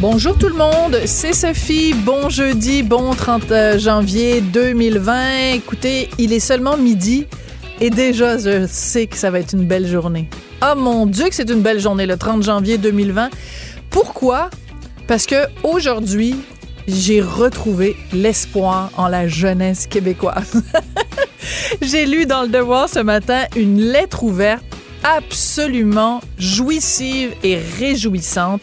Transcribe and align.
Bonjour 0.00 0.38
tout 0.38 0.46
le 0.46 0.54
monde, 0.54 0.96
c'est 1.06 1.32
Sophie. 1.32 1.92
Bon 1.92 2.28
jeudi, 2.28 2.84
bon 2.84 3.14
30 3.14 3.50
euh, 3.50 3.78
janvier 3.80 4.40
2020. 4.40 5.54
Écoutez, 5.54 6.08
il 6.18 6.32
est 6.32 6.38
seulement 6.38 6.76
midi 6.76 7.26
et 7.80 7.90
déjà 7.90 8.38
je 8.38 8.64
sais 8.68 9.08
que 9.08 9.16
ça 9.16 9.32
va 9.32 9.40
être 9.40 9.54
une 9.54 9.64
belle 9.66 9.88
journée. 9.88 10.30
Oh 10.62 10.76
mon 10.76 11.04
Dieu 11.04 11.28
que 11.28 11.34
c'est 11.34 11.50
une 11.50 11.62
belle 11.62 11.80
journée 11.80 12.06
le 12.06 12.16
30 12.16 12.44
janvier 12.44 12.78
2020. 12.78 13.30
Pourquoi? 13.90 14.50
Parce 15.08 15.26
que 15.26 15.48
aujourd'hui, 15.64 16.36
j'ai 16.86 17.20
retrouvé 17.20 17.96
l'espoir 18.12 18.90
en 18.96 19.08
la 19.08 19.26
jeunesse 19.26 19.88
québécoise. 19.88 20.62
j'ai 21.82 22.06
lu 22.06 22.24
dans 22.24 22.42
le 22.42 22.48
Devoir 22.48 22.88
ce 22.88 23.00
matin 23.00 23.46
une 23.56 23.80
lettre 23.80 24.22
ouverte 24.22 24.62
absolument 25.02 26.20
jouissive 26.38 27.34
et 27.42 27.58
réjouissante. 27.80 28.62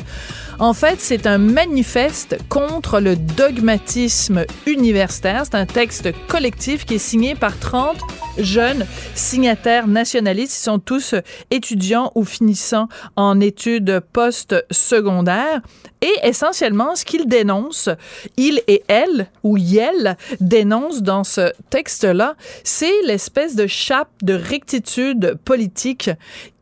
En 0.57 0.73
fait, 0.73 1.01
c'est 1.01 1.27
un 1.27 1.37
manifeste 1.37 2.37
contre 2.47 3.01
le 3.01 3.17
dogmatisme 3.17 4.45
universitaire. 4.65 5.43
C'est 5.45 5.55
un 5.55 5.65
texte 5.65 6.09
collectif 6.27 6.85
qui 6.85 6.95
est 6.95 6.99
signé 6.99 7.35
par 7.35 7.59
30 7.59 7.97
jeunes 8.37 8.85
signataires 9.15 9.87
nationalistes. 9.87 10.57
Ils 10.57 10.63
sont 10.63 10.79
tous 10.79 11.15
étudiants 11.51 12.11
ou 12.15 12.23
finissant 12.23 12.87
en 13.17 13.41
études 13.41 13.99
post-secondaires. 14.13 15.61
Et 16.01 16.13
essentiellement, 16.23 16.95
ce 16.95 17.03
qu'ils 17.03 17.27
dénoncent, 17.27 17.89
ils 18.37 18.61
et 18.67 18.83
elles, 18.87 19.27
ou 19.43 19.57
yel, 19.57 20.17
dénoncent 20.39 21.01
dans 21.01 21.23
ce 21.23 21.51
texte-là, 21.69 22.35
c'est 22.63 23.01
l'espèce 23.05 23.55
de 23.55 23.67
chape 23.67 24.11
de 24.21 24.33
rectitude 24.33 25.37
politique 25.43 26.09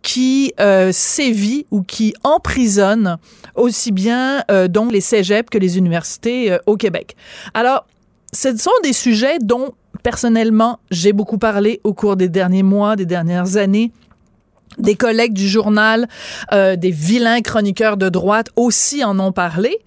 qui 0.03 0.53
euh, 0.59 0.91
sévit 0.91 1.65
ou 1.71 1.81
qui 1.81 2.13
emprisonne 2.23 3.17
aussi 3.55 3.91
bien 3.91 4.43
euh, 4.51 4.67
donc 4.67 4.91
les 4.91 5.01
cégeps 5.01 5.49
que 5.49 5.57
les 5.57 5.79
universités 5.79 6.51
euh, 6.51 6.57
au 6.67 6.77
Québec. 6.77 7.15
Alors, 7.55 7.87
ce 8.31 8.55
sont 8.55 8.71
des 8.83 8.93
sujets 8.93 9.39
dont 9.41 9.73
personnellement 10.03 10.79
j'ai 10.91 11.13
beaucoup 11.13 11.37
parlé 11.37 11.79
au 11.83 11.93
cours 11.93 12.17
des 12.17 12.29
derniers 12.29 12.63
mois, 12.63 12.95
des 12.95 13.05
dernières 13.05 13.57
années 13.57 13.91
des 14.79 14.95
collègues 14.95 15.33
du 15.33 15.47
journal, 15.47 16.07
euh, 16.51 16.75
des 16.75 16.89
vilains 16.89 17.41
chroniqueurs 17.41 17.95
de 17.95 18.09
droite 18.09 18.47
aussi 18.55 19.03
en 19.03 19.19
ont 19.19 19.31
parlé. 19.31 19.77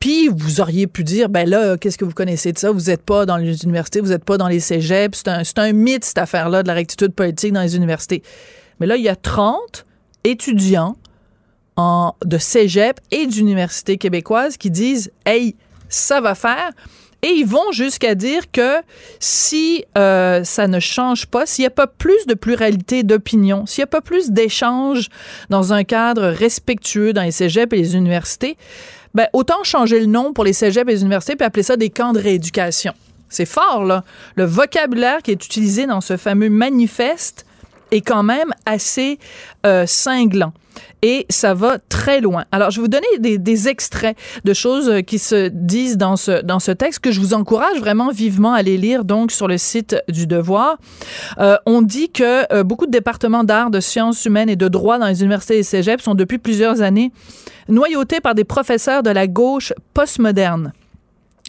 Puis 0.00 0.28
vous 0.28 0.60
auriez 0.60 0.88
pu 0.88 1.04
dire, 1.04 1.28
ben 1.28 1.48
là, 1.48 1.76
qu'est-ce 1.76 1.96
que 1.96 2.04
vous 2.04 2.12
connaissez 2.12 2.52
de 2.52 2.58
ça? 2.58 2.72
Vous 2.72 2.90
n'êtes 2.90 3.02
pas 3.02 3.26
dans 3.26 3.36
les 3.36 3.62
universités, 3.62 4.00
vous 4.00 4.08
n'êtes 4.08 4.24
pas 4.24 4.36
dans 4.36 4.48
les 4.48 4.58
cégeps. 4.58 5.22
C'est 5.24 5.28
un, 5.28 5.64
un 5.64 5.72
mythe, 5.72 6.04
cette 6.04 6.18
affaire-là, 6.18 6.64
de 6.64 6.68
la 6.68 6.74
rectitude 6.74 7.12
politique 7.12 7.52
dans 7.52 7.62
les 7.62 7.76
universités. 7.76 8.24
Mais 8.80 8.86
là, 8.86 8.96
il 8.96 9.02
y 9.02 9.08
a 9.08 9.16
30 9.16 9.86
étudiants 10.24 10.96
de 12.24 12.38
cégep 12.38 13.00
et 13.10 13.26
d'université 13.26 13.96
québécoise 13.96 14.56
qui 14.56 14.70
disent, 14.70 15.10
hey, 15.26 15.56
ça 15.88 16.20
va 16.20 16.34
faire. 16.34 16.70
Et 17.22 17.28
ils 17.28 17.46
vont 17.46 17.70
jusqu'à 17.70 18.16
dire 18.16 18.50
que 18.50 18.78
si 19.20 19.84
euh, 19.96 20.42
ça 20.42 20.66
ne 20.66 20.80
change 20.80 21.26
pas, 21.26 21.46
s'il 21.46 21.62
n'y 21.62 21.68
a 21.68 21.70
pas 21.70 21.86
plus 21.86 22.26
de 22.26 22.34
pluralité 22.34 23.04
d'opinion, 23.04 23.64
s'il 23.64 23.82
n'y 23.82 23.84
a 23.84 23.88
pas 23.88 24.00
plus 24.00 24.30
d'échanges 24.32 25.08
dans 25.48 25.72
un 25.72 25.84
cadre 25.84 26.26
respectueux 26.28 27.12
dans 27.12 27.22
les 27.22 27.30
cégeps 27.30 27.72
et 27.72 27.76
les 27.76 27.94
universités, 27.94 28.56
ben 29.14 29.28
autant 29.34 29.62
changer 29.62 30.00
le 30.00 30.06
nom 30.06 30.32
pour 30.32 30.42
les 30.42 30.52
cégeps 30.52 30.88
et 30.88 30.94
les 30.94 31.02
universités 31.02 31.36
puis 31.36 31.46
appeler 31.46 31.62
ça 31.62 31.76
des 31.76 31.90
camps 31.90 32.12
de 32.12 32.20
rééducation. 32.20 32.92
C'est 33.28 33.46
fort, 33.46 33.84
là. 33.84 34.04
Le 34.34 34.44
vocabulaire 34.44 35.22
qui 35.22 35.30
est 35.30 35.44
utilisé 35.44 35.86
dans 35.86 36.00
ce 36.00 36.16
fameux 36.16 36.50
manifeste 36.50 37.46
est 37.92 38.00
quand 38.00 38.24
même 38.24 38.52
assez 38.66 39.18
euh, 39.64 39.86
cinglant 39.86 40.52
et 41.02 41.26
ça 41.28 41.52
va 41.52 41.78
très 41.78 42.20
loin. 42.20 42.44
Alors, 42.52 42.70
je 42.70 42.76
vais 42.76 42.82
vous 42.82 42.88
donner 42.88 43.06
des, 43.18 43.38
des, 43.38 43.68
extraits 43.68 44.16
de 44.44 44.54
choses 44.54 44.88
euh, 44.88 45.00
qui 45.00 45.18
se 45.18 45.48
disent 45.48 45.98
dans 45.98 46.16
ce, 46.16 46.42
dans 46.42 46.60
ce 46.60 46.70
texte 46.70 47.00
que 47.00 47.10
je 47.10 47.20
vous 47.20 47.34
encourage 47.34 47.78
vraiment 47.78 48.10
vivement 48.10 48.54
à 48.54 48.58
aller 48.58 48.76
lire 48.76 49.04
donc 49.04 49.32
sur 49.32 49.48
le 49.48 49.58
site 49.58 49.96
du 50.08 50.26
Devoir. 50.26 50.78
Euh, 51.38 51.56
on 51.66 51.82
dit 51.82 52.10
que 52.10 52.52
euh, 52.54 52.62
beaucoup 52.62 52.86
de 52.86 52.92
départements 52.92 53.44
d'art, 53.44 53.70
de 53.70 53.80
sciences 53.80 54.24
humaines 54.24 54.48
et 54.48 54.56
de 54.56 54.68
droit 54.68 54.98
dans 54.98 55.08
les 55.08 55.22
universités 55.22 55.58
et 55.58 55.62
cégep 55.62 56.00
sont 56.00 56.14
depuis 56.14 56.38
plusieurs 56.38 56.82
années 56.82 57.12
noyautés 57.68 58.20
par 58.20 58.34
des 58.34 58.44
professeurs 58.44 59.02
de 59.02 59.10
la 59.10 59.26
gauche 59.26 59.72
postmoderne. 59.94 60.72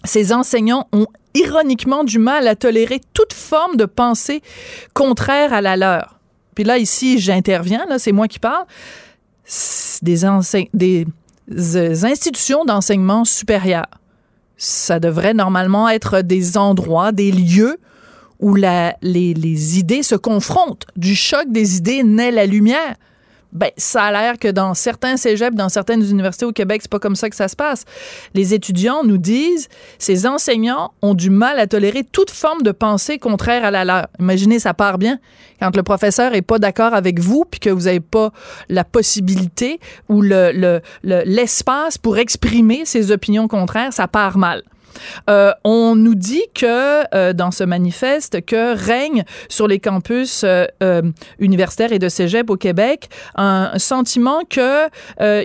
Ces 0.04 0.34
enseignants 0.34 0.88
ont 0.92 1.08
ironiquement 1.36 2.04
du 2.04 2.20
mal 2.20 2.48
à 2.48 2.56
tolérer 2.56 3.02
toute 3.14 3.34
forme 3.34 3.78
de 3.78 3.86
pensée 3.86 4.42
contraire 4.94 5.54
à 5.54 5.62
la 5.62 5.78
leur. 5.78 6.23
Puis 6.56 6.64
là, 6.64 6.78
ici, 6.78 7.20
j'interviens, 7.20 7.86
là, 7.88 8.00
c'est 8.00 8.12
moi 8.12 8.28
qui 8.28 8.40
parle 8.40 8.66
des, 10.02 10.26
euh, 10.26 12.04
institutions 12.04 12.66
d'enseignement 12.66 13.26
supérieur. 13.26 13.86
Ça 14.58 15.00
devrait 15.00 15.34
normalement 15.34 15.90
être 15.90 16.22
des 16.22 16.58
endroits, 16.58 17.12
des 17.12 17.32
lieux 17.32 17.78
où 18.40 18.56
les 18.56 19.80
idées 19.80 20.04
se 20.04 20.16
confrontent. 20.16 20.86
Du 20.96 21.16
choc 21.16 21.46
des 21.50 21.78
idées 21.78 22.04
naît 22.04 22.32
la 22.32 22.46
lumière 22.46 22.96
ben, 23.54 23.70
ça 23.78 24.04
a 24.04 24.12
l'air 24.12 24.40
que 24.40 24.48
dans 24.48 24.74
certains 24.74 25.16
cégeps, 25.16 25.56
dans 25.56 25.70
certaines 25.70 26.04
universités 26.04 26.46
au 26.46 26.52
Québec, 26.52 26.82
c'est 26.82 26.92
pas 26.92 27.00
comme 27.00 27.16
ça 27.16 27.30
que 27.30 27.36
ça 27.36 27.48
se 27.48 27.56
passe. 27.56 27.86
Les 28.34 28.54
étudiants 28.54 29.04
nous 29.04 29.20
disent, 29.20 29.70
ces 30.00 30.26
enseignants 30.26 30.92
ont 31.02 31.14
du 31.14 31.30
mal 31.30 31.60
à 31.60 31.68
tolérer 31.68 32.04
toute 32.04 32.32
forme 32.32 32.64
de 32.64 32.72
pensée 32.72 33.20
contraire 33.20 33.64
à 33.64 33.72
la 33.72 33.86
leur. 33.86 34.08
Imaginez, 34.20 34.60
ça 34.60 34.74
part 34.74 34.98
bien. 34.98 35.20
Quand 35.60 35.76
le 35.76 35.84
professeur 35.84 36.34
est 36.34 36.42
pas 36.42 36.60
d'accord 36.60 36.94
avec 36.94 37.20
vous, 37.20 37.46
puis 37.50 37.60
que 37.60 37.70
vous 37.70 37.88
avez 37.88 38.00
pas 38.00 38.32
la 38.70 38.84
possibilité 38.84 39.80
ou 40.10 40.22
le, 40.22 40.52
le, 40.52 40.82
l'espace 41.26 41.98
pour 41.98 42.18
exprimer 42.18 42.86
ses 42.86 43.12
opinions 43.12 43.48
contraires, 43.48 43.94
ça 43.94 44.08
part 44.08 44.38
mal. 44.38 44.64
Euh, 45.30 45.52
on 45.64 45.96
nous 45.96 46.16
dit 46.16 46.46
que 46.54 47.04
euh, 47.16 47.34
dans 47.34 47.52
ce 47.52 47.64
manifeste 47.64 48.46
que 48.46 48.76
règne 48.76 49.24
sur 49.50 49.68
les 49.68 49.80
campus 49.80 50.44
euh, 50.44 51.02
universitaires 51.40 51.92
et 51.92 52.00
de 52.00 52.10
cégep 52.10 52.50
au 52.50 52.58
Québec 52.58 53.10
un 53.36 53.78
sentiment 53.78 54.42
que 54.50 54.88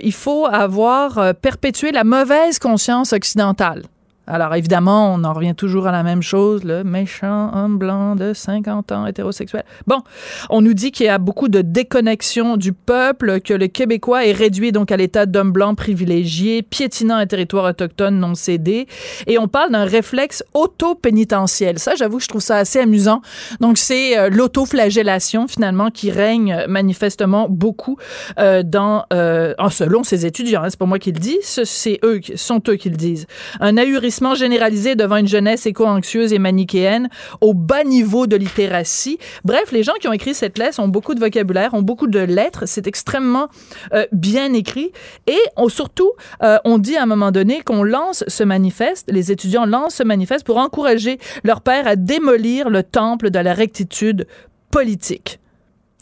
il 0.01 0.13
faut 0.13 0.45
avoir 0.45 1.33
perpétué 1.35 1.91
la 1.91 2.03
mauvaise 2.03 2.59
conscience 2.59 3.13
occidentale. 3.13 3.83
Alors 4.29 4.53
évidemment, 4.53 5.11
on 5.11 5.23
en 5.23 5.33
revient 5.33 5.55
toujours 5.55 5.87
à 5.87 5.91
la 5.91 6.03
même 6.03 6.21
chose, 6.21 6.63
le 6.63 6.83
méchant 6.83 7.51
homme 7.55 7.79
blanc 7.79 8.15
de 8.15 8.33
50 8.33 8.91
ans 8.91 9.07
hétérosexuel. 9.07 9.63
Bon, 9.87 10.03
on 10.51 10.61
nous 10.61 10.75
dit 10.75 10.91
qu'il 10.91 11.07
y 11.07 11.09
a 11.09 11.17
beaucoup 11.17 11.47
de 11.47 11.61
déconnexion 11.61 12.55
du 12.55 12.71
peuple, 12.71 13.41
que 13.41 13.55
le 13.55 13.65
Québécois 13.65 14.27
est 14.27 14.31
réduit 14.31 14.71
donc 14.71 14.91
à 14.91 14.97
l'état 14.97 15.25
d'homme 15.25 15.51
blanc 15.51 15.73
privilégié, 15.73 16.61
piétinant 16.61 17.15
un 17.15 17.25
territoire 17.25 17.65
autochtone 17.65 18.19
non 18.19 18.35
cédé, 18.35 18.87
et 19.25 19.39
on 19.39 19.47
parle 19.47 19.71
d'un 19.71 19.85
réflexe 19.85 20.43
auto-pénitentiel. 20.53 21.79
Ça, 21.79 21.95
j'avoue, 21.95 22.19
je 22.19 22.27
trouve 22.27 22.41
ça 22.41 22.57
assez 22.57 22.79
amusant. 22.79 23.21
Donc 23.61 23.79
c'est 23.79 24.15
euh, 24.15 24.29
l'autoflagellation 24.29 25.47
finalement 25.47 25.89
qui 25.89 26.11
règne 26.11 26.65
manifestement 26.67 27.47
beaucoup 27.49 27.97
euh, 28.37 28.61
dans, 28.61 29.05
euh, 29.11 29.55
selon 29.71 30.03
ces 30.03 30.27
étudiants. 30.27 30.61
Hein, 30.61 30.69
c'est 30.69 30.79
pas 30.79 30.85
moi 30.85 30.99
qui 30.99 31.11
le 31.11 31.19
dis, 31.19 31.39
c'est 31.41 31.99
eux, 32.03 32.21
sont 32.35 32.61
eux 32.67 32.75
qui 32.75 32.91
le 32.91 32.97
disent. 32.97 33.25
Un 33.59 33.77
ahurissement 33.77 34.18
généralisé 34.35 34.95
devant 34.95 35.17
une 35.17 35.27
jeunesse 35.27 35.65
éco-anxieuse 35.65 36.33
et 36.33 36.39
manichéenne 36.39 37.09
au 37.41 37.53
bas 37.53 37.83
niveau 37.83 38.27
de 38.27 38.35
littératie. 38.35 39.17
Bref, 39.45 39.71
les 39.71 39.83
gens 39.83 39.93
qui 39.99 40.07
ont 40.07 40.13
écrit 40.13 40.33
cette 40.33 40.57
lettre 40.57 40.79
ont 40.79 40.87
beaucoup 40.87 41.15
de 41.15 41.19
vocabulaire, 41.19 41.73
ont 41.73 41.81
beaucoup 41.81 42.07
de 42.07 42.19
lettres. 42.19 42.63
C'est 42.65 42.87
extrêmement 42.87 43.47
euh, 43.93 44.05
bien 44.11 44.53
écrit. 44.53 44.91
Et 45.27 45.39
surtout, 45.69 46.11
euh, 46.43 46.57
on 46.65 46.77
dit 46.77 46.97
à 46.97 47.03
un 47.03 47.05
moment 47.05 47.31
donné 47.31 47.61
qu'on 47.61 47.83
lance 47.83 48.23
ce 48.27 48.43
manifeste, 48.43 49.09
les 49.09 49.31
étudiants 49.31 49.65
lancent 49.65 49.95
ce 49.95 50.03
manifeste 50.03 50.45
pour 50.45 50.57
encourager 50.57 51.19
leur 51.43 51.61
père 51.61 51.87
à 51.87 51.95
démolir 51.95 52.69
le 52.69 52.83
temple 52.83 53.29
de 53.29 53.39
la 53.39 53.53
rectitude 53.53 54.27
politique. 54.71 55.39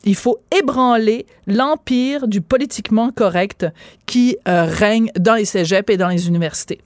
Il 0.03 0.15
faut 0.15 0.39
ébranler 0.57 1.25
l'empire 1.47 2.27
du 2.27 2.41
politiquement 2.41 3.11
correct 3.11 3.65
qui 4.05 4.37
euh, 4.47 4.65
règne 4.65 5.11
dans 5.19 5.35
les 5.35 5.45
cégeps 5.45 5.91
et 5.91 5.97
dans 5.97 6.07
les 6.07 6.27
universités. 6.27 6.79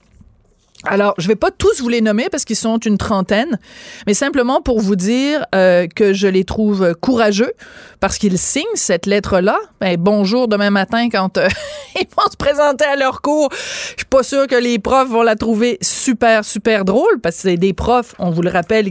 Alors, 0.84 1.14
je 1.18 1.28
vais 1.28 1.36
pas 1.36 1.52
tous 1.52 1.80
vous 1.80 1.88
les 1.88 2.00
nommer 2.00 2.28
parce 2.28 2.44
qu'ils 2.44 2.56
sont 2.56 2.78
une 2.78 2.98
trentaine, 2.98 3.58
mais 4.06 4.14
simplement 4.14 4.60
pour 4.60 4.80
vous 4.80 4.96
dire 4.96 5.46
euh, 5.54 5.86
que 5.86 6.12
je 6.12 6.26
les 6.26 6.44
trouve 6.44 6.94
courageux 7.00 7.52
parce 8.00 8.18
qu'ils 8.18 8.38
signent 8.38 8.64
cette 8.74 9.06
lettre-là. 9.06 9.58
Ben, 9.80 9.96
bonjour 9.96 10.48
demain 10.48 10.70
matin 10.70 11.08
quand 11.08 11.38
euh, 11.38 11.48
ils 11.94 12.06
vont 12.16 12.28
se 12.30 12.36
présenter 12.36 12.84
à 12.84 12.96
leur 12.96 13.22
cours. 13.22 13.48
Je 13.52 13.98
suis 13.98 14.06
pas 14.10 14.24
sûre 14.24 14.48
que 14.48 14.56
les 14.56 14.80
profs 14.80 15.08
vont 15.08 15.22
la 15.22 15.36
trouver 15.36 15.78
super, 15.80 16.44
super 16.44 16.84
drôle 16.84 17.20
parce 17.22 17.36
que 17.36 17.42
c'est 17.42 17.56
des 17.56 17.74
profs, 17.74 18.14
on 18.18 18.30
vous 18.30 18.42
le 18.42 18.50
rappelle, 18.50 18.90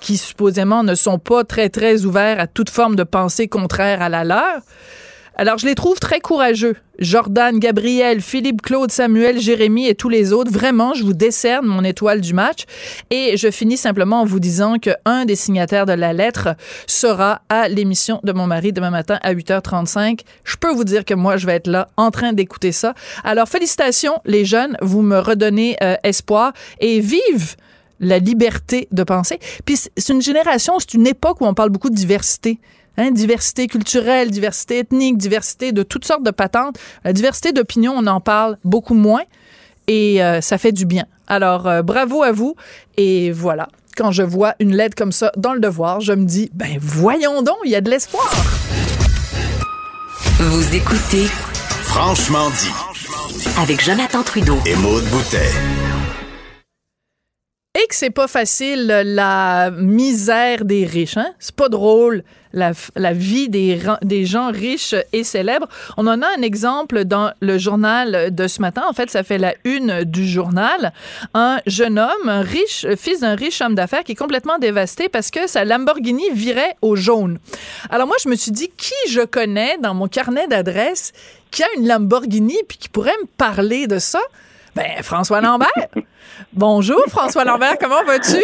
qui 0.00 0.16
supposément 0.16 0.82
ne 0.82 0.96
sont 0.96 1.18
pas 1.20 1.44
très, 1.44 1.68
très 1.68 2.04
ouverts 2.04 2.40
à 2.40 2.48
toute 2.48 2.70
forme 2.70 2.96
de 2.96 3.04
pensée 3.04 3.46
contraire 3.46 4.02
à 4.02 4.08
la 4.08 4.24
leur. 4.24 4.60
Alors, 5.40 5.56
je 5.56 5.66
les 5.66 5.76
trouve 5.76 6.00
très 6.00 6.18
courageux. 6.18 6.74
Jordan, 6.98 7.60
Gabriel, 7.60 8.20
Philippe, 8.20 8.60
Claude, 8.60 8.90
Samuel, 8.90 9.38
Jérémy 9.38 9.86
et 9.86 9.94
tous 9.94 10.08
les 10.08 10.32
autres. 10.32 10.50
Vraiment, 10.50 10.94
je 10.94 11.04
vous 11.04 11.12
décerne 11.12 11.64
mon 11.64 11.84
étoile 11.84 12.20
du 12.20 12.34
match. 12.34 12.64
Et 13.10 13.36
je 13.36 13.48
finis 13.52 13.76
simplement 13.76 14.22
en 14.22 14.24
vous 14.24 14.40
disant 14.40 14.78
que 14.80 14.90
un 15.04 15.26
des 15.26 15.36
signataires 15.36 15.86
de 15.86 15.92
la 15.92 16.12
lettre 16.12 16.56
sera 16.88 17.42
à 17.48 17.68
l'émission 17.68 18.18
de 18.24 18.32
mon 18.32 18.48
mari 18.48 18.72
demain 18.72 18.90
matin 18.90 19.20
à 19.22 19.32
8h35. 19.32 20.22
Je 20.42 20.56
peux 20.56 20.72
vous 20.72 20.82
dire 20.82 21.04
que 21.04 21.14
moi, 21.14 21.36
je 21.36 21.46
vais 21.46 21.54
être 21.54 21.68
là 21.68 21.88
en 21.96 22.10
train 22.10 22.32
d'écouter 22.32 22.72
ça. 22.72 22.94
Alors, 23.22 23.48
félicitations, 23.48 24.14
les 24.24 24.44
jeunes. 24.44 24.76
Vous 24.82 25.02
me 25.02 25.20
redonnez 25.20 25.76
euh, 25.84 25.94
espoir 26.02 26.52
et 26.80 26.98
vive 26.98 27.54
la 28.00 28.18
liberté 28.18 28.88
de 28.90 29.04
penser. 29.04 29.38
Puis 29.64 29.76
c'est 29.76 30.12
une 30.12 30.22
génération, 30.22 30.80
c'est 30.80 30.94
une 30.94 31.06
époque 31.06 31.40
où 31.40 31.46
on 31.46 31.54
parle 31.54 31.70
beaucoup 31.70 31.90
de 31.90 31.94
diversité. 31.94 32.58
Hein, 32.98 33.12
diversité 33.12 33.68
culturelle, 33.68 34.30
diversité 34.32 34.80
ethnique, 34.80 35.16
diversité 35.18 35.70
de 35.70 35.84
toutes 35.84 36.04
sortes 36.04 36.24
de 36.24 36.32
patentes. 36.32 36.76
La 37.04 37.12
diversité 37.12 37.52
d'opinion, 37.52 37.94
on 37.96 38.06
en 38.08 38.20
parle 38.20 38.58
beaucoup 38.64 38.94
moins 38.94 39.22
et 39.86 40.22
euh, 40.22 40.40
ça 40.40 40.58
fait 40.58 40.72
du 40.72 40.84
bien. 40.84 41.04
Alors, 41.28 41.68
euh, 41.68 41.82
bravo 41.82 42.24
à 42.24 42.32
vous. 42.32 42.56
Et 42.96 43.30
voilà, 43.30 43.68
quand 43.96 44.10
je 44.10 44.24
vois 44.24 44.54
une 44.58 44.74
lettre 44.74 44.96
comme 44.96 45.12
ça 45.12 45.30
dans 45.36 45.52
le 45.54 45.60
devoir, 45.60 46.00
je 46.00 46.12
me 46.12 46.24
dis, 46.24 46.50
ben 46.54 46.76
voyons 46.80 47.42
donc, 47.42 47.56
il 47.64 47.70
y 47.70 47.76
a 47.76 47.80
de 47.80 47.88
l'espoir. 47.88 48.28
Vous 50.40 50.74
écoutez 50.74 51.26
Franchement 51.82 52.50
dit. 52.50 53.52
avec 53.60 53.82
Jonathan 53.84 54.22
Trudeau. 54.24 54.58
Et 54.66 54.74
Maude 54.76 55.04
Boutet. 55.04 55.50
Et 57.80 57.86
que 57.86 57.94
c'est 57.94 58.10
pas 58.10 58.26
facile, 58.26 58.86
la 58.86 59.70
misère 59.70 60.64
des 60.64 60.84
riches. 60.84 61.16
Hein? 61.16 61.32
C'est 61.38 61.54
pas 61.54 61.68
drôle, 61.68 62.24
la, 62.52 62.72
vie 63.12 63.48
des, 63.48 64.24
gens 64.24 64.50
riches 64.50 64.96
et 65.12 65.22
célèbres. 65.22 65.68
On 65.96 66.08
en 66.08 66.20
a 66.22 66.26
un 66.26 66.42
exemple 66.42 67.04
dans 67.04 67.30
le 67.40 67.56
journal 67.56 68.34
de 68.34 68.48
ce 68.48 68.60
matin. 68.60 68.82
En 68.88 68.92
fait, 68.92 69.10
ça 69.10 69.22
fait 69.22 69.38
la 69.38 69.54
une 69.62 70.02
du 70.02 70.26
journal. 70.26 70.92
Un 71.34 71.60
jeune 71.66 72.00
homme, 72.00 72.28
riche, 72.28 72.84
fils 72.96 73.20
d'un 73.20 73.36
riche 73.36 73.60
homme 73.60 73.76
d'affaires 73.76 74.02
qui 74.02 74.12
est 74.12 74.16
complètement 74.16 74.58
dévasté 74.58 75.08
parce 75.08 75.30
que 75.30 75.46
sa 75.46 75.64
Lamborghini 75.64 76.30
virait 76.32 76.74
au 76.82 76.96
jaune. 76.96 77.38
Alors 77.90 78.08
moi, 78.08 78.16
je 78.24 78.28
me 78.28 78.34
suis 78.34 78.50
dit, 78.50 78.72
qui 78.76 78.94
je 79.08 79.20
connais 79.20 79.78
dans 79.78 79.94
mon 79.94 80.08
carnet 80.08 80.48
d'adresses 80.48 81.12
qui 81.52 81.62
a 81.62 81.66
une 81.76 81.86
Lamborghini 81.86 82.56
puis 82.66 82.76
qui 82.76 82.88
pourrait 82.88 83.16
me 83.22 83.28
parler 83.36 83.86
de 83.86 84.00
ça? 84.00 84.20
Ben, 84.74 85.02
François 85.02 85.40
Lambert. 85.40 85.68
Bonjour, 86.52 87.00
François 87.08 87.44
Lambert, 87.44 87.78
comment 87.80 88.02
vas-tu? 88.06 88.42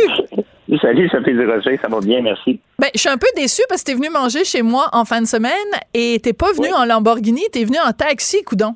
Salut, 0.80 1.08
Sophie 1.10 1.32
Durocher, 1.32 1.78
ça 1.80 1.88
va 1.88 2.00
bien, 2.00 2.20
merci. 2.22 2.60
Ben, 2.78 2.88
je 2.94 3.00
suis 3.00 3.08
un 3.08 3.18
peu 3.18 3.26
déçue 3.36 3.62
parce 3.68 3.82
que 3.82 3.92
t'es 3.92 3.96
venu 3.96 4.08
manger 4.10 4.44
chez 4.44 4.62
moi 4.62 4.86
en 4.92 5.04
fin 5.04 5.20
de 5.20 5.26
semaine 5.26 5.52
et 5.92 6.18
t'es 6.22 6.32
pas 6.32 6.52
venu 6.52 6.68
Oui. 6.68 6.74
en 6.76 6.84
Lamborghini, 6.86 7.42
t'es 7.52 7.64
venu 7.64 7.76
en 7.86 7.92
taxi, 7.92 8.42
coudon. 8.42 8.74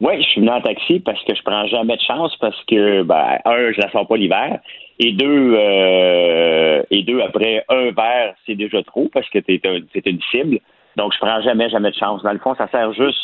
Oui, 0.00 0.20
je 0.22 0.28
suis 0.30 0.40
venu 0.40 0.50
en 0.50 0.60
taxi 0.60 0.98
parce 1.00 1.22
que 1.24 1.34
je 1.34 1.42
prends 1.42 1.66
jamais 1.68 1.96
de 1.96 2.02
chance 2.02 2.34
parce 2.40 2.56
que, 2.68 3.02
ben, 3.02 3.38
un, 3.44 3.72
je 3.72 3.80
la 3.80 3.90
sors 3.92 4.06
pas 4.06 4.16
l'hiver. 4.16 4.58
Et 4.98 5.12
deux, 5.12 5.54
euh, 5.56 6.82
et 6.90 7.02
deux, 7.04 7.20
après 7.22 7.64
un 7.68 7.90
verre, 7.92 8.34
c'est 8.46 8.54
déjà 8.56 8.82
trop 8.82 9.08
parce 9.12 9.28
que 9.30 9.38
t'es 9.38 9.60
un- 9.64 9.80
c'est 9.92 10.04
une 10.06 10.20
cible. 10.30 10.58
Donc, 10.96 11.12
je 11.14 11.18
prends 11.18 11.40
jamais, 11.42 11.70
jamais 11.70 11.90
de 11.90 11.96
chance. 11.96 12.22
Dans 12.22 12.32
le 12.32 12.38
fond, 12.40 12.54
ça 12.56 12.68
sert 12.70 12.92
juste 12.92 13.18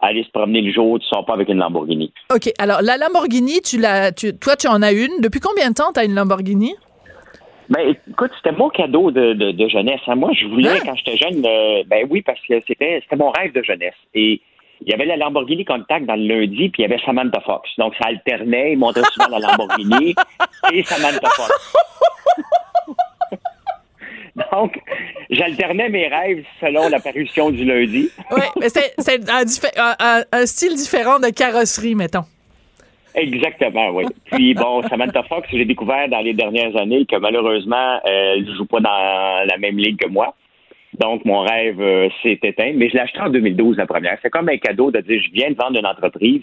aller 0.00 0.24
se 0.24 0.30
promener 0.30 0.60
le 0.62 0.72
jour. 0.72 0.98
Tu 0.98 1.06
sors 1.06 1.24
pas 1.24 1.34
avec 1.34 1.48
une 1.48 1.58
Lamborghini. 1.58 2.12
OK, 2.34 2.50
alors 2.58 2.80
la 2.82 2.96
Lamborghini, 2.96 3.60
tu 3.62 3.78
l'as, 3.78 4.12
tu, 4.12 4.36
toi, 4.36 4.56
tu 4.56 4.68
en 4.68 4.82
as 4.82 4.92
une. 4.92 5.20
Depuis 5.20 5.40
combien 5.40 5.70
de 5.70 5.74
temps 5.74 5.92
t'as 5.92 6.04
une 6.04 6.14
Lamborghini? 6.14 6.74
Ben, 7.68 7.96
écoute, 8.08 8.30
c'était 8.36 8.56
mon 8.56 8.68
cadeau 8.68 9.10
de, 9.10 9.32
de, 9.32 9.50
de 9.50 9.68
jeunesse. 9.68 10.00
hein. 10.06 10.14
Moi, 10.14 10.30
je 10.40 10.46
voulais, 10.46 10.68
Hein? 10.70 10.78
quand 10.84 10.94
j'étais 10.94 11.16
jeune, 11.16 11.44
euh, 11.44 11.82
ben 11.86 12.06
oui, 12.10 12.22
parce 12.22 12.38
que 12.48 12.54
c'était 12.66 13.00
c'était 13.02 13.16
mon 13.16 13.30
rêve 13.30 13.52
de 13.52 13.62
jeunesse. 13.64 13.94
Et 14.14 14.40
il 14.82 14.88
y 14.88 14.92
avait 14.94 15.06
la 15.06 15.16
Lamborghini 15.16 15.64
Contact 15.64 16.06
dans 16.06 16.14
le 16.14 16.26
lundi, 16.28 16.68
puis 16.68 16.82
il 16.82 16.82
y 16.82 16.84
avait 16.84 17.02
Samantha 17.04 17.40
Fox. 17.40 17.68
Donc, 17.78 17.94
ça 18.00 18.08
alternait. 18.08 18.72
Il 18.74 18.78
montrait 18.78 19.02
souvent 19.12 19.28
la 19.28 19.38
Lamborghini 19.40 20.14
et 20.72 20.82
Samantha 20.84 21.28
Fox. 21.30 21.76
Donc, 24.52 24.78
j'alternais 25.30 25.88
mes 25.88 26.08
rêves 26.08 26.44
selon 26.60 26.88
l'apparition 26.88 27.50
du 27.50 27.64
lundi. 27.64 28.10
Oui, 28.30 28.42
mais 28.60 28.68
c'est, 28.68 29.30
un, 29.30 30.46
style 30.46 30.74
différent 30.74 31.18
de 31.18 31.28
carrosserie, 31.28 31.94
mettons. 31.94 32.24
Exactement, 33.14 33.90
oui. 33.90 34.04
Puis 34.30 34.52
bon, 34.52 34.82
Samantha 34.88 35.22
Fox, 35.22 35.48
j'ai 35.50 35.64
découvert 35.64 36.08
dans 36.10 36.20
les 36.20 36.34
dernières 36.34 36.76
années 36.76 37.06
que 37.06 37.16
malheureusement, 37.16 37.96
euh, 38.04 38.34
elle 38.34 38.44
ne 38.44 38.54
joue 38.54 38.66
pas 38.66 38.80
dans 38.80 39.46
la 39.46 39.56
même 39.56 39.78
ligue 39.78 39.98
que 39.98 40.08
moi. 40.08 40.34
Donc, 40.98 41.24
mon 41.24 41.40
rêve 41.40 41.80
euh, 41.80 42.08
s'est 42.22 42.38
éteint. 42.42 42.72
Mais 42.74 42.90
je 42.90 42.94
l'ai 42.94 43.00
acheté 43.00 43.20
en 43.20 43.30
2012, 43.30 43.78
la 43.78 43.86
première. 43.86 44.18
C'est 44.20 44.30
comme 44.30 44.50
un 44.50 44.58
cadeau 44.58 44.90
de 44.90 45.00
dire, 45.00 45.20
je 45.22 45.30
viens 45.32 45.50
de 45.50 45.56
vendre 45.56 45.78
une 45.78 45.86
entreprise 45.86 46.42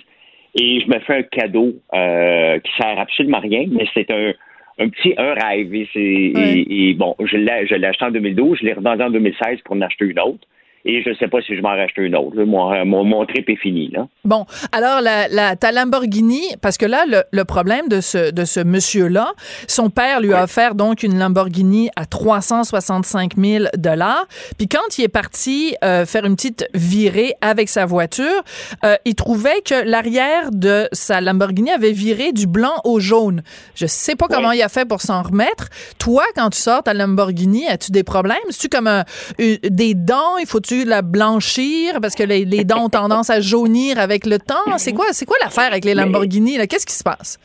et 0.55 0.81
je 0.81 0.87
me 0.87 0.99
fais 0.99 1.17
un 1.17 1.23
cadeau 1.23 1.73
euh, 1.93 2.59
qui 2.59 2.71
sert 2.77 2.99
absolument 2.99 3.37
à 3.37 3.41
rien, 3.41 3.65
mais 3.69 3.85
c'est 3.93 4.09
un, 4.11 4.33
un 4.79 4.89
petit 4.89 5.13
un 5.17 5.33
rêve. 5.33 5.73
Et, 5.73 5.87
c'est, 5.93 5.99
Ouais. 5.99 6.59
et, 6.59 6.89
et 6.89 6.93
bon, 6.93 7.15
je 7.23 7.37
l'ai, 7.37 7.65
je 7.67 7.75
l'ai 7.75 7.87
acheté 7.87 8.05
en 8.05 8.11
2012, 8.11 8.59
je 8.59 8.65
l'ai 8.65 8.73
revendu 8.73 9.03
en 9.03 9.09
2016 9.09 9.61
pour 9.65 9.75
en 9.75 9.81
acheter 9.81 10.05
une 10.05 10.19
autre. 10.19 10.47
Et 10.85 11.01
je 11.01 11.09
ne 11.11 11.15
sais 11.15 11.27
pas 11.29 11.41
si 11.41 11.55
je 11.55 11.61
m'en 11.61 11.69
rachète 11.69 11.97
une 11.97 12.15
autre. 12.15 12.35
là. 12.35 12.45
Mon, 12.45 12.85
mon, 12.85 13.03
mon 13.05 13.25
trip 13.25 13.49
est 13.49 13.55
fini. 13.55 13.89
Là. 13.89 14.07
Bon, 14.25 14.45
alors 14.73 14.99
la, 15.01 15.27
la, 15.29 15.55
ta 15.55 15.71
Lamborghini, 15.71 16.41
parce 16.61 16.77
que 16.77 16.85
là, 16.85 17.05
le, 17.07 17.23
le 17.31 17.45
problème 17.45 17.87
de 17.87 18.01
ce, 18.01 18.31
de 18.31 18.43
ce 18.43 18.59
monsieur-là, 18.59 19.31
son 19.67 19.89
père 19.89 20.19
lui 20.19 20.33
a 20.33 20.43
offert 20.43 20.75
donc 20.75 21.03
une 21.03 21.17
Lamborghini 21.17 21.89
à 21.95 22.05
365 22.05 23.37
000 23.37 23.65
dollars. 23.77 24.25
Puis 24.57 24.67
quand 24.67 24.97
il 24.97 25.05
est 25.05 25.07
parti 25.07 25.75
euh, 25.85 26.05
faire 26.05 26.25
une 26.25 26.35
petite 26.35 26.67
virée 26.73 27.33
avec 27.41 27.69
sa 27.69 27.85
voiture, 27.85 28.43
euh, 28.83 28.95
il 29.05 29.15
trouvait 29.15 29.61
que 29.61 29.87
l'arrière 29.87 30.49
de 30.51 30.89
sa 30.91 31.21
Lamborghini 31.21 31.71
avait 31.71 31.91
viré 31.93 32.31
du 32.33 32.45
blanc 32.47 32.81
au 32.83 32.99
jaune. 32.99 33.41
Je 33.75 33.85
sais 33.85 34.15
pas 34.15 34.27
comment 34.27 34.51
il 34.51 34.61
a 34.61 34.69
fait 34.69 34.85
pour 34.85 34.99
s'en 35.01 35.21
remettre. 35.21 35.69
Toi, 35.97 36.23
quand 36.35 36.49
tu 36.49 36.59
sors 36.59 36.83
ta 36.83 36.93
Lamborghini, 36.93 37.67
as-tu 37.67 37.91
des 37.91 38.03
problèmes? 38.03 38.35
As-tu 38.49 38.67
comme 38.67 38.87
un- 38.87 39.05
des 39.39 39.93
dents? 39.93 40.37
Il 40.41 40.45
faut-tu 40.45 40.72
la 40.85 41.01
blanchir? 41.01 41.99
Parce 42.01 42.15
que 42.15 42.23
les, 42.23 42.45
les 42.45 42.63
dents 42.63 42.85
ont 42.85 42.89
tendance 42.89 43.29
à 43.29 43.39
jaunir 43.41 43.99
avec 43.99 44.25
le 44.25 44.39
temps? 44.39 44.77
C'est 44.77 44.93
quoi, 44.93 45.07
c'est 45.11 45.25
quoi 45.25 45.37
l'affaire 45.41 45.71
avec 45.71 45.85
les 45.85 45.93
Lamborghini? 45.93 46.57
Qu'est-ce 46.67 46.85
qui 46.85 46.93
se 46.95 47.03
passe? 47.03 47.39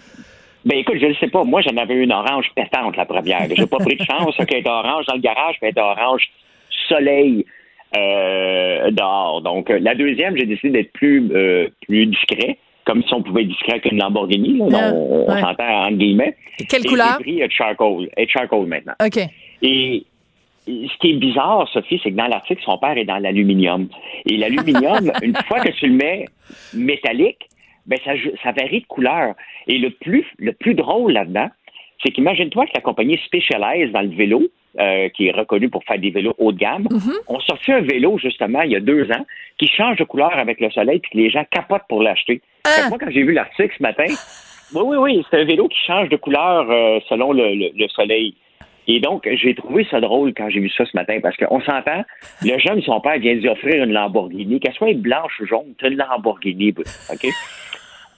Ben 0.64 0.78
écoute, 0.78 0.96
je 1.00 1.06
ne 1.06 1.14
sais 1.14 1.28
pas. 1.28 1.44
Moi, 1.44 1.62
j'en 1.62 1.76
avais 1.76 1.94
une 1.94 2.12
orange 2.12 2.46
pétante 2.54 2.96
la 2.96 3.06
première. 3.06 3.46
J'ai 3.56 3.66
pas 3.66 3.78
pris 3.78 3.96
de 3.96 4.04
chance 4.04 4.34
qu'elle 4.36 4.58
était 4.60 4.68
orange 4.68 5.06
dans 5.06 5.14
le 5.14 5.20
garage, 5.20 5.56
puis 5.60 5.62
elle 5.62 5.70
était 5.70 5.80
orange 5.80 6.22
soleil 6.88 7.44
euh, 7.96 8.90
dehors. 8.90 9.40
Donc 9.42 9.70
euh, 9.70 9.78
la 9.80 9.94
deuxième, 9.94 10.36
j'ai 10.36 10.46
décidé 10.46 10.70
d'être 10.70 10.92
plus 10.92 11.30
euh, 11.32 11.68
plus 11.82 12.06
discret, 12.06 12.58
comme 12.84 13.02
si 13.02 13.14
on 13.14 13.22
pouvait 13.22 13.42
être 13.42 13.48
discret 13.48 13.72
avec 13.72 13.90
une 13.90 13.98
Lamborghini. 13.98 14.58
là. 14.68 14.90
Ah, 14.90 14.92
on 14.94 15.40
s'entend 15.40 15.82
entre 15.84 15.92
guillemets. 15.96 16.36
Quelle 16.68 16.84
Et 16.84 16.88
couleur? 16.88 17.18
J'ai 17.24 17.38
pris 17.38 17.50
charcoal, 17.50 18.08
et 18.16 18.28
charcoal 18.28 18.66
maintenant. 18.66 18.94
OK. 19.04 19.20
Et 19.62 20.04
ce 20.88 20.98
qui 20.98 21.10
est 21.12 21.14
bizarre, 21.16 21.68
Sophie, 21.72 22.00
c'est 22.02 22.10
que 22.10 22.16
dans 22.16 22.26
l'article, 22.26 22.62
son 22.64 22.78
père 22.78 22.96
est 22.96 23.04
dans 23.04 23.18
l'aluminium. 23.18 23.88
Et 24.26 24.36
l'aluminium, 24.36 25.10
une 25.22 25.34
fois 25.48 25.60
que 25.60 25.70
tu 25.72 25.86
le 25.88 25.94
mets 25.94 26.26
métallique, 26.74 27.48
ben 27.86 27.98
ça, 28.04 28.12
ça 28.42 28.52
varie 28.52 28.80
de 28.82 28.86
couleur. 28.86 29.34
Et 29.66 29.78
le 29.78 29.90
plus, 29.90 30.24
le 30.38 30.52
plus 30.52 30.74
drôle 30.74 31.12
là-dedans, 31.12 31.48
c'est 32.02 32.12
qu'imagine-toi 32.12 32.66
que 32.66 32.72
la 32.74 32.80
compagnie 32.80 33.18
Specialized 33.24 33.92
dans 33.92 34.02
le 34.02 34.08
vélo, 34.14 34.42
euh, 34.78 35.08
qui 35.08 35.26
est 35.28 35.32
reconnue 35.32 35.68
pour 35.70 35.82
faire 35.84 35.98
des 35.98 36.10
vélos 36.10 36.34
haut 36.38 36.52
de 36.52 36.58
gamme, 36.58 36.86
ont 37.26 37.40
sorti 37.40 37.72
un 37.72 37.80
vélo, 37.80 38.18
justement, 38.18 38.62
il 38.62 38.72
y 38.72 38.76
a 38.76 38.80
deux 38.80 39.10
ans, 39.10 39.24
qui 39.58 39.66
change 39.66 39.96
de 39.96 40.04
couleur 40.04 40.36
avec 40.38 40.60
le 40.60 40.70
soleil, 40.70 41.00
puis 41.00 41.10
que 41.12 41.16
les 41.18 41.30
gens 41.30 41.44
capotent 41.50 41.88
pour 41.88 42.02
l'acheter. 42.02 42.40
Que 42.64 42.88
Moi, 42.90 42.98
quand 43.00 43.10
j'ai 43.10 43.22
vu 43.22 43.32
l'article 43.32 43.74
ce 43.76 43.82
matin, 43.82 44.04
oui, 44.74 44.82
oui, 44.84 44.96
oui, 44.98 45.24
c'est 45.30 45.40
un 45.40 45.44
vélo 45.44 45.66
qui 45.68 45.78
change 45.86 46.08
de 46.10 46.16
couleur 46.16 46.70
euh, 46.70 47.00
selon 47.08 47.32
le, 47.32 47.54
le- 47.54 47.70
le 47.74 47.88
soleil. 47.88 48.34
Et 48.90 49.00
donc, 49.00 49.28
j'ai 49.30 49.54
trouvé 49.54 49.86
ça 49.90 50.00
drôle 50.00 50.32
quand 50.34 50.48
j'ai 50.48 50.60
vu 50.60 50.70
ça 50.70 50.84
ce 50.86 50.96
matin, 50.96 51.18
parce 51.22 51.36
qu'on 51.36 51.60
s'entend, 51.60 52.04
le 52.42 52.58
jeune, 52.58 52.80
son 52.82 53.00
père 53.00 53.18
vient 53.18 53.36
d'y 53.36 53.46
offrir 53.46 53.84
une 53.84 53.92
Lamborghini, 53.92 54.58
qu'elle 54.60 54.72
soit 54.72 54.94
blanche 54.94 55.38
ou 55.40 55.46
jaune, 55.46 55.74
c'est 55.78 55.88
une 55.88 55.98
Lamborghini, 55.98 56.74
OK? 57.12 57.26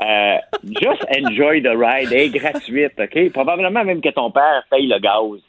Euh, 0.03 0.37
just 0.81 1.05
enjoy 1.21 1.61
the 1.61 1.75
ride, 1.77 2.09
elle 2.13 2.21
est 2.21 2.29
gratuite, 2.31 2.93
OK? 2.99 3.33
Probablement 3.33 3.85
même 3.85 4.01
que 4.01 4.09
ton 4.11 4.31
père 4.31 4.65
paye 4.71 4.87
le 4.87 4.99
gaz. 5.01 5.41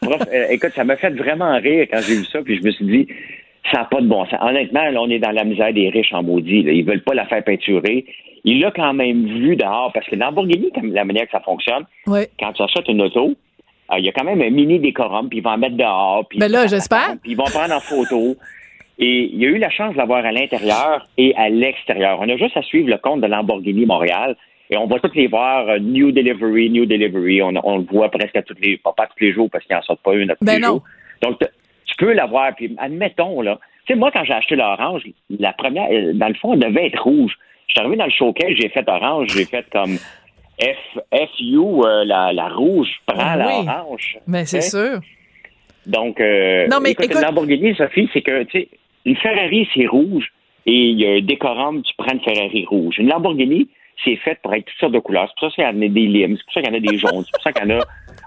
Bref, 0.00 0.22
euh, 0.32 0.46
écoute, 0.50 0.70
ça 0.74 0.84
m'a 0.84 0.96
fait 0.96 1.10
vraiment 1.10 1.56
rire 1.58 1.86
quand 1.90 2.00
j'ai 2.00 2.14
vu 2.14 2.24
ça, 2.26 2.40
puis 2.42 2.56
je 2.56 2.62
me 2.62 2.70
suis 2.70 2.86
dit, 2.86 3.08
ça 3.72 3.80
n'a 3.80 3.84
pas 3.86 4.00
de 4.00 4.06
bon 4.06 4.24
sens. 4.26 4.38
Honnêtement, 4.40 4.88
là, 4.88 5.02
on 5.02 5.10
est 5.10 5.18
dans 5.18 5.32
la 5.32 5.44
misère 5.44 5.74
des 5.74 5.90
riches 5.90 6.12
en 6.14 6.22
maudit. 6.22 6.62
Là. 6.62 6.72
Ils 6.72 6.84
veulent 6.86 7.02
pas 7.02 7.14
la 7.14 7.26
faire 7.26 7.42
peinturer. 7.44 8.06
Il 8.44 8.60
l'a 8.60 8.70
quand 8.70 8.94
même 8.94 9.26
vu 9.26 9.56
dehors, 9.56 9.90
parce 9.92 10.06
que 10.06 10.14
Lamborghini, 10.16 10.70
comme 10.72 10.92
la 10.94 11.04
manière 11.04 11.24
que 11.26 11.32
ça 11.32 11.40
fonctionne, 11.40 11.84
Oui. 12.06 12.20
quand 12.38 12.52
tu 12.52 12.62
achètes 12.62 12.88
une 12.88 13.02
auto, 13.02 13.34
il 13.96 14.04
y 14.04 14.08
a 14.08 14.12
quand 14.12 14.24
même 14.24 14.42
un 14.42 14.50
mini 14.50 14.78
décorum, 14.78 15.28
puis 15.28 15.38
ils 15.38 15.44
vont 15.44 15.50
en 15.50 15.58
mettre 15.58 15.76
dehors. 15.76 16.26
Puis 16.28 16.38
Ben 16.38 16.50
là, 16.50 16.60
ils 16.60 16.62
vont 16.64 16.68
j'espère. 16.68 17.16
Puis 17.22 17.32
ils 17.32 17.36
vont 17.36 17.44
prendre 17.44 17.74
en 17.74 17.80
photo. 17.80 18.36
Et 18.98 19.30
il 19.32 19.40
y 19.40 19.46
a 19.46 19.48
eu 19.48 19.58
la 19.58 19.70
chance 19.70 19.92
de 19.92 19.98
l'avoir 19.98 20.24
à 20.24 20.32
l'intérieur 20.32 21.06
et 21.16 21.34
à 21.36 21.48
l'extérieur. 21.48 22.18
On 22.20 22.28
a 22.28 22.36
juste 22.36 22.56
à 22.56 22.62
suivre 22.62 22.88
le 22.88 22.98
compte 22.98 23.20
de 23.20 23.26
Lamborghini 23.26 23.86
Montréal. 23.86 24.36
Et 24.70 24.76
on 24.76 24.86
va 24.86 24.98
tous 24.98 25.14
les 25.14 25.28
voir, 25.28 25.68
euh, 25.68 25.78
New 25.78 26.10
Delivery, 26.12 26.68
New 26.68 26.84
Delivery. 26.84 27.40
On, 27.42 27.52
on 27.62 27.78
le 27.78 27.84
voit 27.84 28.10
presque 28.10 28.36
à 28.36 28.42
tous 28.42 28.56
les, 28.60 28.76
pas, 28.76 28.92
pas 28.92 29.06
tous 29.06 29.24
les 29.24 29.32
jours 29.32 29.48
parce 29.50 29.64
qu'il 29.64 29.74
n'en 29.74 29.82
sort 29.82 29.96
pas 29.98 30.14
une 30.14 30.30
à 30.30 30.34
tous 30.36 30.44
Ben 30.44 30.54
les 30.56 30.60
non. 30.60 30.68
jours. 30.68 30.82
Donc, 31.22 31.38
tu 31.86 31.96
peux 31.96 32.12
l'avoir. 32.12 32.54
Puis, 32.54 32.74
admettons, 32.76 33.40
là, 33.40 33.58
tu 33.86 33.94
sais, 33.94 33.98
moi, 33.98 34.10
quand 34.12 34.24
j'ai 34.24 34.34
acheté 34.34 34.56
l'orange, 34.56 35.02
la 35.30 35.52
première, 35.54 35.88
euh, 35.90 36.12
dans 36.12 36.28
le 36.28 36.34
fond, 36.34 36.52
elle 36.52 36.60
devait 36.60 36.88
être 36.88 37.02
rouge. 37.02 37.32
Je 37.68 37.72
suis 37.72 37.80
arrivé 37.80 37.96
dans 37.96 38.04
le 38.04 38.10
showcase, 38.10 38.50
j'ai 38.58 38.68
fait 38.68 38.86
orange, 38.88 39.28
j'ai 39.28 39.44
fait 39.44 39.64
comme 39.70 39.96
F, 40.60 40.98
FU, 41.36 41.56
euh, 41.56 42.04
la, 42.04 42.32
la 42.32 42.48
rouge, 42.48 42.88
prends 43.06 43.16
Ah 43.20 43.36
oui. 43.38 43.64
l'orange. 43.66 44.18
Ben, 44.26 44.44
c'est 44.44 44.58
Tu 44.58 44.64
sais? 44.64 44.70
sûr. 44.90 45.00
Donc, 45.86 46.20
euh, 46.20 46.66
Non, 46.68 46.80
mais 46.80 46.90
écoute, 46.92 47.14
Lamborghini, 47.14 47.74
Sophie, 47.76 48.08
c'est 48.12 48.22
que, 48.22 48.42
tu 48.44 48.60
sais, 48.60 48.68
une 49.04 49.16
Ferrari, 49.16 49.68
c'est 49.74 49.86
rouge, 49.86 50.26
et 50.66 50.72
il 50.72 51.00
y 51.00 51.06
a 51.06 51.12
un 51.12 51.20
décorum, 51.22 51.82
tu 51.82 51.94
prends 51.96 52.12
une 52.12 52.20
Ferrari 52.20 52.66
rouge. 52.68 52.96
Une 52.98 53.08
Lamborghini, 53.08 53.68
c'est 54.04 54.16
fait 54.16 54.38
pour 54.42 54.52
être 54.54 54.64
toutes 54.66 54.78
sortes 54.80 54.92
de 54.92 54.98
couleurs. 54.98 55.28
C'est 55.28 55.38
pour 55.40 55.50
ça 55.50 55.54
qu'il 55.54 55.64
y 55.64 55.66
en 55.66 55.88
a 55.90 55.92
des 55.94 56.06
limes, 56.06 56.36
c'est 56.36 56.44
pour 56.44 56.52
ça 56.54 56.60
qu'il 56.62 56.70
y 56.70 56.74
en 56.74 56.76
a 56.76 56.80
des 56.92 56.98
jaunes, 56.98 57.24
c'est 57.24 57.32
pour 57.32 57.42
ça 57.42 57.52
qu'il 57.52 57.68
y 57.70 57.72
en 57.74 57.80
a 57.80 57.84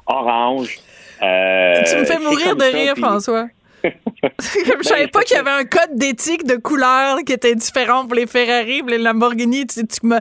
orange. 0.08 0.78
euh, 1.22 1.84
tu 1.88 1.96
me 1.98 2.00
fais 2.00 2.14
c'est 2.14 2.20
mourir 2.20 2.56
de 2.56 2.62
ça, 2.62 2.70
rire, 2.78 2.94
puis- 2.96 3.04
François. 3.04 3.48
C'est 4.40 4.60
je 4.64 4.84
savais 4.84 5.06
Ben, 5.06 5.10
pas 5.10 5.20
c'est 5.22 5.26
qu'il 5.26 5.38
y 5.38 5.40
avait 5.40 5.50
un 5.50 5.64
code 5.66 5.96
d'éthique 5.96 6.46
de 6.46 6.56
couleur 6.56 7.18
qui 7.26 7.34
était 7.34 7.56
différent 7.56 8.06
pour 8.06 8.14
les 8.14 8.28
Ferrari, 8.28 8.82
pour 8.82 8.90
les 8.90 9.00
Lamborghini. 9.00 9.66
Tu, 9.66 9.88
tu 9.88 10.06
me, 10.06 10.20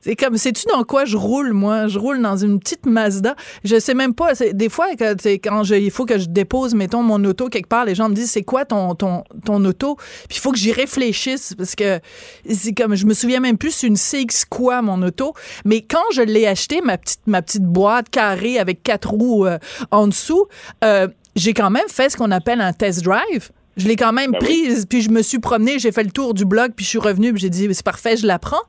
c'est 0.00 0.16
comme, 0.16 0.36
sais-tu 0.36 0.64
dans 0.72 0.82
quoi 0.84 1.04
je 1.04 1.16
roule, 1.16 1.52
moi? 1.52 1.88
Je 1.88 1.98
roule 1.98 2.20
dans 2.22 2.36
une 2.36 2.58
petite 2.58 2.86
Mazda. 2.86 3.34
Je 3.64 3.78
sais 3.78 3.94
même 3.94 4.14
pas. 4.14 4.32
Des 4.34 4.68
fois, 4.68 4.86
quand, 4.98 5.14
quand 5.24 5.62
je- 5.64 5.74
il 5.74 5.90
faut 5.90 6.06
que 6.06 6.18
je 6.18 6.26
dépose, 6.26 6.74
mettons, 6.74 7.02
mon 7.02 7.22
auto 7.24 7.48
quelque 7.48 7.68
part, 7.68 7.84
les 7.84 7.94
gens 7.94 8.08
me 8.08 8.14
disent, 8.14 8.30
c'est 8.30 8.42
quoi 8.42 8.64
ton, 8.64 8.94
ton, 8.94 9.24
ton 9.44 9.64
auto? 9.64 9.96
Puis 10.28 10.38
il 10.38 10.40
faut 10.40 10.52
que 10.52 10.58
j'y 10.58 10.72
réfléchisse 10.72 11.54
parce 11.56 11.74
que 11.74 12.00
c'est 12.48 12.72
comme, 12.72 12.94
je 12.94 13.06
me 13.06 13.14
souviens 13.14 13.40
même 13.40 13.58
plus, 13.58 13.70
c'est 13.72 13.86
une 13.86 13.96
CX 13.96 14.44
quoi, 14.48 14.80
mon 14.82 15.02
auto. 15.02 15.34
Mais 15.64 15.82
quand 15.82 16.04
je 16.14 16.22
l'ai 16.22 16.46
acheté, 16.46 16.80
ma 16.82 16.96
petite, 16.98 17.20
ma 17.26 17.42
petite 17.42 17.64
boîte 17.64 18.08
carrée 18.10 18.58
avec 18.58 18.82
quatre 18.82 19.10
roues 19.10 19.46
euh, 19.46 19.58
en 19.90 20.06
dessous, 20.06 20.46
euh, 20.84 21.08
j'ai 21.36 21.54
quand 21.54 21.70
même 21.70 21.88
fait 21.88 22.10
ce 22.10 22.16
qu'on 22.16 22.30
appelle 22.30 22.60
un 22.60 22.72
test 22.72 23.02
drive. 23.04 23.50
Je 23.76 23.86
l'ai 23.88 23.96
quand 23.96 24.12
même 24.12 24.32
Ben 24.32 24.38
oui. 24.42 24.46
prise, 24.46 24.86
puis 24.86 25.00
je 25.00 25.10
me 25.10 25.22
suis 25.22 25.38
promenée, 25.38 25.78
j'ai 25.78 25.92
fait 25.92 26.02
le 26.02 26.10
tour 26.10 26.34
du 26.34 26.44
bloc, 26.44 26.72
puis 26.76 26.84
je 26.84 26.90
suis 26.90 26.98
revenue, 26.98 27.32
puis 27.32 27.40
j'ai 27.42 27.48
dit, 27.50 27.68
c'est 27.72 27.84
parfait, 27.84 28.16
je 28.16 28.26
la 28.26 28.38
prends. 28.38 28.60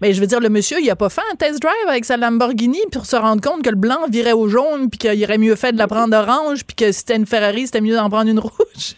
Mais 0.00 0.12
je 0.12 0.20
veux 0.20 0.26
dire, 0.26 0.40
le 0.40 0.48
monsieur, 0.48 0.78
il 0.80 0.88
a 0.90 0.96
pas 0.96 1.08
fait 1.10 1.22
un 1.32 1.36
test 1.36 1.60
drive 1.60 1.88
avec 1.88 2.04
sa 2.04 2.16
Lamborghini 2.16 2.78
pour 2.92 3.04
se 3.04 3.16
rendre 3.16 3.42
compte 3.42 3.62
que 3.62 3.70
le 3.70 3.76
blanc 3.76 3.98
virait 4.10 4.32
au 4.32 4.48
jaune, 4.48 4.88
puis 4.90 4.98
qu'il 4.98 5.22
aurait 5.24 5.38
mieux 5.38 5.56
fait 5.56 5.72
de 5.72 5.78
la 5.78 5.86
prendre 5.88 6.16
orange, 6.16 6.64
puis 6.64 6.76
que 6.76 6.86
si 6.92 7.00
c'était 7.00 7.16
une 7.16 7.26
Ferrari, 7.26 7.66
c'était 7.66 7.80
mieux 7.80 7.94
d'en 7.96 8.08
prendre 8.08 8.30
une 8.30 8.38
rouge. 8.38 8.50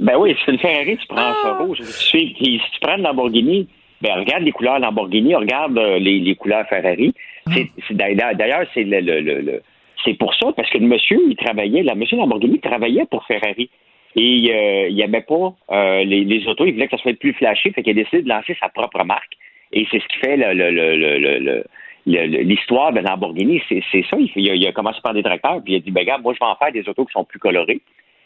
Ben 0.00 0.16
oui, 0.18 0.34
si 0.34 0.40
c'est 0.44 0.52
une 0.52 0.58
Ferrari, 0.58 0.96
tu 1.00 1.06
prends 1.06 1.16
Ah. 1.20 1.36
ça 1.44 1.52
rouge. 1.58 1.78
Si, 1.82 2.10
tu- 2.10 2.34
puis 2.34 2.60
si 2.64 2.70
tu 2.72 2.80
prends 2.80 2.96
une 2.96 3.04
Lamborghini, 3.04 3.68
ben 4.00 4.18
regarde 4.18 4.42
les 4.42 4.50
couleurs 4.50 4.80
Lamborghini, 4.80 5.32
regarde 5.36 5.78
euh, 5.78 6.00
les, 6.00 6.18
les 6.18 6.34
couleurs 6.34 6.66
Ferrari. 6.68 7.14
C'est- 7.54 7.70
D'ailleurs, 7.94 8.66
c'est 8.74 8.82
le, 8.82 8.98
le- 9.00 9.20
le- 9.20 9.40
le- 9.42 9.62
c'est 10.04 10.14
pour 10.14 10.34
ça, 10.34 10.48
parce 10.56 10.68
que 10.70 10.78
le 10.78 10.86
monsieur, 10.88 11.20
il 11.28 11.36
travaillait, 11.36 11.84
le 11.84 11.94
monsieur 11.94 12.16
Lamborghini 12.16 12.58
travaillait 12.58 13.06
pour 13.08 13.24
Ferrari. 13.26 13.70
Et 14.16 14.52
euh, 14.52 14.88
il 14.88 14.96
n'aimait 14.96 15.22
pas 15.22 15.54
euh, 15.70 16.04
les, 16.04 16.24
les, 16.24 16.46
autos, 16.46 16.66
il 16.66 16.72
voulait 16.72 16.86
que 16.86 16.96
ça 16.96 17.02
soit 17.02 17.18
plus 17.18 17.32
flashé, 17.32 17.70
fait 17.70 17.82
qu'il 17.82 17.98
a 17.98 18.02
décidé 18.02 18.22
de 18.22 18.28
lancer 18.28 18.56
sa 18.60 18.68
propre 18.68 19.04
marque. 19.04 19.32
Et 19.72 19.86
c'est 19.90 20.00
ce 20.00 20.08
qui 20.08 20.18
fait 20.18 20.36
le, 20.36 20.52
le, 20.52 20.70
le, 20.70 21.38
le 21.38 21.64
l'histoire 22.04 22.92
de 22.92 23.00
Lamborghini, 23.00 23.62
c'est 23.68 24.04
ça. 24.10 24.16
Il, 24.18 24.66
a, 24.66 24.72
commencé 24.72 25.00
par 25.02 25.14
des 25.14 25.22
tracteurs, 25.22 25.62
puis 25.62 25.74
il 25.74 25.76
a 25.76 25.78
dit, 25.80 25.90
ben 25.90 26.04
gars, 26.04 26.18
moi, 26.18 26.34
je 26.34 26.38
vais 26.38 26.50
en 26.50 26.56
faire 26.56 26.72
des 26.72 26.88
autos 26.88 27.04
qui 27.04 27.12
sont 27.12 27.24
plus 27.24 27.38
colorées. 27.38 27.80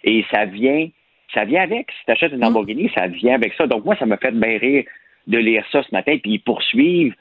Et 0.05 0.25
ça 0.31 0.47
vient, 0.47 0.89
ça 1.35 1.45
vient 1.45 1.63
avec. 1.63 1.91
Si 1.91 2.05
tu 2.07 2.13
achètes 2.13 2.33
une 2.33 2.39
mm. 2.39 2.43
Lamborghini, 2.43 2.91
ça 2.95 3.07
vient 3.07 3.35
avec 3.35 3.53
ça. 3.55 3.67
Donc, 3.67 3.85
moi, 3.85 3.97
ça 3.97 4.07
m'a 4.07 4.17
fait 4.17 4.33
bien 4.33 4.59
rire 4.59 4.85
de 5.27 5.39
lire 5.39 5.65
ça 5.73 5.83
ce 5.83 5.89
matin, 5.93 6.17
puis 6.23 6.33
ils 6.33 6.41
poursuivent. 6.41 7.15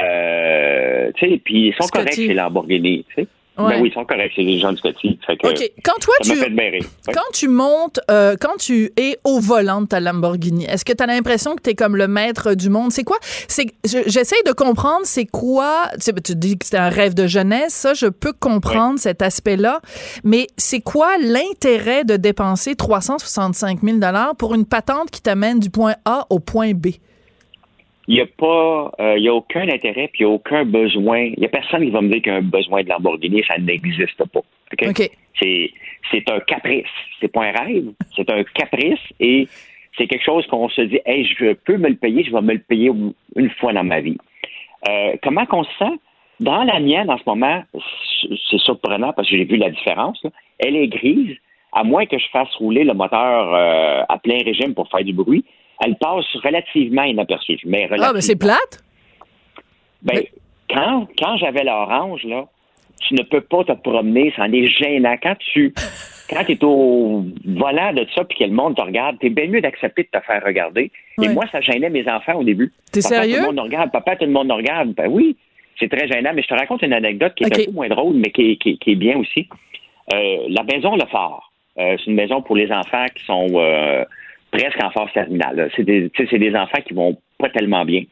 Euh, 0.00 1.10
tu 1.16 1.28
sais, 1.28 1.38
puis 1.38 1.68
ils 1.68 1.74
sont 1.74 1.88
corrects, 1.88 2.14
chez 2.14 2.34
Lamborghini. 2.34 3.04
T'sais. 3.10 3.26
Ouais. 3.58 3.74
Ben 3.74 3.82
oui, 3.82 3.88
ils 3.90 3.94
sont 3.94 4.04
corrects 4.04 4.32
chez 4.34 4.42
les 4.44 4.58
gens 4.60 4.72
de 4.72 4.78
Scotty. 4.78 5.18
Fait 5.26 5.36
que, 5.36 5.48
OK. 5.48 5.70
Quand 5.84 5.98
toi, 6.00 6.14
tu. 6.22 6.30
Ouais. 7.08 7.14
quand 7.14 7.32
tu 7.32 7.48
montes, 7.48 7.98
euh, 8.10 8.36
quand 8.40 8.56
tu 8.58 8.92
es 8.96 9.18
au 9.24 9.40
volant 9.40 9.80
de 9.82 9.86
ta 9.86 9.98
Lamborghini, 10.00 10.64
est-ce 10.66 10.84
que 10.84 10.92
tu 10.92 11.02
as 11.02 11.06
l'impression 11.06 11.56
que 11.56 11.62
tu 11.62 11.70
es 11.70 11.74
comme 11.74 11.96
le 11.96 12.06
maître 12.08 12.54
du 12.54 12.68
monde? 12.70 12.92
C'est 12.92 13.04
quoi? 13.04 13.16
C'est, 13.48 13.66
je- 13.84 14.08
j'essaie 14.08 14.40
de 14.46 14.52
comprendre 14.52 15.00
c'est 15.04 15.26
quoi. 15.26 15.88
Tu, 15.94 16.00
sais, 16.02 16.12
tu 16.24 16.36
dis 16.36 16.56
que 16.56 16.66
c'est 16.66 16.76
un 16.78 16.88
rêve 16.88 17.14
de 17.14 17.26
jeunesse, 17.26 17.74
ça, 17.74 17.94
je 17.94 18.06
peux 18.06 18.32
comprendre 18.32 18.98
cet 18.98 19.22
aspect-là. 19.22 19.80
Mais 20.24 20.46
c'est 20.56 20.80
quoi 20.80 21.18
l'intérêt 21.18 22.04
de 22.04 22.16
dépenser 22.16 22.76
365 22.76 23.80
000 23.82 23.98
pour 24.38 24.54
une 24.54 24.66
patente 24.66 25.10
qui 25.10 25.20
t'amène 25.20 25.58
du 25.58 25.70
point 25.70 25.94
A 26.04 26.26
au 26.30 26.38
point 26.38 26.72
B? 26.74 26.88
Il 28.08 28.14
n'y 28.14 28.20
a 28.22 28.26
pas, 28.26 28.90
euh, 29.00 29.18
il 29.18 29.24
y 29.24 29.28
a 29.28 29.34
aucun 29.34 29.68
intérêt, 29.68 30.08
puis 30.08 30.20
il 30.20 30.26
n'y 30.26 30.32
a 30.32 30.34
aucun 30.34 30.64
besoin. 30.64 31.20
Il 31.20 31.38
n'y 31.38 31.44
a 31.44 31.50
personne 31.50 31.84
qui 31.84 31.90
va 31.90 32.00
me 32.00 32.08
dire 32.08 32.22
qu'il 32.22 32.32
y 32.32 32.34
a 32.34 32.38
un 32.38 32.42
besoin 32.42 32.82
de 32.82 32.88
Lamborghini, 32.88 33.44
ça 33.46 33.58
n'existe 33.58 34.24
pas. 34.32 34.40
OK? 34.40 34.88
OK. 34.88 35.10
C'est, 35.38 35.70
c'est 36.10 36.30
un 36.30 36.40
caprice. 36.40 36.86
C'est 37.20 37.28
pas 37.28 37.44
un 37.44 37.52
rêve. 37.52 37.92
C'est 38.16 38.28
un 38.30 38.42
caprice 38.44 38.98
et 39.20 39.46
c'est 39.96 40.06
quelque 40.06 40.24
chose 40.24 40.46
qu'on 40.46 40.68
se 40.70 40.80
dit, 40.80 41.00
hey, 41.04 41.26
je 41.26 41.52
peux 41.52 41.76
me 41.76 41.88
le 41.88 41.96
payer, 41.96 42.24
je 42.24 42.32
vais 42.32 42.40
me 42.40 42.54
le 42.54 42.60
payer 42.60 42.90
une 43.36 43.50
fois 43.50 43.72
dans 43.72 43.84
ma 43.84 44.00
vie. 44.00 44.16
Euh, 44.88 45.16
comment 45.22 45.44
qu'on 45.44 45.64
se 45.64 45.70
sent? 45.78 45.98
Dans 46.40 46.62
la 46.62 46.78
mienne, 46.78 47.10
en 47.10 47.18
ce 47.18 47.24
moment, 47.26 47.62
c'est 48.50 48.60
surprenant 48.60 49.12
parce 49.12 49.28
que 49.28 49.36
j'ai 49.36 49.44
vu 49.44 49.56
la 49.56 49.70
différence. 49.70 50.22
là. 50.22 50.30
Elle 50.60 50.76
est 50.76 50.86
grise, 50.86 51.36
à 51.72 51.82
moins 51.84 52.06
que 52.06 52.16
je 52.16 52.26
fasse 52.28 52.52
rouler 52.54 52.84
le 52.84 52.94
moteur 52.94 53.54
euh, 53.54 54.02
à 54.08 54.18
plein 54.18 54.38
régime 54.44 54.74
pour 54.74 54.88
faire 54.88 55.04
du 55.04 55.12
bruit. 55.12 55.44
Elle 55.80 55.96
passe 55.96 56.26
relativement 56.42 57.02
inaperçue. 57.04 57.58
Mais 57.64 57.84
Ah, 57.84 57.88
ben 57.88 57.94
relativement. 57.96 58.20
c'est 58.20 58.36
plate? 58.38 58.84
Ben, 60.02 60.14
Mais- 60.16 60.30
quand, 60.74 61.06
quand 61.18 61.36
j'avais 61.38 61.64
l'orange, 61.64 62.24
là, 62.24 62.46
tu 63.00 63.14
ne 63.14 63.22
peux 63.22 63.40
pas 63.40 63.64
te 63.64 63.72
promener, 63.72 64.32
c'en 64.36 64.52
est 64.52 64.66
gênant. 64.66 65.16
Quand 65.22 65.36
tu 65.38 65.72
quand 66.30 66.48
es 66.48 66.62
au 66.64 67.24
volant 67.46 67.92
de 67.92 68.06
ça 68.14 68.24
puis 68.24 68.38
que 68.38 68.44
le 68.44 68.50
monde 68.50 68.76
te 68.76 68.82
regarde, 68.82 69.18
t'es 69.18 69.30
bien 69.30 69.46
mieux 69.46 69.60
d'accepter 69.60 70.02
de 70.12 70.18
te 70.18 70.24
faire 70.24 70.42
regarder. 70.44 70.90
Ouais. 71.16 71.26
Et 71.26 71.28
moi, 71.30 71.44
ça 71.50 71.60
gênait 71.60 71.90
mes 71.90 72.08
enfants 72.08 72.34
au 72.34 72.44
début. 72.44 72.72
T'es 72.92 73.00
Papa, 73.00 73.14
sérieux? 73.14 73.34
Tout 73.36 73.40
le 73.40 73.46
monde 73.46 73.56
nous 73.56 73.62
regarde. 73.62 73.90
Papa, 73.92 74.16
tout 74.16 74.24
le 74.26 74.32
monde 74.32 74.48
nous 74.48 74.56
regarde. 74.56 74.90
Ben 74.94 75.06
oui, 75.08 75.36
c'est 75.78 75.88
très 75.88 76.06
gênant. 76.08 76.32
Mais 76.34 76.42
je 76.42 76.48
te 76.48 76.54
raconte 76.54 76.82
une 76.82 76.92
anecdote 76.92 77.34
qui 77.34 77.44
est 77.44 77.46
Ok. 77.54 77.60
un 77.60 77.64
peu 77.66 77.72
moins 77.72 77.88
drôle, 77.88 78.14
mais 78.16 78.30
qui 78.30 78.52
est, 78.52 78.56
qui 78.56 78.70
est- 78.70 78.76
qui 78.78 78.92
est 78.92 78.96
bien 78.96 79.16
aussi. 79.18 79.48
Euh, 80.12 80.38
la 80.48 80.64
maison 80.64 80.96
Le 80.96 81.06
Phare, 81.06 81.52
euh, 81.78 81.96
c'est 81.98 82.06
une 82.10 82.16
maison 82.16 82.42
pour 82.42 82.56
les 82.56 82.70
enfants 82.72 83.06
qui 83.14 83.24
sont 83.24 83.46
euh, 83.54 84.04
presque 84.50 84.82
en 84.82 84.90
phase 84.90 85.12
terminale. 85.12 85.70
C'est 85.76 85.84
des, 85.84 86.10
des 86.10 86.56
enfants 86.56 86.80
qui 86.86 86.94
vont 86.94 87.16
pas 87.38 87.48
tellement 87.50 87.84
bien. 87.84 88.02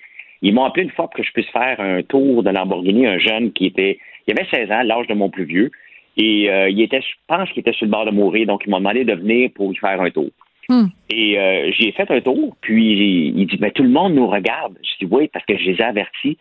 Ils 0.43 0.55
m'ont 0.55 0.64
appelé 0.64 0.85
une 0.85 0.90
fois 0.90 1.07
pour 1.07 1.14
que 1.14 1.23
je 1.23 1.33
puisse 1.33 1.49
faire 1.50 1.81
un 1.81 2.02
tour 2.02 2.43
de 2.43 2.50
Lamborghini, 2.50 3.07
un 3.07 3.19
jeune 3.19 3.52
qui 3.52 3.66
était, 3.66 3.99
il 4.26 4.35
avait 4.38 4.49
16 4.50 4.71
ans, 4.71 4.83
l'âge 4.83 5.07
de 5.07 5.14
mon 5.14 5.31
plus 5.31 5.45
vieux, 5.45 5.71
et 6.16 6.50
euh, 6.50 6.69
il 6.69 6.81
était, 6.81 7.00
je 7.00 7.14
pense 7.26 7.50
qu'il 7.50 7.61
était 7.61 7.73
sur 7.73 7.87
le 7.87 7.90
bord 7.90 8.05
de 8.05 8.11
mourir, 8.11 8.47
donc 8.47 8.62
ils 8.66 8.71
m'ont 8.71 8.78
demandé 8.78 9.05
de 9.05 9.14
venir 9.14 9.50
pour 9.55 9.71
lui 9.71 9.76
faire 9.76 10.00
un 10.00 10.11
tour. 10.11 10.31
Hmm. 10.69 10.87
Et 11.11 11.38
euh, 11.38 11.71
j'ai 11.73 11.93
fait 11.93 12.11
un 12.11 12.21
tour, 12.21 12.57
puis 12.61 13.33
il 13.35 13.47
dit, 13.47 13.57
ben, 13.57 13.71
tout 13.71 13.83
le 13.83 13.88
monde 13.88 14.14
nous 14.14 14.26
regarde. 14.26 14.76
Je 14.83 15.05
dis, 15.05 15.12
oui, 15.12 15.28
parce 15.28 15.45
que 15.45 15.57
je 15.57 15.71
les 15.71 15.76
ai 15.76 15.83
avertis 15.83 16.38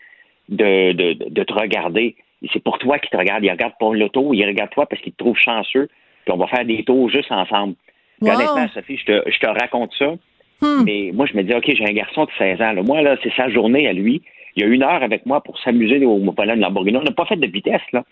de, 0.50 0.94
de, 0.94 1.30
de 1.30 1.44
te 1.44 1.54
regarder. 1.54 2.16
C'est 2.52 2.64
pour 2.64 2.80
toi 2.80 3.00
qu'ils 3.00 3.10
te 3.10 3.18
regardent. 3.18 3.44
Ils 3.44 3.52
regardent 3.52 3.78
pas 3.80 3.94
l'auto, 3.94 4.34
ils 4.34 4.46
regardent 4.46 4.72
toi 4.72 4.86
parce 4.88 5.02
qu'ils 5.02 5.14
te 5.14 5.18
trouvent 5.18 5.38
chanceux, 5.38 5.90
puis 6.25 6.34
on 6.34 6.38
va 6.38 6.48
faire 6.48 6.66
des 6.66 6.84
tours 6.84 7.10
juste 7.10 7.32
ensemble. 7.32 7.75
Wow. 8.22 8.31
Honnêtement, 8.31 8.67
Sophie, 8.74 8.98
je 8.98 9.05
te, 9.05 9.29
je 9.31 9.39
te 9.39 9.48
raconte 9.48 9.91
ça, 9.98 10.13
Hmm. 10.62 10.84
mais 10.86 11.12
moi, 11.13 11.25
je 11.25 11.36
me 11.36 11.43
dis, 11.43 11.53
OK, 11.53 11.65
j'ai 11.67 11.84
un 11.86 11.91
garçon 11.93 12.24
de 12.24 12.29
16 12.38 12.62
ans. 12.62 12.72
là. 12.72 12.81
Moi, 12.81 13.01
là, 13.01 13.17
c'est 13.22 13.34
sa 13.34 13.50
journée 13.50 13.88
à 13.89 13.93
lui. 13.93 14.22
Il 14.55 14.63
y 14.63 14.65
a 14.65 14.69
une 14.69 14.84
heure 14.84 15.03
avec 15.03 15.25
moi 15.25 15.41
pour 15.41 15.60
s'amuser 15.60 16.03
au 16.05 16.17
volant 16.31 16.55
de 16.55 16.62
Lamborghini. 16.62 16.95
On 16.98 17.01
n'a 17.03 17.12
pas 17.12 17.25
fait 17.25 17.36
de 17.36 17.45
vitesse, 17.45 17.81
là. 17.91 18.03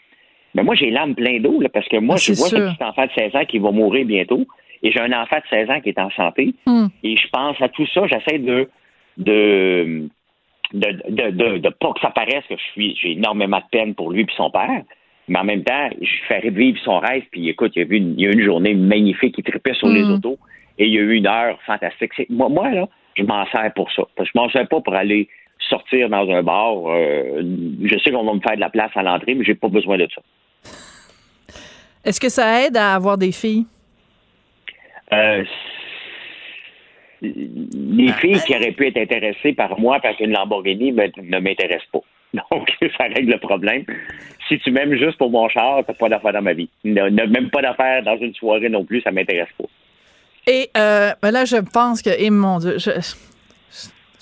Mais 0.53 0.61
moi, 0.61 0.75
j'ai 0.75 0.91
l'âme 0.91 1.15
plein 1.15 1.39
d'eau, 1.39 1.61
là, 1.61 1.69
parce 1.69 1.87
que 1.87 1.95
moi, 1.97 2.15
Ah, 2.17 2.21
je 2.21 2.33
vois 2.33 2.49
sûr. 2.49 2.57
ce 2.57 2.73
petit 2.75 2.83
enfant 2.83 3.05
de 3.05 3.11
16 3.17 3.35
ans 3.35 3.45
qui 3.45 3.59
va 3.59 3.71
mourir 3.71 4.05
bientôt. 4.05 4.45
Et 4.83 4.91
j'ai 4.91 4.99
un 4.99 5.13
enfant 5.13 5.37
de 5.37 5.43
16 5.49 5.69
ans 5.69 5.79
qui 5.79 5.89
est 5.89 5.99
en 5.99 6.09
santé. 6.11 6.53
Hmm. 6.65 6.87
Et 7.01 7.15
je 7.15 7.27
pense 7.31 7.59
à 7.61 7.69
tout 7.69 7.87
ça. 7.93 8.05
J'essaie 8.07 8.39
de, 8.39 8.69
de, 9.17 10.09
de, 10.73 10.87
de, 11.09 11.29
de, 11.31 11.57
de 11.59 11.69
pas 11.69 11.93
que 11.93 12.01
ça 12.01 12.09
paraisse 12.09 12.43
que 12.49 12.55
je 12.57 12.71
suis, 12.73 12.95
j'ai 13.01 13.11
énormément 13.13 13.59
de 13.59 13.63
peine 13.71 13.95
pour 13.95 14.11
lui 14.11 14.23
et 14.23 14.27
son 14.35 14.49
père. 14.51 14.81
Mais 15.27 15.39
en 15.39 15.43
même 15.45 15.63
temps, 15.63 15.89
je 16.01 16.11
fais 16.27 16.39
revivre 16.39 16.77
son 16.83 16.99
rêve. 16.99 17.23
Puis 17.31 17.47
écoute, 17.49 17.71
il 17.75 17.83
y 17.83 17.85
a 17.85 17.87
eu 17.87 17.97
une, 17.97 18.13
il 18.19 18.21
y 18.21 18.27
a 18.27 18.29
eu 18.29 18.33
une 18.33 18.43
journée 18.45 18.73
magnifique. 18.73 19.35
Il 19.37 19.43
tripait 19.43 19.73
sur 19.73 19.87
les 19.87 20.03
Mm. 20.03 20.11
autos. 20.11 20.37
Et 20.77 20.85
il 20.87 20.93
y 20.93 20.97
a 20.97 21.01
eu 21.01 21.13
une 21.15 21.27
heure 21.27 21.59
fantastique. 21.65 22.11
Moi, 22.29 22.49
moi, 22.49 22.69
là, 22.71 22.87
je 23.15 23.23
m'en 23.23 23.45
sers 23.47 23.71
pour 23.73 23.91
ça. 23.91 24.03
Je 24.19 24.29
m'en 24.35 24.49
sers 24.49 24.67
pas 24.67 24.81
pour 24.81 24.93
aller 24.95 25.29
sortir 25.69 26.09
dans 26.09 26.29
un 26.29 26.43
bar. 26.43 26.73
Euh, 26.87 27.41
je 27.83 27.97
sais 27.99 28.11
qu'on 28.11 28.23
va 28.25 28.33
me 28.33 28.39
faire 28.41 28.55
de 28.55 28.59
la 28.59 28.69
place 28.69 28.91
à 28.95 29.03
l'entrée, 29.03 29.35
mais 29.35 29.45
j'ai 29.45 29.55
pas 29.55 29.69
besoin 29.69 29.97
de 29.97 30.07
ça. 30.13 30.21
Est-ce 32.03 32.19
que 32.19 32.27
ça 32.29 32.65
aide 32.65 32.75
à 32.75 32.95
avoir 32.95 33.17
des 33.17 33.31
filles? 33.31 33.65
Euh, 35.13 35.43
les 37.21 38.11
filles 38.13 38.41
qui 38.45 38.53
auraient 38.55 38.71
pu 38.73 38.87
être 38.87 38.97
intéressées 38.97 39.53
par 39.53 39.79
moi 39.79 39.99
parce 40.01 40.17
qu'une 40.17 40.31
Lamborghini 40.31 40.91
me- 40.91 41.11
ne 41.21 41.39
m'intéresse 41.39 41.83
pas. 41.93 42.01
Donc, 42.51 42.69
ça 42.97 43.03
règle 43.03 43.31
le 43.31 43.37
problème. 43.39 43.83
Si 44.47 44.59
tu 44.59 44.71
m'aimes 44.71 44.95
juste 44.97 45.17
pour 45.17 45.29
mon 45.29 45.47
char, 45.49 45.81
t'as 45.85 45.93
pas 45.93 46.09
d'affaires 46.09 46.33
dans 46.33 46.41
ma 46.41 46.53
vie. 46.53 46.69
Ne, 46.83 47.09
ne- 47.09 47.25
même 47.27 47.49
pas 47.49 47.61
d'affaires 47.61 48.03
dans 48.03 48.17
une 48.17 48.33
soirée 48.33 48.69
non 48.69 48.83
plus, 48.83 49.01
ça 49.01 49.11
m'intéresse 49.11 49.49
pas. 49.57 49.65
Et 50.47 50.69
euh, 50.75 51.11
ben 51.21 51.31
là, 51.31 51.45
je 51.45 51.57
pense 51.57 52.01
que, 52.01 52.09
et 52.09 52.29
mon 52.29 52.59
Dieu, 52.59 52.77
je, 52.77 52.91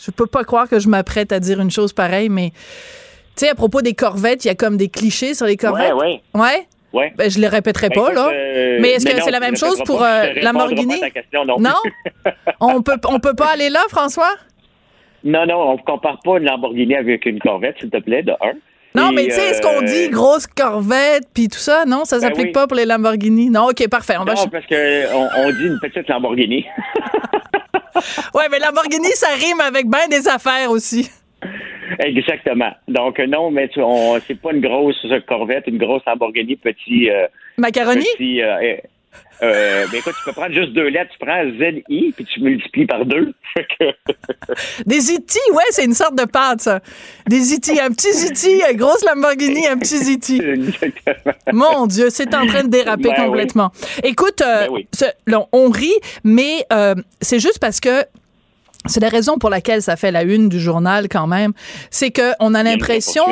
je 0.03 0.12
peux 0.12 0.27
pas 0.27 0.44
croire 0.44 0.68
que 0.70 0.80
je 0.80 0.88
m'apprête 0.88 1.32
à 1.32 1.39
dire 1.39 1.60
une 1.60 1.72
chose 1.72 1.94
pareille, 1.94 2.30
mais 2.30 2.51
Tu 3.36 3.46
sais, 3.46 3.50
à 3.50 3.56
propos 3.56 3.82
des 3.82 3.94
corvettes, 3.94 4.44
il 4.46 4.50
y 4.50 4.51
a 4.51 4.56
comme 4.56 4.77
des 4.77 4.89
clichés 4.89 5.34
sur 5.34 5.46
les 5.48 5.58
corvettes. 5.58 5.94
Ouais, 5.94 6.22
Ouais? 6.36 6.68
ouais. 6.94 7.13
Ben, 7.15 7.32
je 7.32 7.39
les 7.39 7.48
répéterai 7.48 7.89
Ben, 7.89 7.96
pas, 7.96 8.13
là. 8.13 8.30
euh, 8.34 8.77
Mais 8.82 8.89
est-ce 8.91 9.06
que 9.06 9.22
c'est 9.22 9.32
la 9.32 9.39
même 9.39 9.56
chose 9.56 9.82
pour 9.86 10.03
euh, 10.03 10.25
ta 11.00 11.10
question 11.10 11.46
non, 11.46 11.58
Non? 11.60 11.74
on 12.60 12.82
peut 12.84 12.98
on 13.08 13.20
peut 13.20 13.34
pas 13.36 13.53
aller 13.53 13.70
là, 13.70 13.80
François? 13.89 14.36
Non, 15.23 15.45
non, 15.45 15.55
on 15.71 15.73
ne 15.77 15.81
compare 15.81 16.19
pas 16.23 16.37
une 16.37 16.45
Lamborghini 16.45 16.95
avec 16.95 17.25
une 17.25 17.39
Corvette, 17.39 17.77
s'il 17.79 17.89
te 17.89 17.97
plaît, 17.97 18.23
de 18.23 18.31
un. 18.31 18.53
Non, 18.93 19.11
Et, 19.11 19.15
mais 19.15 19.23
tu 19.25 19.31
sais, 19.31 19.53
ce 19.53 19.61
qu'on 19.61 19.81
euh, 19.81 19.85
dit, 19.85 20.09
grosse 20.09 20.47
corvette, 20.47 21.23
puis 21.33 21.47
tout 21.47 21.57
ça, 21.57 21.85
non, 21.85 22.03
ça 22.03 22.17
Ben 22.19 22.23
s'applique 22.27 22.47
oui. 22.47 22.51
pas 22.51 22.67
pour 22.67 22.75
les 22.75 22.85
Lamborghini. 22.85 23.49
Non, 23.49 23.69
OK, 23.69 23.87
parfait. 23.89 24.15
On 24.19 24.25
va 24.25 24.33
Non, 24.33 24.47
parce 24.47 24.65
qu'on 24.65 25.29
on 25.37 25.49
dit 25.51 25.65
une 25.67 25.79
petite 25.81 26.07
Lamborghini. 26.09 26.65
Ouais, 28.33 28.45
mais 28.49 28.57
Lamborghini, 28.59 29.09
ça 29.13 29.27
rime 29.35 29.59
avec 29.61 29.85
bien 29.87 30.07
des 30.09 30.27
affaires 30.27 30.71
aussi. 30.71 31.09
Exactement. 31.99 32.71
Donc, 32.87 33.19
euh, 33.19 33.27
non, 33.27 33.51
mais 33.51 33.69
c'est 34.25 34.39
pas 34.41 34.53
une 34.53 34.61
grosse 34.61 35.05
Corvette, 35.27 35.65
une 35.67 35.77
grosse 35.77 36.01
Lamborghini, 36.07 36.55
petit. 36.55 37.09
euh, 37.09 37.27
Macaroni? 37.57 38.05
petit 38.17 38.41
euh, 38.41 38.77
euh, 39.44 39.86
ben 39.91 39.98
écoute, 39.98 40.13
tu 40.18 40.24
peux 40.25 40.34
prendre 40.34 40.53
juste 40.53 40.74
deux 40.74 40.88
lettres. 40.88 41.12
Tu 41.18 41.25
prends 41.25 41.44
ZI, 41.44 42.13
puis 42.15 42.25
tu 42.25 42.41
multiplies 42.41 42.86
par 42.86 43.06
deux. 43.06 43.34
Des 44.86 45.00
Ziti, 45.00 45.39
ouais, 45.53 45.63
c'est 45.72 45.86
une 45.86 45.94
sorte 45.94 46.15
de 46.15 46.25
pâte, 46.25 46.62
ça. 46.62 46.80
Des 47.27 47.39
Ziti, 47.39 47.80
un 47.80 47.89
petit 47.89 48.13
Ziti, 48.13 48.62
une 48.72 48.77
grosse 48.77 49.03
Lamborghini, 49.03 49.68
un 49.68 49.77
petit 49.77 49.98
Ziti. 49.98 50.41
Mon 51.53 51.88
Dieu, 51.88 52.10
c'est 52.10 52.34
en 52.36 52.46
train 52.46 52.63
de 52.63 52.70
déraper 52.70 53.03
Ben 53.03 53.15
oui. 53.18 53.25
complètement. 53.25 53.72
Écoute, 54.03 54.41
euh, 54.41 54.65
Ben 54.68 54.72
oui. 54.72 54.88
ce- 54.94 55.06
là, 55.27 55.46
on 55.51 55.70
rit, 55.70 55.94
mais 56.24 56.65
euh, 56.72 56.96
c'est 57.22 57.39
juste 57.39 57.60
parce 57.60 57.80
que 57.80 58.06
c'est 58.88 59.00
la 59.00 59.10
raison 59.10 59.38
pour 59.38 59.50
laquelle 59.50 59.82
ça 59.82 59.96
fait 59.96 60.12
la 60.12 60.24
une 60.24 60.50
du 60.50 60.60
journal 60.60 61.08
quand 61.10 61.27
même. 61.27 61.53
C'est 61.89 62.12
que 62.12 62.32
on 62.39 62.53
a 62.56 62.63
l'impression. 62.63 63.24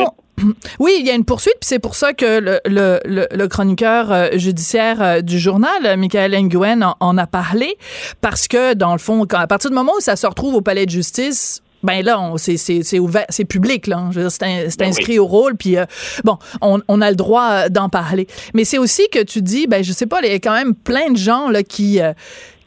Oui, 0.80 0.98
il 1.00 1.06
y 1.06 1.10
a 1.12 1.14
une 1.16 1.26
poursuite, 1.26 1.56
puis 1.60 1.68
c'est 1.68 1.80
pour 1.80 1.96
ça 1.96 2.14
que 2.14 2.40
le, 2.40 2.60
le, 2.66 3.00
le, 3.06 3.28
le 3.32 3.48
chroniqueur 3.48 4.12
euh, 4.12 4.28
judiciaire 4.34 5.02
euh, 5.02 5.22
du 5.22 5.40
journal, 5.40 5.98
Michael 5.98 6.32
Nguyen, 6.44 6.82
en, 6.82 6.96
en 7.00 7.18
a 7.18 7.28
parlé, 7.28 7.78
parce 8.22 8.48
que 8.48 8.74
dans 8.74 8.94
le 8.94 9.00
fond, 9.00 9.26
quand, 9.28 9.40
à 9.40 9.48
partir 9.48 9.70
du 9.70 9.76
moment 9.76 9.94
où 9.98 10.02
ça 10.02 10.16
se 10.16 10.26
retrouve 10.28 10.56
au 10.56 10.62
palais 10.62 10.86
de 10.86 10.92
justice, 10.92 11.62
ben 11.82 12.04
là, 12.04 12.34
c'est 12.38 12.58
c'est- 12.58 12.84
c'est 12.84 13.00
ouvert, 13.00 13.26
c'est 13.30 13.46
public 13.46 13.88
là. 13.88 14.10
Dire, 14.12 14.30
C'est 14.32 14.42
Ben 14.80 14.88
inscrit 14.90 15.18
au 15.20 15.26
rôle, 15.26 15.56
puis 15.56 15.78
euh, 15.78 15.86
bon, 16.26 16.38
on, 16.62 16.80
on 16.90 17.02
a 17.02 17.10
le 17.10 17.16
droit 17.16 17.70
d'en 17.70 17.88
parler. 17.88 18.28
Mais 18.54 18.66
c'est 18.66 18.78
aussi 18.78 19.04
que 19.12 19.24
tu 19.24 19.42
dis, 19.42 19.66
ben 19.68 19.82
je 19.84 19.94
sais 19.94 20.06
pas, 20.06 20.20
il 20.24 20.30
y 20.30 20.34
a 20.34 20.40
quand 20.40 20.54
même 20.56 20.76
plein 20.76 21.10
de 21.12 21.18
gens 21.18 21.50
là 21.50 21.64
qui 21.64 22.00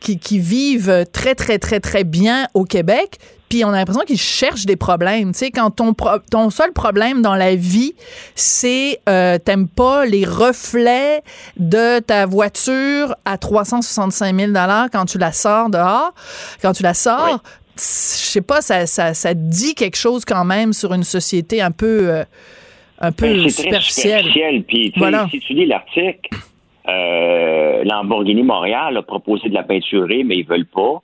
qui, 0.00 0.18
qui 0.18 0.38
vivent 0.38 1.04
très 1.12 1.34
très 1.34 1.58
très 1.58 1.78
très 1.78 2.04
bien 2.04 2.46
au 2.54 2.64
Québec. 2.64 3.18
Puis 3.52 3.66
on 3.66 3.68
a 3.68 3.72
l'impression 3.72 4.04
qu'ils 4.06 4.16
cherchent 4.18 4.64
des 4.64 4.76
problèmes. 4.76 5.32
Tu 5.32 5.40
sais, 5.40 5.50
quand 5.50 5.68
ton, 5.70 5.92
pro- 5.92 6.20
ton 6.30 6.48
seul 6.48 6.72
problème 6.72 7.20
dans 7.20 7.34
la 7.34 7.54
vie, 7.54 7.92
c'est 8.34 8.98
euh, 9.10 9.36
t'aimes 9.36 9.68
pas 9.68 10.06
les 10.06 10.24
reflets 10.24 11.20
de 11.58 11.98
ta 11.98 12.24
voiture 12.24 13.14
à 13.26 13.36
365 13.36 14.34
000 14.34 14.52
quand 14.90 15.04
tu 15.04 15.18
la 15.18 15.32
sors 15.32 15.68
dehors, 15.68 16.14
quand 16.62 16.72
tu 16.72 16.82
la 16.82 16.94
sors, 16.94 17.42
je 17.76 17.82
sais 17.82 18.40
pas, 18.40 18.62
ça, 18.62 18.86
ça, 18.86 19.12
ça 19.12 19.34
dit 19.34 19.74
quelque 19.74 19.96
chose 19.98 20.24
quand 20.24 20.46
même 20.46 20.72
sur 20.72 20.94
une 20.94 21.04
société 21.04 21.60
un 21.60 21.72
peu, 21.72 22.08
euh, 22.08 22.24
un 23.00 23.12
peu 23.12 23.26
Ben, 23.26 23.40
très 23.40 23.50
superficielle. 23.50 24.62
Puis, 24.66 24.94
Voilà. 24.96 25.28
si 25.30 25.40
tu 25.40 25.52
lis 25.52 25.66
l'article, 25.66 26.30
euh, 26.88 27.84
Lamborghini 27.84 28.44
Montréal 28.44 28.96
a 28.96 29.02
proposé 29.02 29.50
de 29.50 29.54
la 29.54 29.62
peinturer, 29.62 30.24
mais 30.24 30.36
ils 30.36 30.46
veulent 30.46 30.64
pas. 30.64 31.02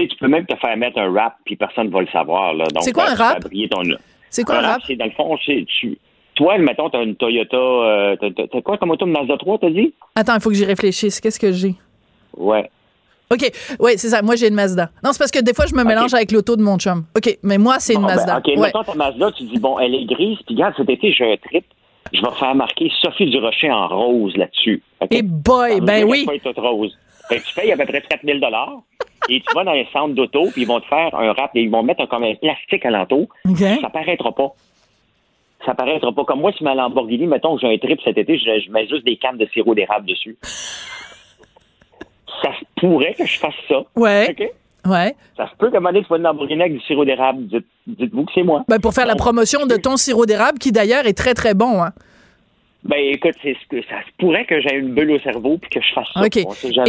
Tu 0.00 0.08
sais, 0.08 0.08
tu 0.08 0.16
peux 0.16 0.28
même 0.28 0.46
te 0.46 0.56
faire 0.56 0.76
mettre 0.76 0.98
un 0.98 1.12
rap, 1.12 1.36
puis 1.44 1.56
personne 1.56 1.86
ne 1.88 1.92
va 1.92 2.00
le 2.00 2.06
savoir. 2.08 2.54
Là. 2.54 2.64
Donc, 2.72 2.82
C'est 2.82 2.92
quoi 2.92 3.04
euh, 3.08 3.12
un 3.12 3.14
rap? 3.14 3.40
ton- 3.70 3.82
C'est 4.30 4.44
quoi 4.44 4.56
un 4.56 4.60
rap? 4.62 4.82
C'est 4.86 4.96
dans 4.96 5.04
le 5.06 5.10
fond, 5.12 5.36
c'est 5.44 5.64
tu. 5.66 5.98
Toi, 6.36 6.56
mettons, 6.58 6.88
t'as 6.88 7.02
une 7.02 7.16
Toyota. 7.16 7.56
Euh, 7.56 8.16
t'as- 8.16 8.60
quoi 8.62 8.78
comme 8.78 8.90
auto, 8.92 9.06
une 9.06 9.12
Mazda 9.12 9.36
3, 9.36 9.58
t'as 9.58 9.70
dit? 9.70 9.92
Attends, 10.14 10.34
il 10.36 10.40
faut 10.40 10.48
que 10.50 10.54
j'y 10.56 10.64
réfléchisse. 10.64 11.20
Qu'est-ce 11.20 11.38
que 11.40 11.52
j'ai? 11.52 11.74
Ouais. 12.36 12.70
OK. 13.32 13.50
Oui, 13.78 13.92
c'est 13.96 14.08
ça. 14.08 14.22
Moi, 14.22 14.36
j'ai 14.36 14.48
une 14.48 14.54
Mazda. 14.54 14.90
Non, 15.04 15.12
c'est 15.12 15.18
parce 15.18 15.30
que 15.30 15.40
des 15.40 15.52
fois, 15.54 15.66
je 15.66 15.74
me 15.74 15.84
mélange 15.84 16.14
avec 16.14 16.32
l'auto 16.32 16.56
de 16.56 16.62
mon 16.62 16.78
chum. 16.78 17.04
OK. 17.16 17.38
Mais 17.42 17.58
moi, 17.58 17.76
c'est 17.78 17.94
une 17.94 18.00
Bon, 18.00 18.06
ben, 18.06 18.16
Mazda. 18.16 18.38
OK, 18.38 18.46
Ouais. 18.48 18.56
mettons 18.58 18.82
ta 18.84 18.94
Mazda, 18.94 19.32
tu 19.32 19.44
dis, 19.44 19.58
bon, 19.58 19.78
elle 19.78 19.94
est 19.94 20.04
grise, 20.04 20.38
puis 20.46 20.54
regarde, 20.56 20.74
cet 20.76 20.88
été, 20.88 21.12
j'ai 21.12 21.32
un 21.32 21.36
trip. 21.36 21.64
Je 22.12 22.20
vais 22.20 22.30
faire 22.38 22.54
marquer 22.56 22.90
Sophie 23.02 23.26
Durocher 23.26 23.70
en 23.70 23.86
rose 23.88 24.36
là-dessus. 24.36 24.82
Et 25.10 25.22
boy, 25.22 25.68
Ça 25.74 25.74
veut 25.76 25.80
ben 25.82 26.04
oui. 26.04 26.26
rose. 26.56 26.96
Fait 27.28 27.38
que 27.38 27.46
tu 27.46 27.54
payes 27.54 27.70
à 27.72 27.76
peu 27.76 27.84
près 27.86 28.00
4 28.02 28.22
000 28.24 28.38
et 29.28 29.40
tu 29.40 29.54
vas 29.54 29.64
dans 29.64 29.72
les 29.72 29.86
centres 29.92 30.14
d'auto, 30.14 30.48
puis 30.52 30.62
ils 30.62 30.66
vont 30.68 30.80
te 30.80 30.86
faire 30.86 31.14
un 31.14 31.32
rap, 31.32 31.50
et 31.54 31.62
ils 31.62 31.70
vont 31.70 31.82
mettre 31.82 32.02
un, 32.02 32.06
comme 32.06 32.24
un 32.24 32.34
plastique 32.34 32.84
alentour. 32.84 33.26
OK. 33.48 33.58
Ça 33.80 33.90
paraîtra 33.90 34.32
pas. 34.32 34.52
Ça 35.66 35.74
paraîtra 35.74 36.10
pas. 36.12 36.24
Comme 36.24 36.40
moi, 36.40 36.52
si 36.56 36.64
ma 36.64 36.74
Lamborghini, 36.74 37.26
mettons 37.26 37.54
que 37.56 37.60
j'ai 37.60 37.72
un 37.74 37.78
trip 37.78 38.00
cet 38.02 38.16
été, 38.18 38.38
je, 38.38 38.60
je 38.66 38.70
mets 38.70 38.86
juste 38.88 39.04
des 39.04 39.16
cannes 39.16 39.36
de 39.36 39.46
sirop 39.52 39.74
d'érable 39.74 40.06
dessus. 40.06 40.38
ça 42.42 42.50
se 42.58 42.64
pourrait 42.80 43.14
que 43.14 43.26
je 43.26 43.38
fasse 43.38 43.54
ça. 43.68 43.82
Ouais. 43.96 44.28
OK? 44.30 44.50
Ouais. 44.90 45.14
Ça 45.36 45.46
se 45.50 45.54
peut 45.58 45.70
qu'à 45.70 45.76
un 45.76 45.80
moment 45.80 45.92
donné, 45.92 46.04
tu 46.08 46.16
une 46.16 46.22
Lamborghini 46.22 46.60
avec 46.62 46.72
du 46.74 46.80
sirop 46.80 47.04
d'érable. 47.04 47.46
Dites- 47.46 47.66
Dites-vous 47.86 48.24
que 48.24 48.32
c'est 48.34 48.42
moi. 48.42 48.64
Ben, 48.68 48.78
pour 48.78 48.94
faire 48.94 49.04
la 49.06 49.16
promotion 49.16 49.66
de 49.66 49.76
ton 49.76 49.96
sirop 49.96 50.24
d'érable, 50.24 50.58
qui 50.58 50.72
d'ailleurs 50.72 51.06
est 51.06 51.12
très, 51.16 51.34
très 51.34 51.54
bon. 51.54 51.82
Hein. 51.82 51.90
Ben 52.82 52.96
écoute, 52.98 53.34
c'est 53.42 53.56
ce 53.62 53.66
que 53.68 53.82
ça 53.88 53.96
se 54.06 54.10
pourrait 54.18 54.46
que 54.46 54.60
j'ai 54.60 54.74
une 54.76 54.94
bulle 54.94 55.10
au 55.12 55.18
cerveau 55.18 55.58
puis 55.58 55.70
que 55.70 55.80
je 55.80 55.92
fasse 55.92 56.08
ça. 56.14 56.22
OK. 56.22 56.36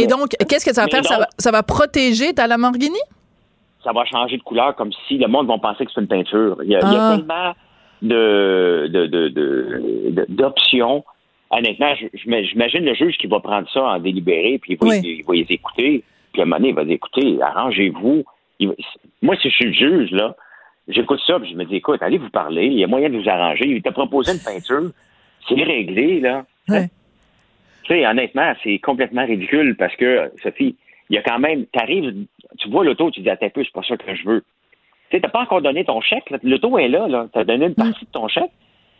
Et 0.00 0.06
donc, 0.06 0.28
qu'est-ce 0.48 0.64
que 0.64 0.74
ça 0.74 0.82
va 0.84 0.88
faire? 0.88 1.04
Ça 1.04 1.18
va, 1.18 1.26
ça 1.38 1.50
va 1.50 1.62
protéger 1.62 2.32
ta 2.32 2.46
Lamborghini? 2.46 2.98
ça 3.84 3.90
va 3.92 4.04
changer 4.04 4.36
de 4.36 4.42
couleur 4.44 4.76
comme 4.76 4.92
si 5.08 5.18
le 5.18 5.26
monde 5.26 5.48
va 5.48 5.58
penser 5.58 5.84
que 5.84 5.90
c'est 5.92 6.00
une 6.00 6.06
peinture. 6.06 6.56
Il 6.62 6.70
y 6.70 6.76
a, 6.76 6.80
il 6.84 6.92
y 6.92 6.96
a 6.96 7.08
Ah. 7.08 7.16
tellement 7.16 7.52
de, 8.00 8.86
d'options. 10.28 11.04
Honnêtement, 11.50 11.92
j'imagine 12.14 12.84
le 12.84 12.94
juge 12.94 13.16
qui 13.18 13.26
va 13.26 13.40
prendre 13.40 13.68
ça 13.72 13.82
en 13.82 13.98
délibéré, 13.98 14.58
puis 14.62 14.74
il 14.74 14.78
va, 14.78 14.86
Oui. 14.86 15.00
il 15.04 15.24
va 15.24 15.34
les 15.34 15.46
écouter, 15.50 16.02
puis 16.32 16.40
à 16.40 16.44
un 16.44 16.46
moment 16.46 16.56
donné, 16.58 16.68
il 16.70 16.74
va 16.74 16.84
dire, 16.84 16.94
écoutez, 16.94 17.42
arrangez-vous. 17.42 18.22
Va- 18.60 18.72
moi, 19.20 19.36
si 19.42 19.50
je 19.50 19.54
suis 19.56 19.66
le 19.66 19.72
juge, 19.72 20.10
là, 20.12 20.34
j'écoute 20.88 21.20
ça, 21.26 21.38
puis 21.40 21.50
je 21.50 21.56
me 21.56 21.64
dis, 21.64 21.76
écoute, 21.76 22.00
allez 22.02 22.18
vous 22.18 22.30
parler, 22.30 22.66
il 22.66 22.78
y 22.78 22.84
a 22.84 22.86
moyen 22.86 23.10
de 23.10 23.18
vous 23.18 23.28
arranger. 23.28 23.66
Il 23.66 23.82
t'a 23.82 23.92
proposé 23.92 24.32
une 24.32 24.38
peinture, 24.38 24.90
c'est 25.48 25.62
réglé, 25.62 26.20
là. 26.20 26.44
Ouais. 26.68 26.88
Tu 27.84 27.94
sais, 27.94 28.06
honnêtement, 28.06 28.52
c'est 28.62 28.78
complètement 28.78 29.26
ridicule 29.26 29.76
parce 29.76 29.94
que, 29.96 30.30
Sophie, 30.42 30.76
il 31.10 31.16
y 31.16 31.18
a 31.18 31.22
quand 31.22 31.38
même, 31.38 31.66
t'arrives, 31.66 32.14
tu 32.58 32.68
vois 32.68 32.84
l'auto, 32.84 33.10
tu 33.10 33.20
dis, 33.20 33.30
attends 33.30 33.46
un 33.46 33.50
peu, 33.50 33.64
c'est 33.64 33.72
pas 33.72 33.82
ça 33.82 33.96
que 33.96 34.14
je 34.14 34.24
veux. 34.24 34.42
Tu 35.10 35.16
sais, 35.16 35.20
t'as 35.20 35.28
pas 35.28 35.40
encore 35.42 35.60
donné 35.62 35.84
ton 35.84 36.00
chèque, 36.00 36.32
l'auto 36.42 36.78
est 36.78 36.88
là, 36.88 37.08
là. 37.08 37.26
T'as 37.32 37.44
donné 37.44 37.66
une 37.66 37.74
partie 37.74 38.04
de 38.04 38.10
ton 38.10 38.28
chèque, 38.28 38.50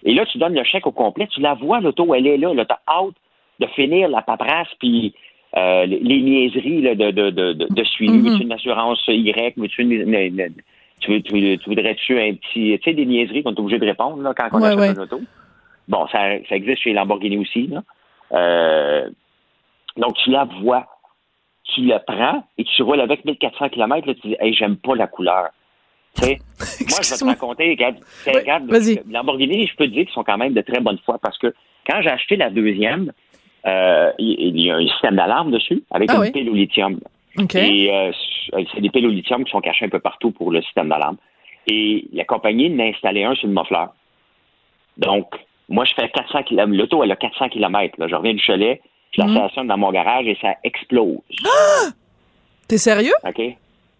et 0.05 0.15
là, 0.15 0.27
tu 0.27 0.39
donnes 0.39 0.55
le 0.55 0.65
chèque 0.65 0.87
au 0.87 0.93
complet, 0.93 1.27
tu 1.29 1.41
la 1.41 1.55
vois, 1.55 1.81
l'auto, 1.81 2.13
elle 2.15 2.27
est 2.27 2.37
là, 2.37 2.53
là. 2.53 2.65
T'as 2.65 2.81
hâte 2.89 3.15
de 3.61 3.67
finir 3.69 4.09
la 4.09 4.23
paperasse, 4.23 4.69
puis 4.81 5.15
euh, 5.57 5.87
les, 5.87 6.01
les 6.01 6.21
niaiseries 6.21 6.83
là, 6.83 6.95
de, 6.95 7.11
de, 7.13 7.31
de, 7.31 7.53
de, 7.71 7.85
suivi. 7.85 8.13
Mhm. 8.13 8.29
Veux-tu 8.31 8.43
une 8.43 8.53
assurance 8.53 9.03
Y? 9.07 9.55
Veux-tu 9.57 9.83
une, 9.83 9.93
une- 9.93 10.15
une- 10.15 10.55
tu, 11.01 11.23
tu, 11.23 11.59
voudrais-tu 11.67 12.19
un 12.19 12.35
petit, 12.35 12.79
tu 12.79 12.81
sais, 12.83 12.95
des 12.95 13.07
niaiseries 13.07 13.43
qu'on 13.43 13.55
est 13.55 13.61
obligé 13.61 13.79
de 13.79 13.87
répondre, 13.87 14.23
là, 14.23 14.33
quand 14.37 14.49
on 14.53 14.63
achète 14.63 14.79
ouais. 14.79 14.93
une 14.93 15.01
auto? 15.01 15.21
Bon, 15.89 16.07
ça, 16.09 16.19
ça 16.49 16.57
existe 16.57 16.83
chez 16.83 16.93
Lamborghini 16.93 17.39
aussi, 17.39 17.67
là. 17.67 17.83
Euh, 18.33 19.11
donc, 19.97 20.15
tu 20.25 20.31
la 20.31 20.45
vois, 20.63 20.87
tu 21.65 21.83
la 21.83 21.99
prends 22.01 22.45
et 22.57 22.65
tu 22.65 22.83
roules 22.83 23.01
avec 23.01 23.25
1400 23.25 23.69
km, 23.71 24.07
là, 24.07 24.15
tu 24.15 24.29
dis, 24.29 24.37
hey, 24.41 24.55
j'aime 24.55 24.77
pas 24.77 24.95
la 24.95 25.07
couleur. 25.07 25.49
Tu 26.17 26.23
sais, 26.25 26.39
moi, 26.89 26.99
je 27.03 27.11
vais 27.11 27.17
te 27.17 27.25
raconter, 27.25 27.71
regarde, 27.71 27.97
Ouais, 28.27 28.33
regarde, 28.41 28.65
vas-y. 28.71 29.03
Lamborghini, 29.11 29.67
je 29.67 29.77
peux 29.77 29.87
te 29.87 29.91
dire 29.93 30.05
qu'ils 30.05 30.15
sont 30.15 30.25
quand 30.25 30.39
même 30.39 30.55
de 30.55 30.61
très 30.63 30.81
bonne 30.81 30.99
foi 31.05 31.19
parce 31.19 31.37
que 31.39 31.55
quand 31.87 32.01
j'ai 32.03 32.11
acheté 32.11 32.37
la 32.37 32.51
deuxième, 32.51 33.13
euh, 33.67 34.11
il 34.19 34.61
y 34.61 34.71
a 34.71 34.77
un 34.77 34.87
système 34.87 35.17
d'alarme 35.17 35.51
dessus 35.51 35.83
avec 35.91 36.11
Ah 36.11 36.17
une 36.17 36.21
oui. 36.23 36.31
pile 36.33 36.51
au 36.51 36.55
lithium. 36.55 37.01
OK. 37.39 37.55
Et 37.55 37.91
euh, 37.93 38.13
c'est 38.75 38.81
des 38.81 38.91
piles 38.91 39.07
au 39.07 39.11
lithium 39.11 39.45
qui 39.45 39.51
sont 39.51 39.61
cachées 39.61 39.85
un 39.87 39.89
peu 39.89 40.01
partout 40.01 40.31
pour 40.33 40.51
le 40.51 40.61
système 40.63 40.89
d'alarme. 40.89 41.17
Et 41.67 42.07
la 42.13 42.25
compagnie 42.25 42.75
en 42.75 42.79
a 42.81 42.85
installé 42.89 43.25
un 43.25 43.35
sur 43.35 43.47
le 43.49 43.55
muffler. 43.55 43.87
Donc, 44.99 45.27
moi, 45.73 45.85
je 45.85 45.95
fais 45.95 46.09
400 46.09 46.43
km. 46.45 46.73
L'auto, 46.77 47.03
elle 47.03 47.11
a 47.13 47.17
400 47.17 47.49
km. 47.49 47.95
Là. 47.99 48.07
Je 48.09 48.15
reviens 48.15 48.35
du 48.35 48.41
chalet, 48.43 48.81
je 49.13 49.21
la 49.21 49.27
Mhm. 49.27 49.37
stationne 49.37 49.67
dans 49.67 49.79
mon 49.79 49.91
garage 49.91 50.27
et 50.27 50.37
ça 50.41 50.55
explose. 50.65 51.19
T'es 52.69 52.79
sérieux? 52.79 53.13
OK? 53.27 53.43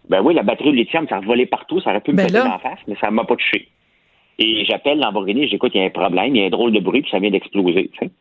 Ben 0.09 0.21
oui, 0.21 0.33
la 0.33 0.43
batterie 0.43 0.69
au 0.69 0.73
lithium, 0.73 1.07
ça 1.07 1.17
a 1.17 1.19
volé 1.21 1.45
partout. 1.45 1.79
Ça 1.81 1.91
aurait 1.91 2.01
pu 2.01 2.11
me 2.11 2.17
Ben 2.17 2.27
péter 2.27 2.39
en 2.41 2.59
face, 2.59 2.79
mais 2.87 2.95
ça 2.99 3.09
m'a 3.11 3.23
pas 3.23 3.35
touché. 3.35 3.67
Et 4.39 4.65
j'appelle 4.65 4.99
Lamborghini, 4.99 5.47
j'écoute, 5.47 5.71
il 5.75 5.79
y 5.79 5.83
a 5.83 5.85
un 5.85 5.89
problème, 5.91 6.35
il 6.35 6.41
y 6.41 6.43
a 6.43 6.47
un 6.47 6.49
drôle 6.49 6.71
de 6.71 6.79
bruit, 6.79 7.01
puis 7.01 7.11
ça 7.11 7.19
vient 7.19 7.29
d'exploser. 7.29 7.89
tu 7.93 7.99
sais. 7.99 8.11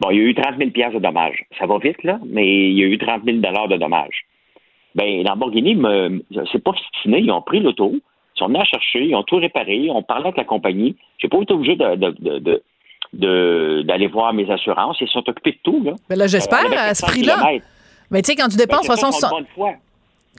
Bon, 0.00 0.10
il 0.10 0.18
y 0.18 0.20
a 0.20 0.24
eu 0.24 0.34
30 0.34 0.56
000 0.58 0.70
piastres 0.70 0.98
de 0.98 1.02
dommages. 1.02 1.44
Ça 1.58 1.66
va 1.66 1.78
vite, 1.78 2.02
là, 2.04 2.18
mais 2.26 2.46
il 2.46 2.78
y 2.78 2.82
a 2.82 2.86
eu 2.86 2.98
30 2.98 3.24
000 3.24 3.38
de 3.38 3.76
dommages. 3.76 4.24
Ben, 4.94 5.22
Lamborghini, 5.24 5.74
me, 5.74 6.22
c'est 6.52 6.62
pas 6.62 6.70
obstiné. 6.72 7.20
Ils 7.20 7.30
ont 7.30 7.40
pris 7.42 7.60
l'auto, 7.60 7.92
ils 7.94 8.38
sont 8.38 8.46
venus 8.46 8.58
la 8.58 8.64
chercher, 8.64 9.04
ils 9.04 9.14
ont 9.14 9.22
tout 9.22 9.36
réparé, 9.36 9.76
ils 9.76 9.90
ont 9.90 10.02
parlé 10.02 10.24
avec 10.24 10.36
la 10.36 10.44
compagnie. 10.44 10.96
J'ai 11.18 11.28
pas 11.28 11.40
été 11.40 11.54
obligé 11.54 11.76
de, 11.76 11.94
de, 11.94 12.10
de, 12.10 12.30
de- 12.30 12.38
de- 12.40 12.62
d'aller 13.12 14.06
voir 14.08 14.32
mes 14.32 14.50
assurances. 14.50 14.96
Ils 15.00 15.08
sont 15.08 15.22
occupés 15.28 15.52
de 15.52 15.58
tout, 15.62 15.82
là. 15.84 15.92
Ben 16.08 16.16
là, 16.18 16.26
j'espère, 16.26 16.64
Euh, 16.64 16.76
à 16.76 16.94
ce 16.94 17.02
400 17.02 17.06
prix-là. 17.08 17.36
Mais 18.10 18.22
tu 18.22 18.30
sais, 18.30 18.36
quand 18.36 18.48
tu 18.48 18.56
Ben, 18.56 18.64
dépenses 18.64 18.82
c'est 18.82 18.88
pas 18.88 18.96
60 18.96 19.12
son 19.20 19.28
bonne 19.36 19.46
foi. 19.54 19.72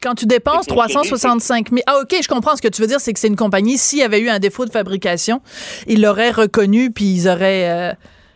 Quand 0.02 0.16
tu 0.16 0.26
dépenses 0.26 0.66
C'est- 0.66 0.72
c'est- 0.72 0.76
365 0.76 1.70
000... 1.70 1.82
Ah, 1.88 2.00
OK, 2.02 2.14
je 2.22 2.28
comprends 2.28 2.56
ce 2.56 2.62
que 2.62 2.68
tu 2.68 2.82
veux 2.82 2.88
dire, 2.88 3.00
c'est 3.00 3.14
que 3.14 3.20
c'est 3.20 3.28
une 3.30 3.36
compagnie, 3.38 3.78
s'il 3.78 4.00
y 4.00 4.04
avait 4.04 4.20
eu 4.20 4.30
un 4.30 4.40
défaut 4.40 4.66
de 4.66 4.72
fabrication, 4.72 5.40
ils 5.88 6.02
l'auraient 6.02 6.32
reconnu, 6.32 6.92
puis 6.92 7.06
ils 7.06 7.28
auraient, 7.30 7.70
euh, 7.70 7.94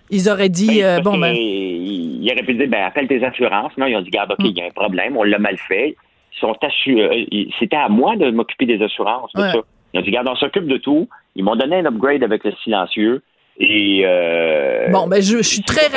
ils 0.10 0.30
auraient 0.30 0.50
dit, 0.50 0.80
Ben, 0.82 0.84
euh, 0.84 1.00
bon, 1.02 1.18
ben... 1.18 1.34
Il 1.36 2.24
il 2.24 2.32
aurait 2.32 2.44
pu 2.44 2.54
dire, 2.56 2.68
ben, 2.68 2.84
appelle 2.84 3.08
tes 3.08 3.24
assurances. 3.26 3.72
Non, 3.78 3.86
ils 3.86 3.96
ont 3.96 4.02
dit, 4.02 4.10
garde, 4.12 4.32
OK, 4.32 4.40
Mm. 4.40 4.46
il 4.46 4.58
y 4.58 4.62
a 4.62 4.66
un 4.66 4.70
problème, 4.72 5.18
on 5.18 5.24
l'a 5.24 5.40
mal 5.40 5.58
fait. 5.68 5.96
Ils 6.36 6.40
sont 6.40 6.56
assurés. 6.62 7.28
ils- 7.32 7.52
C'était 7.60 7.76
à 7.78 7.90
moi 7.90 8.16
de 8.16 8.30
m'occuper 8.32 8.66
des 8.66 8.82
assurances, 8.84 9.32
tout 9.34 9.42
Ouais. 9.42 9.52
ça. 9.52 9.60
Ils 9.94 10.00
ont 10.00 10.04
dit, 10.04 10.12
garde, 10.12 10.28
on 10.30 10.36
s'occupe 10.36 10.68
de 10.68 10.78
tout. 10.78 11.08
Ils 11.36 11.44
m'ont 11.44 11.56
donné 11.56 11.78
un 11.78 11.86
upgrade 11.86 12.24
avec 12.24 12.44
le 12.44 12.52
silencieux. 12.64 13.22
Et. 13.60 14.02
Euh, 14.06 14.88
Bon, 14.90 15.08
ben, 15.08 15.22
je, 15.22 15.38
je 15.38 15.42
suis 15.42 15.62
très 15.64 15.90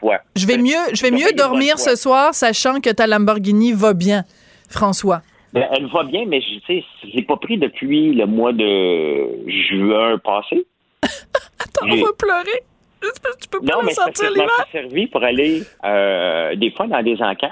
foi. 0.00 0.18
Je 0.36 0.46
vais 0.46 0.58
mieux, 0.58 0.76
je 0.92 1.02
vais 1.02 1.10
mieux 1.10 1.32
dormir 1.34 1.78
ce 1.78 1.96
soir, 1.96 2.34
sachant 2.34 2.80
que 2.80 2.90
ta 2.90 3.06
Lamborghini 3.06 3.72
va 3.72 3.94
bien, 3.94 4.24
François. 4.68 5.22
Ben, 5.52 5.66
elle 5.72 5.86
va 5.86 6.02
bien, 6.04 6.24
mais 6.26 6.40
je 6.42 6.58
sais, 6.66 6.84
l'ai 7.14 7.22
pas 7.22 7.36
pris 7.36 7.56
depuis 7.56 8.12
le 8.12 8.26
mois 8.26 8.52
de 8.52 9.48
juin 9.48 10.18
passé. 10.18 10.66
Attends, 11.02 11.86
on 11.86 11.96
va 11.96 12.12
pleurer. 12.18 12.62
Tu 13.00 13.48
peux 13.50 13.60
pas 13.60 13.66
Non, 13.76 13.82
mais 13.82 13.94
que 13.94 14.12
je 14.18 14.24
m'en 14.24 14.30
l'hiver? 14.30 14.66
servi 14.72 15.06
pour 15.06 15.22
aller 15.22 15.62
euh, 15.84 16.54
des 16.56 16.70
fois 16.72 16.86
dans 16.86 17.02
des 17.02 17.16
encans. 17.22 17.48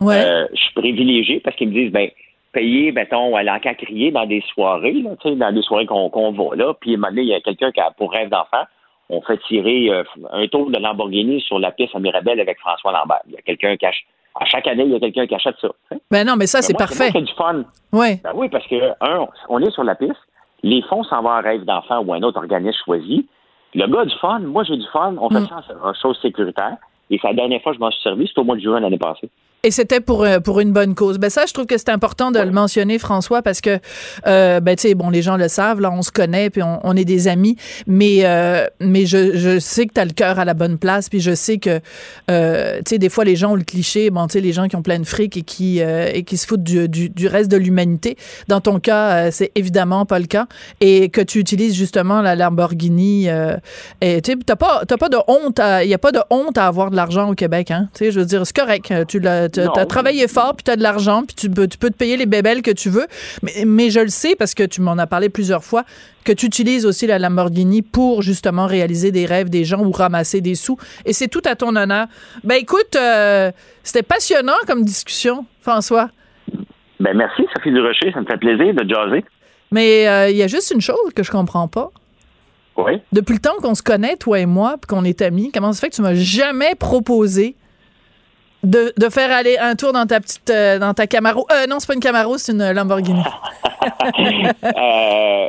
Ouais. 0.00 0.16
Euh, 0.24 0.46
je 0.54 0.60
suis 0.60 0.74
privilégié 0.74 1.40
parce 1.40 1.56
qu'ils 1.56 1.68
me 1.68 1.74
disent, 1.74 1.92
ben, 1.92 2.08
payer, 2.52 2.92
mettons, 2.92 3.34
à 3.36 3.42
l'encan 3.42 3.74
crier 3.74 4.10
dans 4.12 4.26
des 4.26 4.42
soirées, 4.52 4.92
là, 4.92 5.10
dans 5.24 5.52
des 5.52 5.62
soirées 5.62 5.86
qu'on 5.86 6.08
qu'on 6.10 6.32
va 6.32 6.56
là. 6.56 6.74
Puis, 6.80 6.92
à 6.92 6.94
un 6.94 6.96
moment 6.96 7.08
donné, 7.10 7.22
il 7.22 7.28
y 7.28 7.34
a 7.34 7.40
quelqu'un 7.40 7.72
qui 7.72 7.80
a 7.80 7.90
pour 7.90 8.12
rêve 8.12 8.28
d'enfant. 8.30 8.64
On 9.10 9.20
fait 9.22 9.38
tirer 9.48 9.90
euh, 9.90 10.02
un 10.32 10.46
tour 10.48 10.70
de 10.70 10.78
Lamborghini 10.78 11.40
sur 11.42 11.58
la 11.58 11.70
piste 11.72 11.94
à 11.94 11.98
Mirabel 11.98 12.40
avec 12.40 12.58
François 12.60 12.92
Lambert. 12.92 13.20
Il 13.26 13.34
y 13.34 13.36
a 13.36 13.42
quelqu'un 13.42 13.76
qui 13.76 13.86
achète. 13.86 14.04
À 14.40 14.44
chaque 14.46 14.66
année, 14.66 14.82
il 14.84 14.90
y 14.90 14.96
a 14.96 14.98
quelqu'un 15.00 15.26
qui 15.28 15.34
achète 15.34 15.54
ça. 15.60 15.68
Ben 16.10 16.26
non, 16.26 16.34
mais 16.36 16.46
ça, 16.48 16.60
c'est 16.60 16.76
parfait. 16.76 17.10
C'est 17.12 17.22
du 17.22 17.32
fun. 17.34 17.62
Ouais. 17.92 18.20
Ben 18.24 18.32
oui, 18.34 18.48
parce 18.48 18.66
que, 18.66 18.90
un, 19.00 19.26
on 19.48 19.60
est 19.60 19.70
sur 19.70 19.84
la 19.84 19.94
piste, 19.94 20.16
les 20.64 20.82
fonds 20.82 21.04
s'en 21.04 21.22
vont 21.22 21.28
à 21.30 21.40
rêve 21.40 21.64
d'enfant 21.64 22.00
ou 22.00 22.12
un 22.14 22.22
autre 22.22 22.38
organisme 22.38 22.76
choisi. 22.84 23.28
Le 23.74 23.86
gars 23.86 24.00
a 24.00 24.04
du 24.06 24.14
fun, 24.20 24.40
moi 24.40 24.64
j'ai 24.64 24.76
du 24.76 24.86
fun, 24.92 25.14
on 25.20 25.28
fait 25.30 25.40
Mm. 25.40 25.46
ça 25.48 25.62
en 25.84 25.88
en 25.90 25.94
chose 25.94 26.18
sécuritaire. 26.20 26.76
Et 27.10 27.18
c'est 27.20 27.28
la 27.28 27.34
dernière 27.34 27.62
fois 27.62 27.72
que 27.72 27.76
je 27.76 27.80
m'en 27.80 27.90
suis 27.92 28.02
servi, 28.02 28.26
c'était 28.26 28.40
au 28.40 28.44
mois 28.44 28.56
de 28.56 28.60
juin 28.62 28.80
l'année 28.80 28.98
passée. 28.98 29.28
Et 29.64 29.70
c'était 29.70 30.00
pour 30.00 30.24
euh, 30.24 30.40
pour 30.40 30.60
une 30.60 30.72
bonne 30.72 30.94
cause. 30.94 31.18
Ben 31.18 31.30
ça, 31.30 31.46
je 31.46 31.54
trouve 31.54 31.64
que 31.64 31.78
c'est 31.78 31.88
important 31.88 32.30
de 32.30 32.38
le 32.38 32.50
mentionner, 32.50 32.98
François, 32.98 33.40
parce 33.40 33.62
que 33.62 33.78
euh, 34.26 34.60
ben 34.60 34.76
tu 34.76 34.88
sais, 34.88 34.94
bon, 34.94 35.08
les 35.08 35.22
gens 35.22 35.38
le 35.38 35.48
savent, 35.48 35.80
là, 35.80 35.90
on 35.90 36.02
se 36.02 36.12
connaît, 36.12 36.50
puis 36.50 36.62
on, 36.62 36.80
on 36.84 36.94
est 36.94 37.06
des 37.06 37.28
amis, 37.28 37.56
mais 37.86 38.26
euh, 38.26 38.66
mais 38.78 39.06
je, 39.06 39.34
je 39.34 39.58
sais 39.58 39.86
que 39.86 39.94
tu 39.94 40.00
as 40.00 40.04
le 40.04 40.12
cœur 40.12 40.38
à 40.38 40.44
la 40.44 40.52
bonne 40.52 40.76
place, 40.76 41.08
puis 41.08 41.20
je 41.20 41.34
sais 41.34 41.56
que 41.56 41.80
euh, 42.30 42.76
tu 42.84 42.90
sais, 42.90 42.98
des 42.98 43.08
fois 43.08 43.24
les 43.24 43.36
gens 43.36 43.52
ont 43.52 43.56
le 43.56 43.64
cliché, 43.64 44.10
bon, 44.10 44.26
tu 44.26 44.34
sais, 44.34 44.40
les 44.42 44.52
gens 44.52 44.68
qui 44.68 44.76
ont 44.76 44.82
plein 44.82 44.98
de 44.98 45.06
fric 45.06 45.34
et 45.38 45.42
qui 45.42 45.80
euh, 45.80 46.10
et 46.12 46.24
qui 46.24 46.36
se 46.36 46.46
foutent 46.46 46.62
du, 46.62 46.86
du, 46.86 47.08
du 47.08 47.26
reste 47.26 47.50
de 47.50 47.56
l'humanité. 47.56 48.18
Dans 48.48 48.60
ton 48.60 48.78
cas, 48.80 49.30
c'est 49.30 49.50
évidemment 49.54 50.04
pas 50.04 50.18
le 50.18 50.26
cas, 50.26 50.46
et 50.82 51.08
que 51.08 51.22
tu 51.22 51.38
utilises 51.38 51.74
justement 51.74 52.20
la 52.20 52.36
Lamborghini. 52.36 53.30
Euh, 53.30 53.56
et 54.02 54.20
tu 54.20 54.32
sais, 54.32 54.38
t'as 54.44 54.56
pas 54.56 54.82
t'as 54.86 54.98
pas 54.98 55.08
de 55.08 55.16
honte, 55.26 55.58
il 55.82 55.88
y 55.88 55.94
a 55.94 55.98
pas 55.98 56.12
de 56.12 56.20
honte 56.28 56.58
à 56.58 56.66
avoir 56.66 56.90
de 56.90 56.96
l'argent 56.96 57.30
au 57.30 57.34
Québec, 57.34 57.70
hein. 57.70 57.88
Tu 57.94 58.04
sais, 58.04 58.10
je 58.10 58.20
veux 58.20 58.26
dire, 58.26 58.46
c'est 58.46 58.54
correct. 58.54 58.92
Tu 59.08 59.20
l'as. 59.20 59.48
As 59.60 59.86
travaillé 59.86 60.28
fort, 60.28 60.54
puis 60.56 60.64
tu 60.64 60.70
as 60.70 60.76
de 60.76 60.82
l'argent, 60.82 61.24
puis 61.24 61.34
tu 61.34 61.50
peux, 61.50 61.66
tu 61.66 61.78
peux 61.78 61.90
te 61.90 61.96
payer 61.96 62.16
les 62.16 62.26
bébelles 62.26 62.62
que 62.62 62.70
tu 62.70 62.90
veux. 62.90 63.06
Mais, 63.42 63.64
mais 63.66 63.90
je 63.90 64.00
le 64.00 64.08
sais, 64.08 64.34
parce 64.36 64.54
que 64.54 64.62
tu 64.62 64.80
m'en 64.80 64.98
as 64.98 65.06
parlé 65.06 65.28
plusieurs 65.28 65.64
fois, 65.64 65.84
que 66.24 66.32
tu 66.32 66.46
utilises 66.46 66.86
aussi 66.86 67.06
la 67.06 67.18
Lamborghini 67.18 67.82
pour 67.82 68.22
justement 68.22 68.66
réaliser 68.66 69.12
des 69.12 69.26
rêves 69.26 69.50
des 69.50 69.64
gens 69.64 69.80
ou 69.80 69.92
ramasser 69.92 70.40
des 70.40 70.54
sous. 70.54 70.78
Et 71.04 71.12
c'est 71.12 71.28
tout 71.28 71.42
à 71.44 71.54
ton 71.54 71.76
honneur. 71.76 72.06
Ben 72.42 72.56
écoute, 72.56 72.96
euh, 72.96 73.52
c'était 73.82 74.02
passionnant 74.02 74.54
comme 74.66 74.84
discussion, 74.84 75.46
François. 75.60 76.10
Ben 77.00 77.16
merci, 77.16 77.42
Sophie 77.54 77.70
Durocher, 77.70 78.12
ça 78.12 78.20
me 78.20 78.26
fait 78.26 78.38
plaisir 78.38 78.74
de 78.74 78.88
jaser. 78.88 79.24
Mais 79.70 80.08
euh, 80.08 80.30
il 80.30 80.36
y 80.36 80.42
a 80.42 80.46
juste 80.46 80.70
une 80.70 80.80
chose 80.80 81.12
que 81.14 81.22
je 81.22 81.30
comprends 81.30 81.68
pas. 81.68 81.90
Oui. 82.76 83.00
Depuis 83.12 83.34
le 83.34 83.40
temps 83.40 83.54
qu'on 83.60 83.74
se 83.74 83.82
connaît, 83.82 84.16
toi 84.16 84.38
et 84.38 84.46
moi, 84.46 84.76
puis 84.80 84.88
qu'on 84.88 85.04
est 85.04 85.22
amis, 85.22 85.50
comment 85.52 85.72
ça 85.72 85.80
fait 85.80 85.90
que 85.90 85.96
tu 85.96 86.02
m'as 86.02 86.14
jamais 86.14 86.74
proposé 86.74 87.56
de, 88.64 88.92
de 88.96 89.08
faire 89.10 89.30
aller 89.30 89.56
un 89.58 89.74
tour 89.76 89.92
dans 89.92 90.06
ta 90.06 90.20
petite 90.20 90.50
euh, 90.50 90.78
dans 90.78 90.94
ta 90.94 91.06
Camaro 91.06 91.46
euh, 91.52 91.66
non 91.68 91.78
c'est 91.78 91.86
pas 91.86 91.94
une 91.94 92.00
Camaro 92.00 92.38
c'est 92.38 92.52
une 92.52 92.72
Lamborghini 92.72 93.22
Euh, 94.64 95.48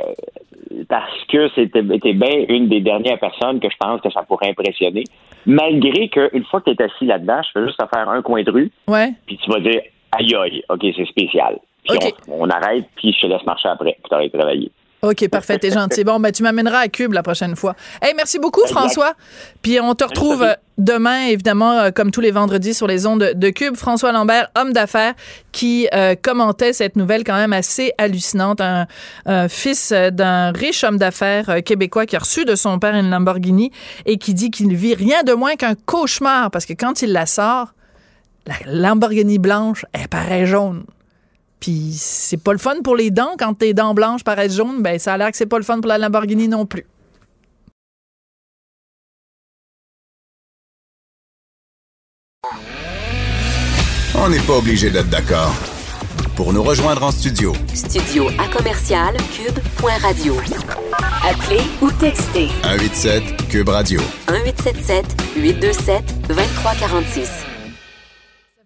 parce 0.88 1.24
que 1.28 1.48
c'était 1.54 1.82
était 1.92 2.12
bien 2.12 2.44
une 2.48 2.68
des 2.68 2.80
dernières 2.80 3.18
personnes 3.18 3.60
que 3.60 3.68
je 3.70 3.76
pense 3.78 4.00
que 4.00 4.10
ça 4.10 4.22
pourrait 4.22 4.50
impressionner. 4.50 5.04
Malgré 5.46 6.08
qu'une 6.08 6.44
fois 6.44 6.60
que 6.60 6.70
tu 6.70 6.76
es 6.76 6.82
assis 6.84 7.06
là-dedans, 7.06 7.40
je 7.42 7.50
fais 7.52 7.66
juste 7.66 7.78
te 7.78 7.86
faire 7.86 8.08
un 8.08 8.20
coin 8.22 8.42
de 8.42 8.50
rue, 8.50 8.70
ouais 8.88 9.12
puis 9.26 9.38
tu 9.38 9.50
vas 9.50 9.60
dire 9.60 9.80
aïe 10.12 10.34
aïe, 10.34 10.62
ok, 10.68 10.80
c'est 10.96 11.06
spécial. 11.06 11.58
Puis 11.88 11.98
on 12.28 12.48
arrête, 12.50 12.84
puis 12.96 13.12
je 13.12 13.22
te 13.22 13.26
laisse 13.26 13.44
marcher 13.44 13.68
après, 13.68 13.96
puis 14.02 14.10
t'arrêtes 14.10 14.32
de 14.32 14.38
travailler. 14.38 14.70
OK, 15.02 15.28
parfait, 15.28 15.58
t'es 15.58 15.70
gentil. 15.70 16.04
Bon, 16.04 16.18
ben 16.18 16.32
tu 16.32 16.42
m'amèneras 16.42 16.80
à 16.80 16.88
Cube 16.88 17.12
la 17.12 17.22
prochaine 17.22 17.54
fois. 17.54 17.76
Hey, 18.00 18.14
merci 18.16 18.38
beaucoup, 18.38 18.62
Exact. 18.62 18.78
François. 18.78 19.14
Puis 19.62 19.78
on 19.80 19.94
te 19.94 20.04
retrouve 20.04 20.42
euh, 20.42 20.54
demain, 20.78 21.26
évidemment, 21.26 21.72
euh, 21.72 21.90
comme 21.90 22.10
tous 22.10 22.22
les 22.22 22.30
vendredis 22.30 22.72
sur 22.72 22.86
les 22.86 23.06
ondes 23.06 23.32
de 23.34 23.50
Cube. 23.50 23.76
François 23.76 24.12
Lambert, 24.12 24.48
homme 24.56 24.72
d'affaires, 24.72 25.14
qui 25.52 25.86
euh, 25.92 26.14
commentait 26.20 26.72
cette 26.72 26.96
nouvelle 26.96 27.24
quand 27.24 27.36
même 27.36 27.52
assez 27.52 27.92
hallucinante. 27.98 28.60
Un, 28.60 28.86
un 29.26 29.48
fils 29.48 29.92
d'un 29.92 30.50
riche 30.52 30.82
homme 30.82 30.96
d'affaires 30.96 31.62
québécois 31.64 32.06
qui 32.06 32.16
a 32.16 32.20
reçu 32.20 32.44
de 32.44 32.54
son 32.54 32.78
père 32.78 32.94
une 32.94 33.10
Lamborghini 33.10 33.70
et 34.06 34.16
qui 34.16 34.32
dit 34.32 34.50
qu'il 34.50 34.68
ne 34.68 34.74
vit 34.74 34.94
rien 34.94 35.22
de 35.22 35.34
moins 35.34 35.56
qu'un 35.56 35.74
cauchemar 35.74 36.50
parce 36.50 36.64
que 36.64 36.72
quand 36.72 37.02
il 37.02 37.12
la 37.12 37.26
sort, 37.26 37.74
la 38.46 38.54
Lamborghini 38.66 39.38
blanche, 39.38 39.84
elle 39.92 40.08
paraît 40.08 40.46
jaune. 40.46 40.84
Puis 41.60 41.92
c'est 41.96 42.36
pas 42.42 42.52
le 42.52 42.58
fun 42.58 42.76
pour 42.82 42.96
les 42.96 43.10
dents 43.10 43.34
quand 43.38 43.54
tes 43.54 43.74
dents 43.74 43.94
blanches 43.94 44.24
paraissent 44.24 44.56
jaunes, 44.56 44.82
ben 44.82 44.98
ça 44.98 45.14
a 45.14 45.18
l'air 45.18 45.30
que 45.30 45.36
c'est 45.36 45.46
pas 45.46 45.58
le 45.58 45.64
fun 45.64 45.80
pour 45.80 45.88
la 45.88 45.98
Lamborghini 45.98 46.48
non 46.48 46.66
plus. 46.66 46.86
On 54.18 54.28
n'est 54.28 54.40
pas 54.40 54.54
obligé 54.54 54.90
d'être 54.90 55.10
d'accord. 55.10 55.54
Pour 56.36 56.52
nous 56.52 56.62
rejoindre 56.62 57.02
en 57.02 57.10
studio, 57.10 57.54
Studio 57.72 58.28
à 58.38 58.48
commercial 58.48 59.16
cube.radio. 59.32 60.36
Appelez 61.22 61.62
ou 61.80 61.90
textez 61.92 62.48
187 62.62 63.48
Cube 63.48 63.68
Radio. 63.68 64.00
1877 64.30 65.04
827 65.36 66.28
2346. 66.28 67.55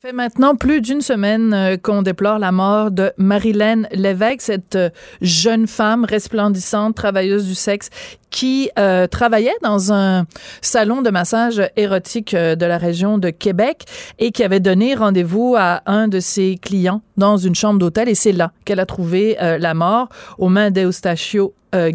Fait 0.03 0.13
maintenant 0.13 0.57
plus 0.57 0.81
d'une 0.81 1.03
semaine 1.03 1.53
euh, 1.53 1.77
qu'on 1.77 2.01
déplore 2.01 2.39
la 2.39 2.53
mort 2.53 2.91
de 2.91 3.13
Marilyn 3.19 3.83
Lévesque, 3.93 4.41
cette 4.41 4.75
euh, 4.75 4.89
jeune 5.21 5.67
femme 5.67 6.07
resplendissante, 6.07 6.95
travailleuse 6.95 7.47
du 7.47 7.55
sexe, 7.55 7.91
qui 8.31 8.71
euh, 8.79 9.07
travaillait 9.07 9.53
dans 9.63 9.93
un 9.93 10.25
salon 10.63 11.03
de 11.03 11.11
massage 11.11 11.61
érotique 11.77 12.35
de 12.35 12.65
la 12.65 12.79
région 12.79 13.19
de 13.19 13.29
Québec 13.29 13.85
et 14.19 14.33
qui 14.33 14.43
avait 14.43 14.61
donné 14.61 14.95
rendez-vous 14.95 15.55
à 15.59 15.83
un 15.85 16.09
de 16.09 16.19
ses 16.19 16.57
clients 16.57 17.03
dans 17.19 17.37
une 17.37 17.55
chambre 17.55 17.79
d'hôtel. 17.79 18.09
Et 18.09 18.15
c'est 18.15 18.33
là 18.33 18.53
qu'elle 18.65 18.81
a 18.81 18.87
trouvé 18.87 19.37
la 19.39 19.75
mort 19.75 20.09
aux 20.39 20.49
mains 20.49 20.71
d'Eustachio 20.71 21.53
euh. 21.75 21.91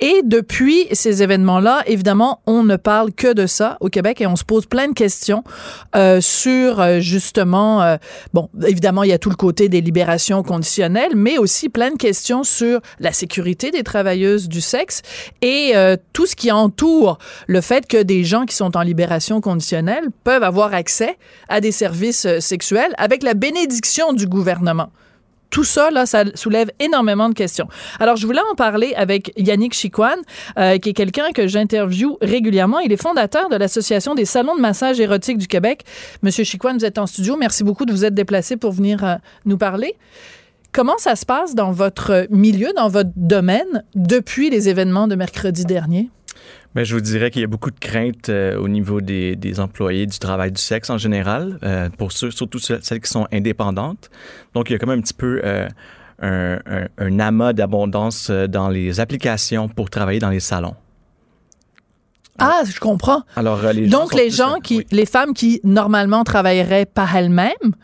Et 0.00 0.22
depuis 0.24 0.86
ces 0.92 1.22
événements-là, 1.22 1.82
évidemment, 1.86 2.40
on 2.46 2.62
ne 2.62 2.76
parle 2.76 3.12
que 3.12 3.32
de 3.32 3.46
ça 3.46 3.76
au 3.80 3.88
Québec 3.88 4.20
et 4.20 4.26
on 4.26 4.36
se 4.36 4.44
pose 4.44 4.66
plein 4.66 4.88
de 4.88 4.94
questions 4.94 5.44
euh, 5.96 6.20
sur 6.20 6.80
euh, 6.80 7.00
justement, 7.00 7.82
euh, 7.82 7.96
bon, 8.32 8.48
évidemment, 8.66 9.02
il 9.02 9.10
y 9.10 9.12
a 9.12 9.18
tout 9.18 9.30
le 9.30 9.36
côté 9.36 9.68
des 9.68 9.80
libérations 9.80 10.42
conditionnelles, 10.42 11.14
mais 11.14 11.38
aussi 11.38 11.68
plein 11.68 11.90
de 11.90 11.96
questions 11.96 12.44
sur 12.44 12.80
la 13.00 13.12
sécurité 13.12 13.70
des 13.70 13.82
travailleuses 13.82 14.48
du 14.48 14.60
sexe 14.60 15.02
et 15.42 15.72
euh, 15.74 15.96
tout 16.12 16.26
ce 16.26 16.36
qui 16.36 16.50
entoure 16.50 17.18
le 17.46 17.60
fait 17.60 17.86
que 17.86 18.02
des 18.02 18.24
gens 18.24 18.44
qui 18.44 18.54
sont 18.54 18.76
en 18.76 18.82
libération 18.82 19.40
conditionnelle 19.40 20.08
peuvent 20.24 20.42
avoir 20.42 20.74
accès 20.74 21.16
à 21.48 21.60
des 21.60 21.72
services 21.72 22.26
euh, 22.26 22.40
sexuels 22.40 22.92
avec 22.98 23.22
la 23.22 23.34
bénédiction 23.34 24.12
du 24.12 24.26
gouvernement 24.26 24.90
tout 25.50 25.64
ça, 25.64 25.90
là, 25.90 26.06
ça 26.06 26.24
soulève 26.34 26.70
énormément 26.78 27.28
de 27.28 27.34
questions. 27.34 27.68
Alors, 28.00 28.16
je 28.16 28.26
voulais 28.26 28.40
en 28.50 28.54
parler 28.54 28.94
avec 28.96 29.32
Yannick 29.36 29.74
Chiquan, 29.74 30.16
euh, 30.58 30.78
qui 30.78 30.90
est 30.90 30.92
quelqu'un 30.92 31.32
que 31.32 31.46
j'interviewe 31.46 32.18
régulièrement. 32.20 32.80
Il 32.80 32.92
est 32.92 33.00
fondateur 33.00 33.48
de 33.48 33.56
l'Association 33.56 34.14
des 34.14 34.24
salons 34.24 34.56
de 34.56 34.60
massage 34.60 35.00
érotique 35.00 35.38
du 35.38 35.46
Québec. 35.46 35.84
Monsieur 36.22 36.44
Chiquan, 36.44 36.74
vous 36.74 36.84
êtes 36.84 36.98
en 36.98 37.06
studio. 37.06 37.36
Merci 37.36 37.64
beaucoup 37.64 37.86
de 37.86 37.92
vous 37.92 38.04
être 38.04 38.14
déplacé 38.14 38.56
pour 38.56 38.72
venir 38.72 39.04
euh, 39.04 39.14
nous 39.46 39.58
parler. 39.58 39.94
Comment 40.72 40.98
ça 40.98 41.16
se 41.16 41.24
passe 41.24 41.54
dans 41.54 41.72
votre 41.72 42.26
milieu, 42.30 42.68
dans 42.76 42.88
votre 42.88 43.10
domaine, 43.16 43.84
depuis 43.94 44.50
les 44.50 44.68
événements 44.68 45.08
de 45.08 45.14
mercredi 45.14 45.64
dernier? 45.64 46.10
Je 46.84 46.94
vous 46.94 47.00
dirais 47.00 47.30
qu'il 47.30 47.40
y 47.40 47.44
a 47.44 47.48
beaucoup 47.48 47.70
de 47.70 47.78
craintes 47.78 48.28
euh, 48.28 48.56
au 48.58 48.68
niveau 48.68 49.00
des, 49.00 49.36
des, 49.36 49.60
employés 49.60 50.06
du 50.06 50.18
travail 50.18 50.52
du 50.52 50.60
sexe 50.60 50.90
en 50.90 50.98
général, 50.98 51.58
euh, 51.62 51.88
pour 51.96 52.12
ceux, 52.12 52.30
surtout 52.30 52.58
celles 52.58 53.00
qui 53.00 53.10
sont 53.10 53.26
indépendantes. 53.32 54.10
Donc, 54.54 54.70
il 54.70 54.74
y 54.74 54.76
a 54.76 54.78
quand 54.78 54.86
même 54.86 54.98
un 54.98 55.02
petit 55.02 55.14
peu 55.14 55.40
euh, 55.44 55.68
un, 56.20 56.58
un, 56.66 56.88
un, 56.98 57.20
amas 57.20 57.52
d'abondance 57.52 58.30
dans 58.30 58.68
les 58.68 59.00
applications 59.00 59.68
pour 59.68 59.90
travailler 59.90 60.20
dans 60.20 60.30
les 60.30 60.40
salons. 60.40 60.74
Ah, 62.38 62.62
je 62.64 62.78
comprends. 62.78 63.22
Alors, 63.34 63.60
Donc, 63.88 64.14
les 64.14 64.30
gens 64.30 64.60
qui, 64.62 64.78
oui. 64.78 64.86
les 64.92 65.06
femmes 65.06 65.34
qui 65.34 65.60
normalement 65.64 66.22
travailleraient 66.22 66.86
par 66.86 67.16
elles-mêmes 67.16 67.74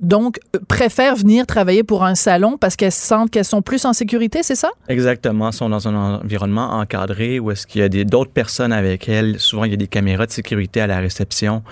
donc 0.00 0.38
euh, 0.54 0.58
préfèrent 0.68 1.16
venir 1.16 1.46
travailler 1.46 1.82
pour 1.84 2.04
un 2.04 2.14
salon 2.14 2.58
parce 2.58 2.76
qu'elles 2.76 2.92
sentent 2.92 3.30
qu'elles 3.30 3.44
sont 3.44 3.62
plus 3.62 3.84
en 3.84 3.92
sécurité, 3.92 4.42
c'est 4.42 4.54
ça? 4.54 4.70
Exactement. 4.88 5.48
Elles 5.48 5.54
sont 5.54 5.68
dans 5.70 5.88
un 5.88 6.20
environnement 6.20 6.72
encadré 6.72 7.38
où 7.40 7.50
est-ce 7.50 7.66
qu'il 7.66 7.80
y 7.80 7.84
a 7.84 7.88
des- 7.88 8.04
d'autres 8.04 8.32
personnes 8.32 8.72
avec 8.72 9.08
elles. 9.08 9.38
Souvent, 9.38 9.64
il 9.64 9.70
y 9.70 9.74
a 9.74 9.78
des 9.78 9.86
caméras 9.88 10.26
de 10.26 10.32
sécurité 10.32 10.80
à 10.80 10.86
la 10.86 10.98
réception. 10.98 11.62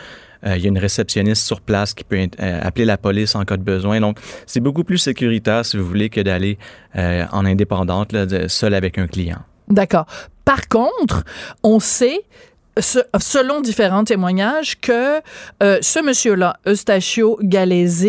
Euh, 0.44 0.56
il 0.56 0.62
y 0.62 0.66
a 0.66 0.68
une 0.68 0.78
réceptionniste 0.78 1.46
sur 1.46 1.60
place 1.60 1.94
qui 1.94 2.02
peut 2.02 2.16
euh, 2.18 2.60
appeler 2.62 2.84
la 2.84 2.96
police 2.98 3.34
en 3.36 3.44
cas 3.44 3.56
de 3.56 3.62
besoin. 3.62 4.00
Donc, 4.00 4.18
c'est 4.46 4.58
beaucoup 4.60 4.82
plus 4.82 4.98
sécuritaire, 4.98 5.64
si 5.64 5.76
vous 5.76 5.84
voulez, 5.86 6.08
que 6.10 6.20
d'aller 6.20 6.58
euh, 6.96 7.24
en 7.30 7.44
indépendante, 7.46 8.12
là, 8.12 8.26
seul 8.48 8.74
avec 8.74 8.98
un 8.98 9.06
client. 9.06 9.38
D'accord. 9.68 10.06
Par 10.44 10.66
contre, 10.68 11.22
on 11.62 11.78
sait, 11.78 12.22
se- 12.78 13.00
selon 13.20 13.60
différents 13.60 14.04
témoignages, 14.04 14.80
que 14.80 15.20
euh, 15.62 15.78
ce 15.80 16.02
monsieur-là, 16.04 16.56
Eustachio 16.66 17.38
Galese, 17.42 18.06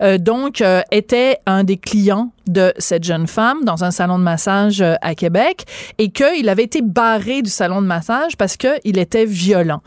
euh, 0.00 0.18
donc, 0.18 0.60
euh, 0.60 0.82
était 0.90 1.38
un 1.46 1.64
des 1.64 1.76
clients 1.76 2.32
de 2.46 2.72
cette 2.78 3.04
jeune 3.04 3.26
femme 3.26 3.64
dans 3.64 3.84
un 3.84 3.90
salon 3.90 4.18
de 4.18 4.24
massage 4.24 4.80
euh, 4.80 4.94
à 5.00 5.14
Québec 5.14 5.64
et 5.98 6.10
qu'il 6.10 6.48
avait 6.48 6.64
été 6.64 6.82
barré 6.82 7.42
du 7.42 7.50
salon 7.50 7.80
de 7.80 7.86
massage 7.86 8.36
parce 8.36 8.56
qu'il 8.56 8.98
était 8.98 9.24
violent. 9.24 9.82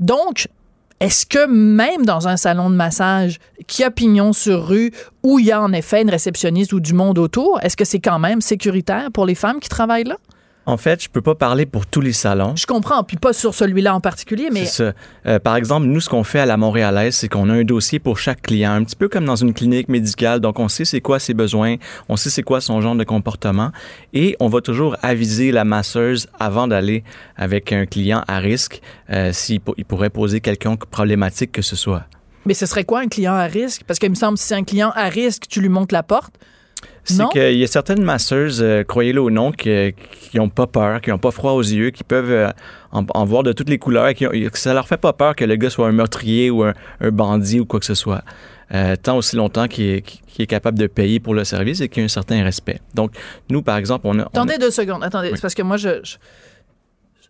Donc, 0.00 0.48
est-ce 1.00 1.26
que 1.26 1.46
même 1.46 2.06
dans 2.06 2.28
un 2.28 2.36
salon 2.36 2.70
de 2.70 2.76
massage 2.76 3.38
qui 3.66 3.82
a 3.82 3.90
pignon 3.90 4.32
sur 4.32 4.68
rue, 4.68 4.92
où 5.22 5.38
il 5.38 5.46
y 5.46 5.52
a 5.52 5.60
en 5.60 5.72
effet 5.72 6.00
une 6.00 6.08
réceptionniste 6.10 6.72
ou 6.72 6.80
du 6.80 6.94
monde 6.94 7.18
autour, 7.18 7.58
est-ce 7.62 7.76
que 7.76 7.84
c'est 7.84 7.98
quand 7.98 8.18
même 8.18 8.40
sécuritaire 8.40 9.10
pour 9.12 9.26
les 9.26 9.34
femmes 9.34 9.58
qui 9.60 9.68
travaillent 9.68 10.04
là? 10.04 10.16
En 10.66 10.78
fait, 10.78 11.02
je 11.02 11.08
peux 11.10 11.20
pas 11.20 11.34
parler 11.34 11.66
pour 11.66 11.84
tous 11.86 12.00
les 12.00 12.14
salons. 12.14 12.56
Je 12.56 12.64
comprends, 12.66 13.04
puis 13.04 13.18
pas 13.18 13.34
sur 13.34 13.54
celui-là 13.54 13.94
en 13.94 14.00
particulier, 14.00 14.48
mais 14.50 14.64
C'est 14.64 14.84
ça. 14.84 14.92
Euh, 15.26 15.38
par 15.38 15.56
exemple, 15.56 15.86
nous, 15.86 16.00
ce 16.00 16.08
qu'on 16.08 16.24
fait 16.24 16.38
à 16.40 16.46
la 16.46 16.56
Montréalaise, 16.56 17.14
c'est 17.16 17.28
qu'on 17.28 17.50
a 17.50 17.52
un 17.52 17.64
dossier 17.64 17.98
pour 17.98 18.18
chaque 18.18 18.40
client, 18.40 18.72
un 18.72 18.82
petit 18.82 18.96
peu 18.96 19.08
comme 19.08 19.26
dans 19.26 19.36
une 19.36 19.52
clinique 19.52 19.88
médicale. 19.90 20.40
Donc, 20.40 20.58
on 20.58 20.68
sait 20.68 20.86
c'est 20.86 21.02
quoi 21.02 21.18
ses 21.18 21.34
besoins, 21.34 21.76
on 22.08 22.16
sait 22.16 22.30
c'est 22.30 22.42
quoi 22.42 22.62
son 22.62 22.80
genre 22.80 22.94
de 22.96 23.04
comportement, 23.04 23.72
et 24.14 24.36
on 24.40 24.48
va 24.48 24.62
toujours 24.62 24.96
aviser 25.02 25.52
la 25.52 25.64
masseuse 25.64 26.28
avant 26.40 26.66
d'aller 26.66 27.04
avec 27.36 27.70
un 27.72 27.84
client 27.84 28.22
à 28.26 28.38
risque 28.38 28.80
euh, 29.10 29.32
s'il 29.34 29.60
po- 29.60 29.74
il 29.76 29.84
pourrait 29.84 30.08
poser 30.10 30.40
quelconque 30.40 30.86
problématique 30.86 31.52
que 31.52 31.62
ce 31.62 31.76
soit. 31.76 32.04
mais 32.46 32.54
ce 32.54 32.64
serait 32.66 32.84
quoi 32.84 33.00
un 33.00 33.08
client 33.08 33.34
à 33.34 33.44
risque? 33.44 33.82
Parce 33.86 33.98
qu'il 33.98 34.08
me 34.10 34.14
semble 34.14 34.34
que 34.36 34.40
si 34.40 34.48
c'est 34.48 34.54
un 34.54 34.64
client 34.64 34.92
à 34.94 35.08
risque, 35.10 35.44
tu 35.48 35.60
lui 35.60 35.68
montes 35.68 35.92
la 35.92 36.02
porte. 36.02 36.34
C'est 37.04 37.28
qu'il 37.28 37.56
y 37.58 37.64
a 37.64 37.66
certaines 37.66 38.02
masseuses, 38.02 38.62
euh, 38.62 38.82
croyez-le 38.84 39.20
ou 39.20 39.30
non, 39.30 39.52
qui 39.52 39.94
n'ont 40.34 40.48
pas 40.48 40.66
peur, 40.66 41.00
qui 41.00 41.10
n'ont 41.10 41.18
pas 41.18 41.30
froid 41.30 41.52
aux 41.52 41.62
yeux, 41.62 41.90
qui 41.90 42.02
peuvent 42.04 42.30
euh, 42.30 42.48
en, 42.92 43.04
en 43.14 43.24
voir 43.24 43.42
de 43.42 43.52
toutes 43.52 43.68
les 43.68 43.78
couleurs 43.78 44.08
et 44.08 44.14
qui 44.14 44.26
ont- 44.26 44.30
que 44.30 44.58
ça 44.58 44.72
leur 44.74 44.88
fait 44.88 44.96
pas 44.96 45.12
peur 45.12 45.36
que 45.36 45.44
le 45.44 45.56
gars 45.56 45.68
soit 45.70 45.86
un 45.88 45.92
meurtrier 45.92 46.50
ou 46.50 46.62
un, 46.62 46.72
un 47.00 47.10
bandit 47.10 47.60
ou 47.60 47.66
quoi 47.66 47.78
que 47.80 47.86
ce 47.86 47.94
soit. 47.94 48.22
Euh, 48.72 48.96
tant 48.96 49.18
aussi 49.18 49.36
longtemps 49.36 49.68
qu'il 49.68 50.02
est, 50.38 50.46
capable 50.46 50.78
de 50.78 50.86
payer 50.86 51.20
pour 51.20 51.34
le 51.34 51.44
service 51.44 51.80
et 51.82 51.88
qu'il 51.88 52.00
y 52.00 52.04
a 52.04 52.06
un 52.06 52.08
certain 52.08 52.42
respect. 52.42 52.80
Donc, 52.94 53.12
nous, 53.50 53.60
par 53.62 53.76
exemple, 53.76 54.06
on 54.06 54.18
a... 54.18 54.22
on 54.22 54.24
a- 54.24 54.28
Attendez 54.28 54.56
deux 54.58 54.70
secondes, 54.70 55.04
attendez, 55.04 55.28
Oui. 55.28 55.34
c'est 55.36 55.42
parce 55.42 55.54
que 55.54 55.62
moi, 55.62 55.76
je, 55.76 56.00
je, 56.02 56.16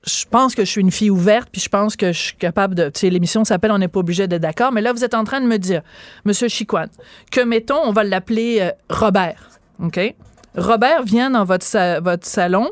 je 0.07 0.25
pense 0.31 0.55
que 0.55 0.65
je 0.65 0.71
suis 0.71 0.81
une 0.81 0.93
fille 0.93 1.11
ouverte, 1.11 1.49
puis 1.51 1.61
je 1.61 1.69
pense 1.69 1.97
que 1.97 2.13
je 2.13 2.19
suis 2.19 2.37
capable 2.37 2.75
de... 2.77 2.85
Tu 2.91 3.01
sais, 3.01 3.11
l'émission 3.11 3.43
s'appelle 3.45 3.73
On 3.73 3.79
n'est 3.79 3.89
pas 3.89 4.01
obligé 4.01 4.29
d'être 4.29 4.43
d'accord, 4.43 4.71
mais 4.71 4.81
là, 4.81 4.93
vous 4.93 5.03
êtes 5.03 5.15
en 5.15 5.25
train 5.25 5.41
de 5.41 5.47
me 5.47 5.59
dire, 5.59 5.83
Monsieur 6.25 6.47
Chiquan, 6.49 6.87
que, 7.33 7.41
mettons, 7.41 7.81
on 7.85 7.93
va 7.93 8.05
l'appeler 8.05 8.71
Robert, 8.89 9.49
Robert 10.57 11.03
vient 11.05 11.31
dans 11.31 11.45
votre, 11.45 11.65
sa- 11.65 12.01
votre 12.01 12.27
salon, 12.27 12.71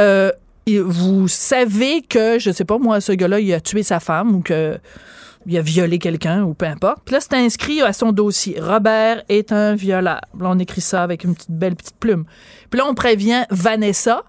euh, 0.00 0.30
vous 0.68 1.26
savez 1.28 2.02
que, 2.02 2.38
je 2.38 2.50
sais 2.52 2.64
pas 2.64 2.78
moi, 2.78 3.00
ce 3.00 3.12
gars-là, 3.12 3.40
il 3.40 3.52
a 3.52 3.60
tué 3.60 3.82
sa 3.82 3.98
femme 4.00 4.36
ou 4.36 4.40
que 4.40 4.78
il 5.44 5.58
a 5.58 5.60
violé 5.60 5.98
quelqu'un 5.98 6.44
ou 6.44 6.54
peu 6.54 6.66
importe. 6.66 6.98
Puis 7.04 7.14
là, 7.14 7.20
c'est 7.20 7.34
inscrit 7.34 7.82
à 7.82 7.92
son 7.92 8.12
dossier. 8.12 8.60
Robert 8.60 9.24
est 9.28 9.50
un 9.50 9.74
violeur. 9.74 10.20
Là, 10.38 10.46
on 10.50 10.58
écrit 10.60 10.80
ça 10.80 11.02
avec 11.02 11.24
une 11.24 11.34
petite 11.34 11.50
belle 11.50 11.74
petite 11.74 11.96
plume. 11.98 12.24
Puis 12.70 12.78
là, 12.78 12.86
on 12.88 12.94
prévient 12.94 13.44
Vanessa. 13.50 14.22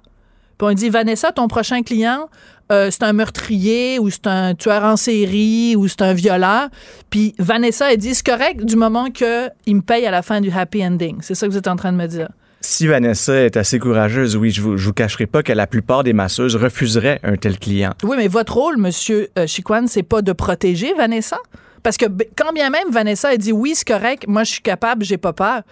Puis 0.64 0.72
on 0.72 0.76
dit 0.76 0.90
Vanessa, 0.90 1.34
ton 1.34 1.50
prochain 1.50 1.84
client, 1.84 2.30
euh, 2.72 2.90
c'est 2.90 3.04
un 3.04 3.12
meurtrier 3.12 4.00
ou 4.00 4.10
c'est 4.10 4.28
un 4.28 4.56
tueur 4.56 4.86
en 4.86 4.96
série 4.96 5.76
ou 5.76 5.90
c'est 5.90 6.02
un 6.02 6.14
violeur. 6.14 6.70
Puis 7.10 7.36
Vanessa, 7.38 7.92
elle 7.92 7.98
dit 7.98 8.16
c'est 8.16 8.26
correct 8.26 8.64
du 8.64 8.78
moment 8.78 9.10
qu'il 9.10 9.76
me 9.76 9.82
paye 9.82 10.06
à 10.06 10.12
la 10.12 10.22
fin 10.22 10.40
du 10.40 10.50
happy 10.50 10.86
ending. 10.86 11.18
C'est 11.20 11.36
ça 11.36 11.48
que 11.48 11.52
vous 11.52 11.58
êtes 11.58 11.68
en 11.68 11.76
train 11.76 11.92
de 11.92 11.98
me 11.98 12.08
dire. 12.08 12.30
Si 12.62 12.88
Vanessa 12.88 13.36
est 13.36 13.58
assez 13.58 13.78
courageuse, 13.78 14.38
oui, 14.38 14.52
je 14.52 14.62
vous, 14.62 14.78
je 14.78 14.86
vous 14.86 14.94
cacherai 14.94 15.26
pas 15.26 15.44
que 15.44 15.52
la 15.52 15.68
plupart 15.68 16.06
des 16.06 16.14
masseuses 16.14 16.56
refuseraient 16.56 17.20
un 17.24 17.36
tel 17.36 17.60
client. 17.60 17.92
Oui, 18.02 18.16
mais 18.16 18.30
votre 18.30 18.54
rôle, 18.54 18.78
Monsieur 18.78 19.28
euh, 19.38 19.46
Chiquan, 19.48 19.88
c'est 19.88 20.02
pas 20.02 20.22
de 20.22 20.32
protéger 20.32 20.94
Vanessa? 20.94 21.40
Parce 21.84 21.98
que 21.98 22.06
quand 22.38 22.54
bien 22.54 22.70
même 22.70 22.90
Vanessa 22.90 23.28
a 23.28 23.36
dit 23.36 23.52
oui, 23.52 23.74
c'est 23.76 23.86
correct, 23.86 24.24
moi 24.30 24.46
je 24.46 24.54
suis 24.54 24.62
capable, 24.62 25.04
j'ai 25.04 25.18
pas 25.18 25.34
peur. 25.34 25.64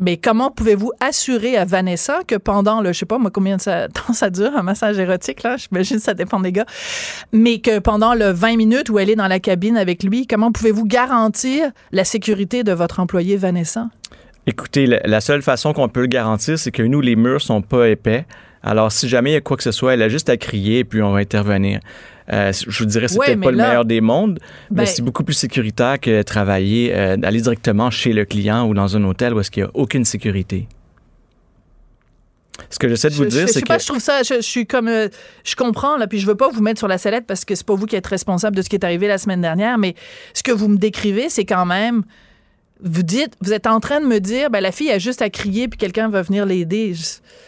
Mais 0.00 0.16
comment 0.16 0.50
pouvez-vous 0.50 0.92
assurer 0.98 1.56
à 1.56 1.66
Vanessa 1.66 2.20
que 2.26 2.36
pendant 2.36 2.80
le, 2.80 2.92
je 2.92 2.98
sais 2.98 3.06
pas 3.06 3.18
combien 3.32 3.58
de 3.58 3.86
temps 3.92 4.12
ça 4.12 4.30
dure, 4.30 4.50
un 4.56 4.62
massage 4.62 4.98
érotique, 4.98 5.42
là, 5.42 5.56
j'imagine 5.56 5.98
ça 5.98 6.14
dépend 6.14 6.40
des 6.40 6.52
gars, 6.52 6.66
mais 7.32 7.58
que 7.60 7.78
pendant 7.78 8.14
le 8.14 8.30
20 8.30 8.56
minutes 8.56 8.88
où 8.88 8.98
elle 8.98 9.10
est 9.10 9.16
dans 9.16 9.28
la 9.28 9.38
cabine 9.38 9.76
avec 9.76 10.02
lui, 10.02 10.26
comment 10.26 10.50
pouvez-vous 10.50 10.86
garantir 10.86 11.70
la 11.92 12.04
sécurité 12.04 12.64
de 12.64 12.72
votre 12.72 12.98
employée 12.98 13.36
Vanessa? 13.36 13.88
Écoutez, 14.46 14.86
la 14.86 15.20
seule 15.20 15.42
façon 15.42 15.74
qu'on 15.74 15.88
peut 15.88 16.00
le 16.00 16.06
garantir, 16.06 16.58
c'est 16.58 16.70
que 16.70 16.82
nous, 16.82 17.02
les 17.02 17.14
murs 17.14 17.42
sont 17.42 17.60
pas 17.60 17.88
épais. 17.88 18.24
Alors, 18.62 18.90
si 18.90 19.08
jamais 19.08 19.30
il 19.30 19.34
y 19.34 19.36
a 19.36 19.40
quoi 19.40 19.56
que 19.56 19.62
ce 19.62 19.72
soit, 19.72 19.94
elle 19.94 20.02
a 20.02 20.08
juste 20.08 20.28
à 20.28 20.36
crier 20.36 20.80
et 20.80 20.84
puis 20.84 21.02
on 21.02 21.12
va 21.12 21.18
intervenir. 21.18 21.80
Euh, 22.32 22.52
je 22.52 22.78
vous 22.78 22.84
dirais, 22.84 23.08
c'est 23.08 23.18
Ouais, 23.18 23.26
peut-être 23.26 23.38
mais 23.38 23.46
pas 23.46 23.50
le 23.50 23.56
meilleur 23.56 23.84
des 23.84 24.00
mondes, 24.00 24.38
Ben- 24.70 24.82
mais 24.82 24.86
c'est 24.86 25.02
beaucoup 25.02 25.24
plus 25.24 25.34
sécuritaire 25.34 25.98
que 25.98 26.22
travailler, 26.22 26.94
euh, 26.94 27.16
d'aller 27.16 27.40
directement 27.40 27.90
chez 27.90 28.12
le 28.12 28.24
client 28.24 28.68
ou 28.68 28.74
dans 28.74 28.96
un 28.96 29.02
hôtel 29.04 29.34
où 29.34 29.40
est-ce 29.40 29.50
qu'il 29.50 29.64
n'y 29.64 29.68
a 29.68 29.72
aucune 29.74 30.04
sécurité. 30.04 30.68
Ce 32.68 32.78
que 32.78 32.88
j'essaie 32.88 33.08
de 33.08 33.14
vous 33.14 33.24
je, 33.24 33.28
dire, 33.30 33.46
c'est 33.48 33.54
sais 33.54 33.62
que... 33.62 33.66
pas, 33.68 33.78
je 33.78 33.86
trouve 33.86 34.00
ça, 34.00 34.22
je, 34.22 34.34
je 34.34 34.40
suis 34.42 34.66
comme, 34.66 34.86
euh, 34.86 35.08
je 35.44 35.56
comprends 35.56 35.96
là, 35.96 36.06
puis 36.06 36.18
je 36.20 36.26
veux 36.26 36.34
pas 36.34 36.50
vous 36.50 36.60
mettre 36.62 36.78
sur 36.78 36.88
la 36.88 36.98
sellette 36.98 37.26
parce 37.26 37.44
que 37.44 37.54
c'est 37.54 37.66
pas 37.66 37.74
vous 37.74 37.86
qui 37.86 37.96
êtes 37.96 38.06
responsable 38.06 38.54
de 38.54 38.62
ce 38.62 38.68
qui 38.68 38.76
est 38.76 38.84
arrivé 38.84 39.08
la 39.08 39.18
semaine 39.18 39.40
dernière, 39.40 39.78
mais 39.78 39.94
ce 40.34 40.42
que 40.42 40.52
vous 40.52 40.68
me 40.68 40.76
décrivez, 40.76 41.30
c'est 41.30 41.46
quand 41.46 41.64
même, 41.64 42.02
vous 42.82 43.02
dites, 43.02 43.32
vous 43.40 43.52
êtes 43.52 43.66
en 43.66 43.80
train 43.80 44.00
de 44.00 44.06
me 44.06 44.20
dire, 44.20 44.50
ben 44.50 44.60
la 44.60 44.72
fille 44.72 44.90
a 44.90 44.98
juste 44.98 45.22
à 45.22 45.30
crier 45.30 45.68
puis 45.68 45.78
quelqu'un 45.78 46.08
va 46.10 46.22
venir 46.22 46.44
l'aider. 46.46 46.92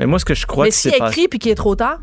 Mais 0.01 0.07
moi, 0.07 0.18
ce 0.18 0.25
que 0.25 0.35
je 0.35 0.47
crois 0.47 0.64
Mais 0.64 0.71
que 0.71 0.77
si 0.77 0.88
c'est 0.88 0.95
elle 0.95 0.99
pas... 0.99 1.11
crie 1.11 1.29
puis 1.29 1.38
qu'il 1.38 1.53
est 1.53 1.57
trop 1.57 1.77
tard, 1.77 2.01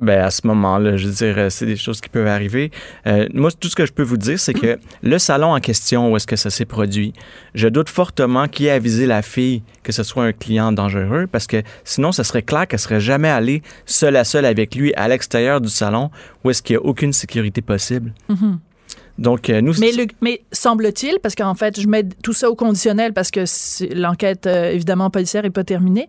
Ben, 0.00 0.20
à 0.20 0.30
ce 0.30 0.46
moment-là, 0.46 0.96
je 0.96 1.08
veux 1.08 1.12
dire, 1.12 1.34
euh, 1.38 1.50
c'est 1.50 1.66
des 1.66 1.76
choses 1.76 2.00
qui 2.00 2.08
peuvent 2.08 2.28
arriver. 2.28 2.70
Euh, 3.06 3.26
moi, 3.34 3.50
tout 3.50 3.68
ce 3.68 3.74
que 3.74 3.84
je 3.84 3.92
peux 3.92 4.04
vous 4.04 4.16
dire, 4.16 4.38
c'est 4.38 4.54
que 4.54 4.78
le 5.02 5.18
salon 5.18 5.54
en 5.54 5.60
question 5.60 6.12
où 6.12 6.16
est-ce 6.16 6.26
que 6.26 6.36
ça 6.36 6.50
s'est 6.50 6.64
produit, 6.64 7.12
je 7.54 7.66
doute 7.66 7.88
fortement 7.88 8.46
qui 8.46 8.70
a 8.70 8.74
avisé 8.74 9.06
la 9.06 9.22
fille 9.22 9.62
que 9.82 9.90
ce 9.90 10.02
soit 10.02 10.24
un 10.24 10.32
client 10.32 10.70
dangereux 10.70 11.26
parce 11.26 11.46
que 11.46 11.62
sinon, 11.82 12.12
ce 12.12 12.22
serait 12.22 12.42
clair 12.42 12.68
qu'elle 12.68 12.78
serait 12.78 13.00
jamais 13.00 13.28
allée 13.28 13.62
seule 13.86 14.16
à 14.16 14.24
seule 14.24 14.44
avec 14.44 14.74
lui 14.74 14.94
à 14.94 15.08
l'extérieur 15.08 15.60
du 15.60 15.68
salon 15.68 16.10
où 16.44 16.50
est-ce 16.50 16.62
qu'il 16.62 16.76
n'y 16.76 16.82
a 16.82 16.84
aucune 16.84 17.12
sécurité 17.12 17.60
possible. 17.60 18.12
Donc, 19.18 19.50
euh, 19.50 19.60
nous, 19.60 19.74
mais, 19.80 19.90
le- 19.92 20.06
mais 20.20 20.42
semble-t-il, 20.52 21.18
parce 21.20 21.34
qu'en 21.34 21.54
fait, 21.56 21.80
je 21.80 21.88
mets 21.88 22.04
tout 22.22 22.32
ça 22.32 22.48
au 22.50 22.54
conditionnel 22.54 23.12
parce 23.12 23.32
que 23.32 23.40
l'enquête, 23.94 24.46
euh, 24.46 24.70
évidemment, 24.70 25.10
policière 25.10 25.42
n'est 25.42 25.50
pas 25.50 25.64
terminée. 25.64 26.08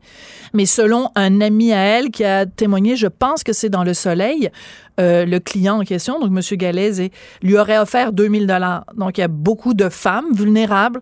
Mais 0.54 0.68
selon 0.68 1.10
un 1.16 1.42
ami 1.42 1.74
à 1.74 1.80
elle 1.80 2.12
qui 2.12 2.24
a 2.24 2.46
témoigné, 2.46 2.96
je 2.96 3.08
pense 3.08 3.44
que 3.44 3.52
c'est 3.52 3.70
dans 3.70 3.84
Le 3.84 3.96
Soleil, 3.96 4.52
euh, 5.00 5.26
le 5.26 5.40
client 5.40 5.80
en 5.82 5.84
question, 5.84 6.20
donc 6.20 6.30
M. 6.30 6.58
Galaise, 6.58 7.02
lui 7.42 7.58
aurait 7.58 7.80
offert 7.80 8.14
2000 8.14 8.46
dollars. 8.46 8.86
Donc, 8.96 9.18
il 9.18 9.22
y 9.22 9.24
a 9.24 9.28
beaucoup 9.28 9.74
de 9.74 9.90
femmes 9.90 10.32
vulnérables 10.34 11.02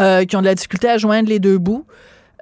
euh, 0.00 0.24
qui 0.24 0.34
ont 0.36 0.40
de 0.40 0.46
la 0.46 0.56
difficulté 0.56 0.88
à 0.88 0.98
joindre 0.98 1.28
les 1.28 1.38
deux 1.38 1.58
bouts. 1.58 1.86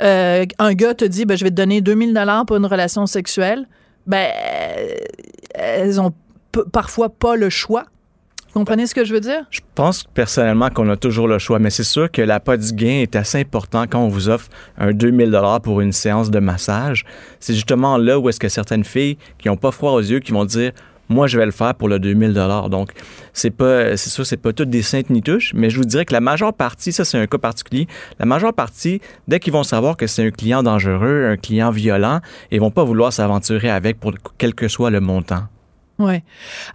Un 0.00 0.72
gars 0.74 0.94
te 0.94 1.04
dit, 1.04 1.26
ben, 1.26 1.36
je 1.36 1.44
vais 1.44 1.50
te 1.50 1.54
donner 1.56 1.80
2000 1.82 2.14
dollars 2.14 2.46
pour 2.46 2.56
une 2.56 2.66
relation 2.66 3.06
sexuelle. 3.06 3.68
Ben, 4.06 4.28
elles 5.54 6.00
ont 6.00 6.12
parfois 6.72 7.08
pas 7.10 7.36
le 7.36 7.50
choix. 7.50 7.84
Vous 8.52 8.60
comprenez 8.60 8.86
ce 8.86 8.94
que 8.94 9.02
je 9.06 9.14
veux 9.14 9.20
dire? 9.20 9.46
Je 9.48 9.60
pense 9.74 10.04
personnellement 10.04 10.68
qu'on 10.68 10.86
a 10.90 10.96
toujours 10.96 11.26
le 11.26 11.38
choix, 11.38 11.58
mais 11.58 11.70
c'est 11.70 11.84
sûr 11.84 12.10
que 12.10 12.20
l'appât 12.20 12.58
du 12.58 12.74
gain 12.74 13.00
est 13.00 13.16
assez 13.16 13.40
important 13.40 13.84
quand 13.88 14.00
on 14.00 14.08
vous 14.08 14.28
offre 14.28 14.50
un 14.76 14.92
2000 14.92 15.30
dollars 15.30 15.62
pour 15.62 15.80
une 15.80 15.92
séance 15.92 16.30
de 16.30 16.38
massage. 16.38 17.06
C'est 17.40 17.54
justement 17.54 17.96
là 17.96 18.18
où 18.18 18.28
est-ce 18.28 18.38
que 18.38 18.50
certaines 18.50 18.84
filles 18.84 19.16
qui 19.38 19.48
n'ont 19.48 19.56
pas 19.56 19.70
froid 19.70 19.92
aux 19.92 20.00
yeux 20.00 20.20
qui 20.20 20.32
vont 20.32 20.44
dire 20.44 20.72
moi 21.08 21.26
je 21.28 21.38
vais 21.38 21.46
le 21.46 21.52
faire 21.52 21.74
pour 21.74 21.88
le 21.88 21.98
2000 21.98 22.34
dollars. 22.34 22.68
Donc 22.68 22.92
c'est 23.32 23.50
pas 23.50 23.96
c'est 23.96 24.10
sûr 24.10 24.26
c'est 24.26 24.36
pas 24.36 24.52
toutes 24.52 24.68
des 24.68 24.82
saintes 24.82 25.08
ni 25.08 25.22
touches, 25.22 25.54
mais 25.54 25.70
je 25.70 25.78
vous 25.78 25.86
dirais 25.86 26.04
que 26.04 26.12
la 26.12 26.20
majeure 26.20 26.52
partie 26.52 26.92
ça 26.92 27.06
c'est 27.06 27.18
un 27.18 27.26
cas 27.26 27.38
particulier. 27.38 27.86
La 28.18 28.26
majeure 28.26 28.52
partie 28.52 29.00
dès 29.28 29.40
qu'ils 29.40 29.54
vont 29.54 29.64
savoir 29.64 29.96
que 29.96 30.06
c'est 30.06 30.26
un 30.26 30.30
client 30.30 30.62
dangereux, 30.62 31.26
un 31.26 31.38
client 31.38 31.70
violent, 31.70 32.20
ils 32.50 32.60
vont 32.60 32.70
pas 32.70 32.84
vouloir 32.84 33.14
s'aventurer 33.14 33.70
avec 33.70 33.98
pour 33.98 34.12
quel 34.36 34.54
que 34.54 34.68
soit 34.68 34.90
le 34.90 35.00
montant. 35.00 35.44
Oui. 35.98 36.22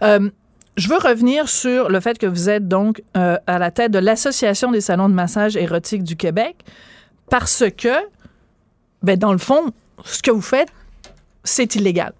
Euh, 0.02 0.30
je 0.78 0.88
veux 0.88 0.96
revenir 0.96 1.48
sur 1.48 1.88
le 1.90 2.00
fait 2.00 2.16
que 2.18 2.26
vous 2.26 2.48
êtes 2.48 2.66
donc 2.68 3.02
euh, 3.16 3.36
à 3.46 3.58
la 3.58 3.70
tête 3.70 3.90
de 3.92 3.98
l'Association 3.98 4.70
des 4.70 4.80
salons 4.80 5.08
de 5.08 5.14
massage 5.14 5.56
érotique 5.56 6.02
du 6.04 6.16
Québec 6.16 6.56
parce 7.28 7.64
que, 7.76 7.92
ben, 9.02 9.18
dans 9.18 9.32
le 9.32 9.38
fond, 9.38 9.72
ce 10.04 10.22
que 10.22 10.30
vous 10.30 10.40
faites, 10.40 10.68
c'est 11.44 11.74
illégal. 11.74 12.12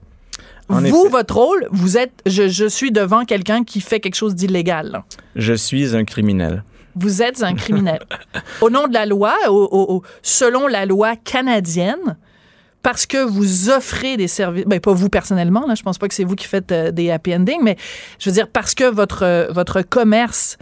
En 0.68 0.80
vous, 0.80 0.86
effet. 1.04 1.08
votre 1.08 1.34
rôle, 1.36 1.66
vous 1.70 1.96
êtes, 1.96 2.12
je, 2.26 2.48
je 2.48 2.66
suis 2.66 2.90
devant 2.92 3.24
quelqu'un 3.24 3.64
qui 3.64 3.80
fait 3.80 4.00
quelque 4.00 4.16
chose 4.16 4.34
d'illégal. 4.34 5.02
Je 5.34 5.54
suis 5.54 5.96
un 5.96 6.04
criminel. 6.04 6.62
vous 6.94 7.22
êtes 7.22 7.42
un 7.42 7.54
criminel. 7.54 8.00
au 8.60 8.68
nom 8.68 8.86
de 8.86 8.92
la 8.92 9.06
loi, 9.06 9.34
au- 9.48 9.52
au- 9.70 9.94
au- 9.96 10.02
selon 10.22 10.66
la 10.66 10.84
loi 10.84 11.16
canadienne, 11.16 12.18
parce 12.82 13.06
que 13.06 13.24
vous 13.24 13.70
offrez 13.70 14.16
des 14.16 14.28
services, 14.28 14.64
ben 14.66 14.80
pas 14.80 14.92
vous 14.92 15.08
personnellement, 15.08 15.66
là, 15.66 15.74
je 15.74 15.82
pense 15.82 15.98
pas 15.98 16.08
que 16.08 16.14
c'est 16.14 16.24
vous 16.24 16.36
qui 16.36 16.46
faites 16.46 16.70
euh, 16.72 16.90
des 16.90 17.10
happy 17.10 17.34
endings, 17.34 17.60
mais 17.62 17.76
je 18.18 18.30
veux 18.30 18.34
dire 18.34 18.48
parce 18.48 18.74
que 18.74 18.84
votre 18.84 19.22
euh, 19.24 19.48
votre 19.50 19.82
commerce 19.82 20.56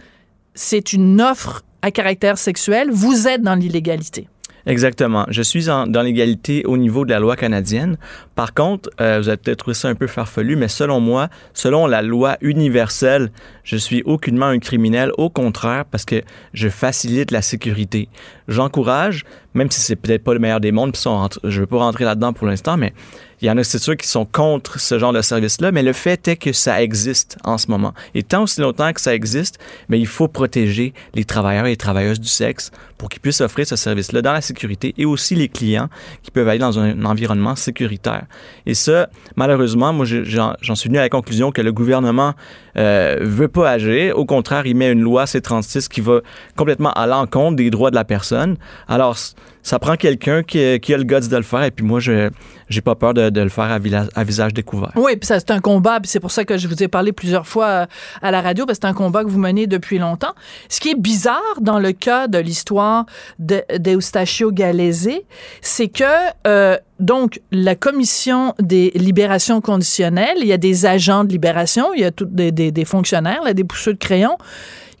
c'est 0.55 0.93
une 0.93 1.21
offre 1.21 1.63
à 1.83 1.91
caractère 1.91 2.37
sexuel, 2.39 2.89
vous 2.91 3.27
êtes 3.27 3.43
dans 3.43 3.53
l'illégalité. 3.55 4.27
Exactement. 4.65 5.25
Je 5.29 5.41
suis 5.43 5.69
en- 5.69 5.85
dans 5.87 6.01
l'égalité 6.01 6.65
au 6.65 6.77
niveau 6.77 7.05
de 7.05 7.11
la 7.11 7.19
loi 7.19 7.35
canadienne. 7.35 7.97
Par 8.37 8.53
contre, 8.53 8.91
euh, 9.01 9.17
vous 9.19 9.29
avez 9.29 9.37
peut-être 9.37 9.57
trouvé 9.57 9.73
ça 9.73 9.87
un 9.87 9.95
peu 9.95 10.05
farfelu, 10.05 10.55
mais 10.55 10.67
selon 10.67 10.99
moi, 10.99 11.27
selon 11.55 11.87
la 11.87 12.03
loi 12.03 12.37
universelle, 12.41 13.31
je 13.63 13.77
suis 13.77 14.03
aucunement 14.03 14.45
un 14.45 14.59
criminel. 14.59 15.11
Au 15.17 15.31
contraire, 15.31 15.85
parce 15.85 16.05
que 16.05 16.21
je 16.53 16.69
facilite 16.69 17.31
la 17.31 17.41
sécurité. 17.41 18.09
J'encourage, 18.47 19.25
même 19.55 19.71
si 19.71 19.81
c'est 19.81 19.95
peut-être 19.95 20.23
pas 20.23 20.35
le 20.35 20.39
meilleur 20.39 20.59
des 20.59 20.71
mondes, 20.71 20.93
puis 20.93 21.01
je 21.45 21.59
veux 21.59 21.65
pas 21.65 21.79
rentrer 21.79 22.05
là-dedans 22.05 22.31
pour 22.31 22.45
l'instant, 22.45 22.77
mais 22.77 22.93
il 23.41 23.47
y 23.47 23.51
en 23.51 23.57
a, 23.57 23.63
c'est 23.63 23.77
sûr, 23.77 23.95
qui 23.95 24.07
sont 24.07 24.25
contre 24.25 24.79
ce 24.79 24.97
genre 24.97 25.13
de 25.13 25.21
service-là, 25.21 25.71
mais 25.71 25.83
le 25.83 25.93
fait 25.93 26.27
est 26.27 26.37
que 26.37 26.53
ça 26.53 26.81
existe 26.81 27.37
en 27.43 27.57
ce 27.57 27.69
moment. 27.69 27.93
Et 28.15 28.23
tant 28.23 28.43
aussi 28.43 28.61
longtemps 28.61 28.91
que 28.93 29.01
ça 29.01 29.13
existe, 29.13 29.59
mais 29.89 29.99
il 29.99 30.07
faut 30.07 30.27
protéger 30.27 30.93
les 31.13 31.23
travailleurs 31.23 31.65
et 31.65 31.71
les 31.71 31.77
travailleuses 31.77 32.19
du 32.19 32.27
sexe 32.27 32.71
pour 32.97 33.09
qu'ils 33.09 33.21
puissent 33.21 33.41
offrir 33.41 33.67
ce 33.67 33.75
service-là 33.75 34.21
dans 34.21 34.33
la 34.33 34.41
sécurité 34.41 34.95
et 34.97 35.05
aussi 35.05 35.35
les 35.35 35.49
clients 35.49 35.89
qui 36.23 36.31
peuvent 36.31 36.47
aller 36.47 36.57
dans 36.59 36.79
un 36.79 37.05
environnement 37.05 37.55
sécuritaire. 37.55 38.25
Et 38.65 38.73
ça, 38.73 39.09
malheureusement, 39.35 39.93
moi, 39.93 40.05
je- 40.05 40.23
j'en 40.23 40.75
suis 40.75 40.89
venu 40.89 40.97
à 40.99 41.01
la 41.01 41.09
conclusion 41.09 41.51
que 41.51 41.61
le 41.61 41.71
gouvernement 41.71 42.33
euh, 42.77 43.17
veut 43.21 43.47
pas 43.47 43.71
agir. 43.71 44.17
Au 44.17 44.25
contraire, 44.25 44.65
il 44.67 44.75
met 44.75 44.91
une 44.91 45.01
loi 45.01 45.25
C-36 45.25 45.87
qui 45.87 46.01
va 46.01 46.19
complètement 46.55 46.91
à 46.93 47.07
l'encontre 47.07 47.55
des 47.55 47.69
droits 47.71 47.89
de 47.89 47.95
la 47.95 48.05
personne. 48.05 48.55
Alors, 48.87 49.17
ça 49.63 49.79
prend 49.79 49.95
quelqu'un 49.95 50.43
qui, 50.43 50.59
a 50.59 50.97
le 50.97 51.03
guts 51.03 51.27
de 51.27 51.37
le 51.37 51.43
faire 51.43 51.63
et 51.63 51.71
puis 51.71 51.85
moi, 51.85 51.99
je 51.99 52.29
j'ai 52.69 52.81
pas 52.81 52.95
peur 52.95 53.13
de, 53.13 53.29
de 53.29 53.41
le 53.41 53.49
faire 53.49 53.71
à, 53.71 54.23
visage 54.23 54.53
découvert. 54.53 54.91
Oui, 54.95 55.15
puis 55.15 55.25
ça 55.25 55.39
c'est 55.39 55.51
un 55.51 55.59
combat, 55.59 55.99
puis 56.01 56.09
c'est 56.09 56.19
pour 56.19 56.31
ça 56.31 56.43
que 56.43 56.57
je 56.57 56.67
vous 56.67 56.83
ai 56.83 56.87
parlé 56.87 57.13
plusieurs 57.13 57.47
fois 57.47 57.65
euh, 57.65 57.85
à 58.21 58.31
la 58.31 58.41
radio, 58.41 58.65
parce 58.65 58.79
que 58.79 58.85
c'est 58.85 58.89
un 58.89 58.93
combat 58.93 59.23
que 59.23 59.29
vous 59.29 59.39
menez 59.39 59.67
depuis 59.67 59.99
longtemps. 59.99 60.33
Ce 60.67 60.79
qui 60.79 60.89
est 60.89 60.99
bizarre 60.99 61.41
dans 61.61 61.79
le 61.79 61.93
cas 61.93 62.27
de 62.27 62.37
l'histoire 62.37 63.05
de- 63.39 63.63
d'Eustachio 63.77 64.51
Galese, 64.51 65.21
c'est 65.61 65.87
que 65.87 66.03
euh, 66.45 66.77
donc 66.99 67.41
la 67.51 67.75
commission 67.75 68.53
des 68.59 68.91
libérations 68.95 69.61
conditionnelles, 69.61 70.37
il 70.41 70.47
y 70.47 70.53
a 70.53 70.57
des 70.57 70.85
agents 70.85 71.23
de 71.23 71.29
libération, 71.29 71.93
il 71.95 72.01
y 72.01 72.05
a 72.05 72.11
des, 72.11 72.85
fonctionnaires, 72.85 73.53
des 73.53 73.63
pousseux 73.63 73.93
de 73.93 73.99
crayon 73.99 74.37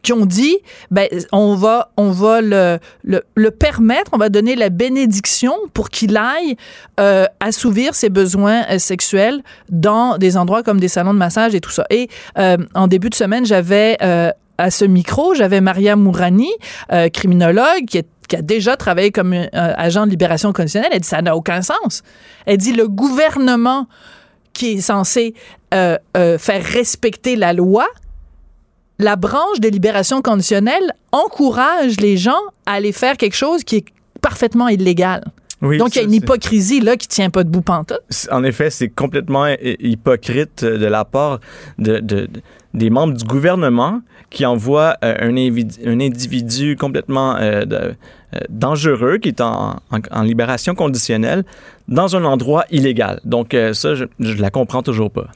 qui 0.07 0.13
ont 0.13 0.25
dit 0.25 0.55
ben 0.89 1.05
on 1.33 1.55
va 1.55 1.91
on 1.97 2.11
va 2.11 2.39
le, 2.39 2.79
le, 3.03 3.51
permettre, 3.51 4.11
on 4.13 4.17
va 4.17 4.29
donner 4.29 4.55
la 4.55 4.69
bénédiction 4.69 5.53
pour 5.73 5.89
qu'il 5.89 6.15
aille 6.15 6.55
euh, 6.97 7.25
assouvir 7.41 7.93
ses 7.93 8.07
besoins 8.07 8.63
euh, 8.69 8.79
sexuels 8.79 9.43
dans 9.67 10.17
des 10.17 10.37
endroits 10.37 10.63
comme 10.63 10.79
des 10.79 10.87
salons 10.87 11.13
de 11.13 11.19
massage 11.19 11.55
et 11.55 11.59
tout 11.59 11.71
ça. 11.71 11.83
Et 11.89 12.07
euh, 12.37 12.55
en 12.73 12.87
début 12.87 13.09
de 13.09 13.15
semaine, 13.15 13.45
j'avais 13.45 13.97
à 14.57 14.71
ce 14.71 14.85
micro, 14.85 15.35
j'avais 15.35 15.59
Maria 15.59 15.97
Mourani, 15.97 16.51
criminologue, 17.13 17.83
qui 17.85 17.97
a 18.35 18.41
déjà 18.41 18.77
travaillé 18.77 19.11
comme 19.11 19.35
agent 19.51 20.05
de 20.05 20.11
libération 20.11 20.53
conditionnelle, 20.53 20.91
elle 20.93 21.01
dit 21.01 21.07
ça 21.07 21.21
n'a 21.21 21.35
aucun 21.35 21.61
sens. 21.61 22.01
Elle 22.45 22.57
dit 22.57 22.71
le 22.71 22.87
gouvernement 22.87 23.87
qui 24.53 24.73
est 24.73 24.81
censé 24.81 25.33
faire 25.71 26.63
respecter 26.63 27.35
la 27.35 27.51
loi 27.51 27.87
la 28.99 29.15
branche 29.15 29.59
de 29.59 29.67
libération 29.69 30.21
conditionnelle 30.21 30.91
encourage 31.11 31.99
les 31.99 32.17
gens 32.17 32.39
à 32.65 32.73
aller 32.73 32.91
faire 32.91 33.17
quelque 33.17 33.35
chose 33.35 33.63
qui 33.63 33.77
est 33.77 33.85
parfaitement 34.21 34.67
illégal. 34.67 35.23
Oui, 35.61 35.77
Donc, 35.79 35.95
il 35.95 35.99
y 35.99 36.01
a 36.01 36.03
une 36.05 36.13
hypocrisie 36.13 36.81
là 36.81 36.97
qui 36.97 37.07
tient 37.07 37.29
pas 37.31 37.43
debout 37.43 37.61
pantoute. 37.61 37.99
En 38.31 38.43
effet, 38.43 38.69
c'est 38.69 38.89
complètement 38.89 39.45
hy- 39.47 39.75
hypocrite 39.79 40.63
de 40.63 40.85
la 40.85 41.03
part 41.03 41.39
de, 41.79 41.93
de- 41.99 42.27
de- 42.27 42.41
des 42.75 42.89
membres 42.91 43.13
du 43.15 43.23
gouvernement 43.25 44.01
qui 44.29 44.45
envoient 44.45 44.97
euh, 45.03 45.15
un, 45.19 45.29
individu, 45.31 45.79
un 45.85 45.99
individu 45.99 46.75
complètement 46.75 47.37
euh, 47.37 47.63
euh, 47.71 47.91
dangereux, 48.49 49.17
qui 49.17 49.29
est 49.29 49.41
en, 49.41 49.77
en- 49.91 49.99
en 50.11 50.21
libération 50.21 50.75
conditionnelle, 50.75 51.43
dans 51.87 52.15
un 52.15 52.23
endroit 52.25 52.65
illégal. 52.69 53.19
Donc, 53.25 53.53
euh, 53.55 53.73
ça, 53.73 53.95
je, 53.95 54.05
je 54.19 54.33
la 54.39 54.51
comprends 54.51 54.83
toujours 54.83 55.09
pas. 55.09 55.27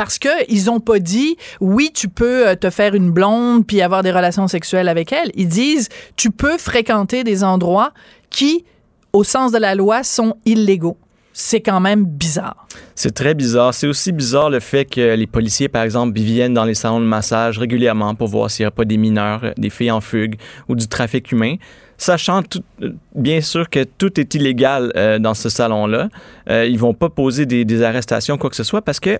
Parce 0.00 0.18
que 0.18 0.30
ils 0.48 0.70
ont 0.70 0.80
pas 0.80 0.98
dit 0.98 1.36
oui, 1.60 1.90
tu 1.92 2.08
peux 2.08 2.48
euh, 2.48 2.54
te 2.54 2.70
faire 2.70 2.94
une 2.94 3.10
blonde 3.10 3.66
puis 3.66 3.82
avoir 3.82 4.02
des 4.02 4.10
relations 4.10 4.48
sexuelles 4.48 4.88
avec 4.88 5.12
elle. 5.12 5.30
Ils 5.34 5.46
disent 5.46 5.90
tu 6.16 6.30
peux 6.30 6.56
fréquenter 6.56 7.22
des 7.22 7.44
endroits 7.44 7.92
qui, 8.30 8.64
au 9.12 9.24
sens 9.24 9.52
de 9.52 9.58
la 9.58 9.74
loi, 9.74 10.02
sont 10.02 10.36
illégaux. 10.46 10.96
C'est 11.34 11.60
quand 11.60 11.80
même 11.80 12.06
bizarre. 12.06 12.66
C'est 12.94 13.14
très 13.14 13.34
bizarre. 13.34 13.74
C'est 13.74 13.88
aussi 13.88 14.10
bizarre 14.12 14.48
le 14.48 14.60
fait 14.60 14.86
que 14.86 15.14
les 15.14 15.26
policiers, 15.26 15.68
par 15.68 15.82
exemple, 15.82 16.18
viennent 16.18 16.54
dans 16.54 16.64
les 16.64 16.74
salons 16.74 17.00
de 17.00 17.04
massage 17.04 17.58
régulièrement 17.58 18.14
pour 18.14 18.28
voir 18.28 18.50
s'il 18.50 18.64
n'y 18.64 18.68
a 18.68 18.70
pas 18.70 18.86
des 18.86 18.96
mineurs, 18.96 19.44
euh, 19.44 19.52
des 19.58 19.68
filles 19.68 19.90
en 19.90 20.00
fugue 20.00 20.36
ou 20.70 20.76
du 20.76 20.88
trafic 20.88 21.30
humain. 21.30 21.56
Sachant 22.00 22.40
euh, 22.80 22.92
bien 23.14 23.42
sûr 23.42 23.68
que 23.68 23.84
tout 23.84 24.18
est 24.18 24.34
illégal 24.34 24.90
euh, 24.96 25.18
dans 25.18 25.34
ce 25.34 25.50
salon-là, 25.50 26.08
euh, 26.48 26.64
ils 26.64 26.78
vont 26.78 26.94
pas 26.94 27.10
poser 27.10 27.44
des, 27.44 27.66
des 27.66 27.82
arrestations, 27.82 28.38
quoi 28.38 28.48
que 28.48 28.56
ce 28.56 28.64
soit, 28.64 28.80
parce 28.80 29.00
que 29.00 29.18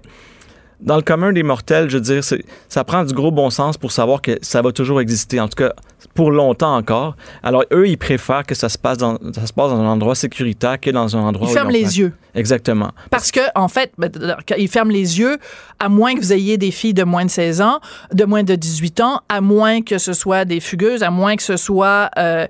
dans 0.82 0.96
le 0.96 1.02
commun 1.02 1.32
des 1.32 1.42
mortels, 1.42 1.90
je 1.90 1.96
veux 1.96 2.02
dire, 2.02 2.22
ça 2.68 2.84
prend 2.84 3.04
du 3.04 3.14
gros 3.14 3.30
bon 3.30 3.50
sens 3.50 3.76
pour 3.76 3.92
savoir 3.92 4.22
que 4.22 4.38
ça 4.42 4.62
va 4.62 4.72
toujours 4.72 5.00
exister, 5.00 5.40
en 5.40 5.48
tout 5.48 5.56
cas 5.56 5.72
pour 6.14 6.30
longtemps 6.30 6.76
encore. 6.76 7.16
Alors 7.42 7.64
eux, 7.72 7.88
ils 7.88 7.98
préfèrent 7.98 8.44
que 8.44 8.54
ça 8.54 8.68
se 8.68 8.78
passe 8.78 8.98
dans, 8.98 9.18
ça 9.34 9.46
se 9.46 9.52
passe 9.52 9.70
dans 9.70 9.80
un 9.80 9.86
endroit 9.86 10.14
sécuritaire 10.14 10.80
que 10.80 10.90
dans 10.90 11.16
un 11.16 11.20
endroit 11.20 11.46
Ils 11.46 11.50
où 11.50 11.54
ferment 11.54 11.70
les 11.70 11.98
yeux. 11.98 12.12
Exactement. 12.34 12.90
Parce 13.10 13.30
que, 13.30 13.40
en 13.54 13.68
fait, 13.68 13.92
ben, 13.98 14.10
ils 14.56 14.68
ferment 14.68 14.92
les 14.92 15.18
yeux, 15.18 15.36
à 15.78 15.88
moins 15.88 16.14
que 16.14 16.20
vous 16.20 16.32
ayez 16.32 16.58
des 16.58 16.70
filles 16.70 16.94
de 16.94 17.04
moins 17.04 17.24
de 17.24 17.30
16 17.30 17.60
ans, 17.60 17.80
de 18.12 18.24
moins 18.24 18.42
de 18.42 18.54
18 18.54 19.00
ans, 19.00 19.20
à 19.28 19.40
moins 19.40 19.82
que 19.82 19.98
ce 19.98 20.12
soit 20.12 20.44
des 20.44 20.60
fugueuses, 20.60 21.02
à 21.02 21.10
moins 21.10 21.36
que 21.36 21.42
ce 21.42 21.56
soit... 21.56 22.10
euh, 22.18 22.46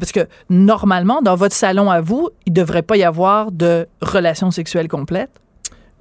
parce 0.00 0.12
que, 0.12 0.26
normalement, 0.48 1.20
dans 1.22 1.36
votre 1.36 1.54
salon 1.54 1.90
à 1.90 2.00
vous, 2.00 2.30
il 2.46 2.52
ne 2.52 2.56
devrait 2.56 2.82
pas 2.82 2.96
y 2.96 3.04
avoir 3.04 3.52
de 3.52 3.86
relations 4.00 4.50
sexuelles 4.50 4.88
complètes. 4.88 5.40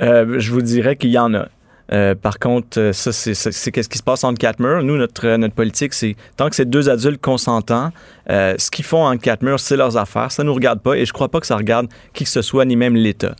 Euh, 0.03 0.39
je 0.39 0.51
vous 0.51 0.61
dirais 0.61 0.95
qu'il 0.95 1.11
y 1.11 1.17
en 1.17 1.33
a. 1.33 1.47
Euh, 1.91 2.15
par 2.15 2.39
contre, 2.39 2.79
euh, 2.79 2.93
ça, 2.93 3.11
c'est 3.11 3.71
qu'est-ce 3.71 3.89
qui 3.89 3.97
se 3.97 4.03
passe 4.03 4.23
entre 4.23 4.39
quatre 4.39 4.59
murs. 4.59 4.83
Nous, 4.83 4.97
notre, 4.97 5.35
notre 5.37 5.53
politique, 5.53 5.93
c'est 5.93 6.15
tant 6.37 6.49
que 6.49 6.55
c'est 6.55 6.69
deux 6.69 6.89
adultes 6.89 7.21
consentants, 7.21 7.91
ce 8.27 8.71
qu'ils 8.71 8.85
font 8.85 9.05
entre 9.05 9.21
quatre 9.21 9.43
murs, 9.43 9.59
c'est 9.59 9.77
leurs 9.77 9.97
affaires. 9.97 10.31
Ça 10.31 10.43
nous 10.43 10.53
regarde 10.53 10.81
pas 10.81 10.95
et 10.95 11.05
je 11.05 11.13
crois 11.13 11.29
pas 11.29 11.39
que 11.39 11.47
ça 11.47 11.57
regarde 11.57 11.87
qui 12.13 12.23
que 12.23 12.29
ce 12.29 12.41
soit, 12.41 12.65
ni 12.65 12.75
même 12.75 12.95
l'État. 12.95 13.35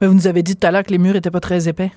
Mais 0.00 0.06
vous 0.06 0.14
nous 0.14 0.26
avez 0.28 0.42
dit 0.42 0.54
tout 0.54 0.66
à 0.66 0.70
l'heure 0.70 0.84
que 0.84 0.92
les 0.92 0.98
murs 0.98 1.16
étaient 1.16 1.30
pas 1.30 1.40
très 1.40 1.68
épais. 1.68 1.90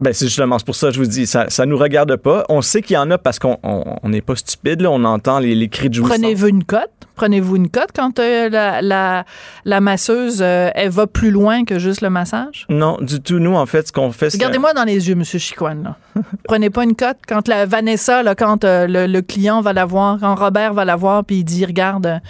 Ben, 0.00 0.12
c'est 0.12 0.26
justement 0.26 0.58
c'est 0.58 0.64
pour 0.66 0.76
ça 0.76 0.88
que 0.88 0.94
je 0.94 1.00
vous 1.00 1.06
dis, 1.06 1.26
ça, 1.26 1.46
ça 1.48 1.66
nous 1.66 1.76
regarde 1.76 2.14
pas. 2.16 2.44
On 2.48 2.62
sait 2.62 2.82
qu'il 2.82 2.94
y 2.94 2.98
en 2.98 3.10
a 3.10 3.18
parce 3.18 3.38
qu'on 3.38 3.58
on 3.62 3.84
on 4.02 4.08
n'est 4.08 4.20
pas 4.20 4.36
stupide, 4.36 4.80
là. 4.80 4.90
On 4.90 5.02
entend 5.04 5.38
les, 5.40 5.54
les 5.54 5.68
cris 5.68 5.88
de 5.88 5.94
jouissance. 5.94 6.18
Prenez-vous 6.18 6.46
une 6.46 6.64
cote? 6.64 6.90
Prenez-vous 7.16 7.56
une 7.56 7.68
cote 7.68 7.88
quand 7.96 8.20
euh, 8.20 8.48
la, 8.48 8.80
la, 8.80 9.24
la 9.64 9.80
masseuse, 9.80 10.38
euh, 10.40 10.70
elle 10.76 10.90
va 10.90 11.08
plus 11.08 11.32
loin 11.32 11.64
que 11.64 11.80
juste 11.80 12.00
le 12.00 12.10
massage? 12.10 12.64
Non, 12.68 12.96
du 13.00 13.20
tout. 13.20 13.40
Nous, 13.40 13.56
en 13.56 13.66
fait, 13.66 13.88
ce 13.88 13.92
qu'on 13.92 14.12
fait, 14.12 14.30
c'est... 14.30 14.36
Regardez-moi 14.36 14.72
dans 14.72 14.84
les 14.84 15.08
yeux, 15.08 15.16
Monsieur 15.16 15.40
Chicoine. 15.40 15.96
Prenez 16.44 16.70
pas 16.70 16.84
une 16.84 16.94
cote. 16.94 17.16
Quand 17.26 17.48
la 17.48 17.66
Vanessa, 17.66 18.22
là, 18.22 18.36
quand 18.36 18.64
euh, 18.64 18.86
le, 18.86 19.08
le 19.08 19.20
client 19.20 19.60
va 19.62 19.72
la 19.72 19.84
voir, 19.84 20.18
quand 20.20 20.36
Robert 20.36 20.74
va 20.74 20.84
la 20.84 20.94
voir, 20.94 21.24
puis 21.24 21.38
il 21.38 21.44
dit, 21.44 21.64
regarde, 21.66 22.20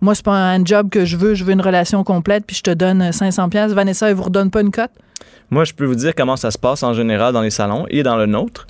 moi, 0.00 0.16
c'est 0.16 0.24
pas 0.24 0.34
un 0.34 0.64
job 0.64 0.90
que 0.90 1.04
je 1.04 1.16
veux, 1.16 1.34
je 1.34 1.44
veux 1.44 1.52
une 1.52 1.62
relation 1.62 2.02
complète, 2.02 2.44
puis 2.44 2.56
je 2.56 2.62
te 2.62 2.72
donne 2.72 3.12
500 3.12 3.48
pièces. 3.48 3.70
Vanessa, 3.70 4.10
elle 4.10 4.16
vous 4.16 4.24
redonne 4.24 4.50
pas 4.50 4.62
une 4.62 4.72
cote? 4.72 4.90
Moi, 5.50 5.64
je 5.64 5.72
peux 5.72 5.84
vous 5.84 5.94
dire 5.94 6.14
comment 6.14 6.36
ça 6.36 6.50
se 6.50 6.58
passe 6.58 6.82
en 6.82 6.94
général 6.94 7.32
dans 7.32 7.42
les 7.42 7.50
salons 7.50 7.86
et 7.90 8.02
dans 8.02 8.16
le 8.16 8.26
nôtre. 8.26 8.66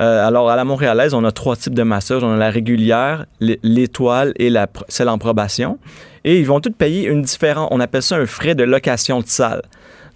Euh, 0.00 0.26
alors, 0.26 0.50
à 0.50 0.56
la 0.56 0.64
Montréalaise, 0.64 1.14
on 1.14 1.24
a 1.24 1.32
trois 1.32 1.56
types 1.56 1.74
de 1.74 1.82
masseurs. 1.82 2.22
On 2.24 2.34
a 2.34 2.36
la 2.36 2.50
régulière, 2.50 3.26
l'étoile 3.40 4.32
et 4.36 4.50
la, 4.50 4.66
celle 4.88 5.08
en 5.08 5.18
probation. 5.18 5.78
Et 6.24 6.38
ils 6.38 6.46
vont 6.46 6.60
toutes 6.60 6.76
payer 6.76 7.06
une 7.06 7.22
différence. 7.22 7.68
On 7.70 7.80
appelle 7.80 8.02
ça 8.02 8.16
un 8.16 8.26
frais 8.26 8.54
de 8.54 8.64
location 8.64 9.20
de 9.20 9.26
salle. 9.26 9.62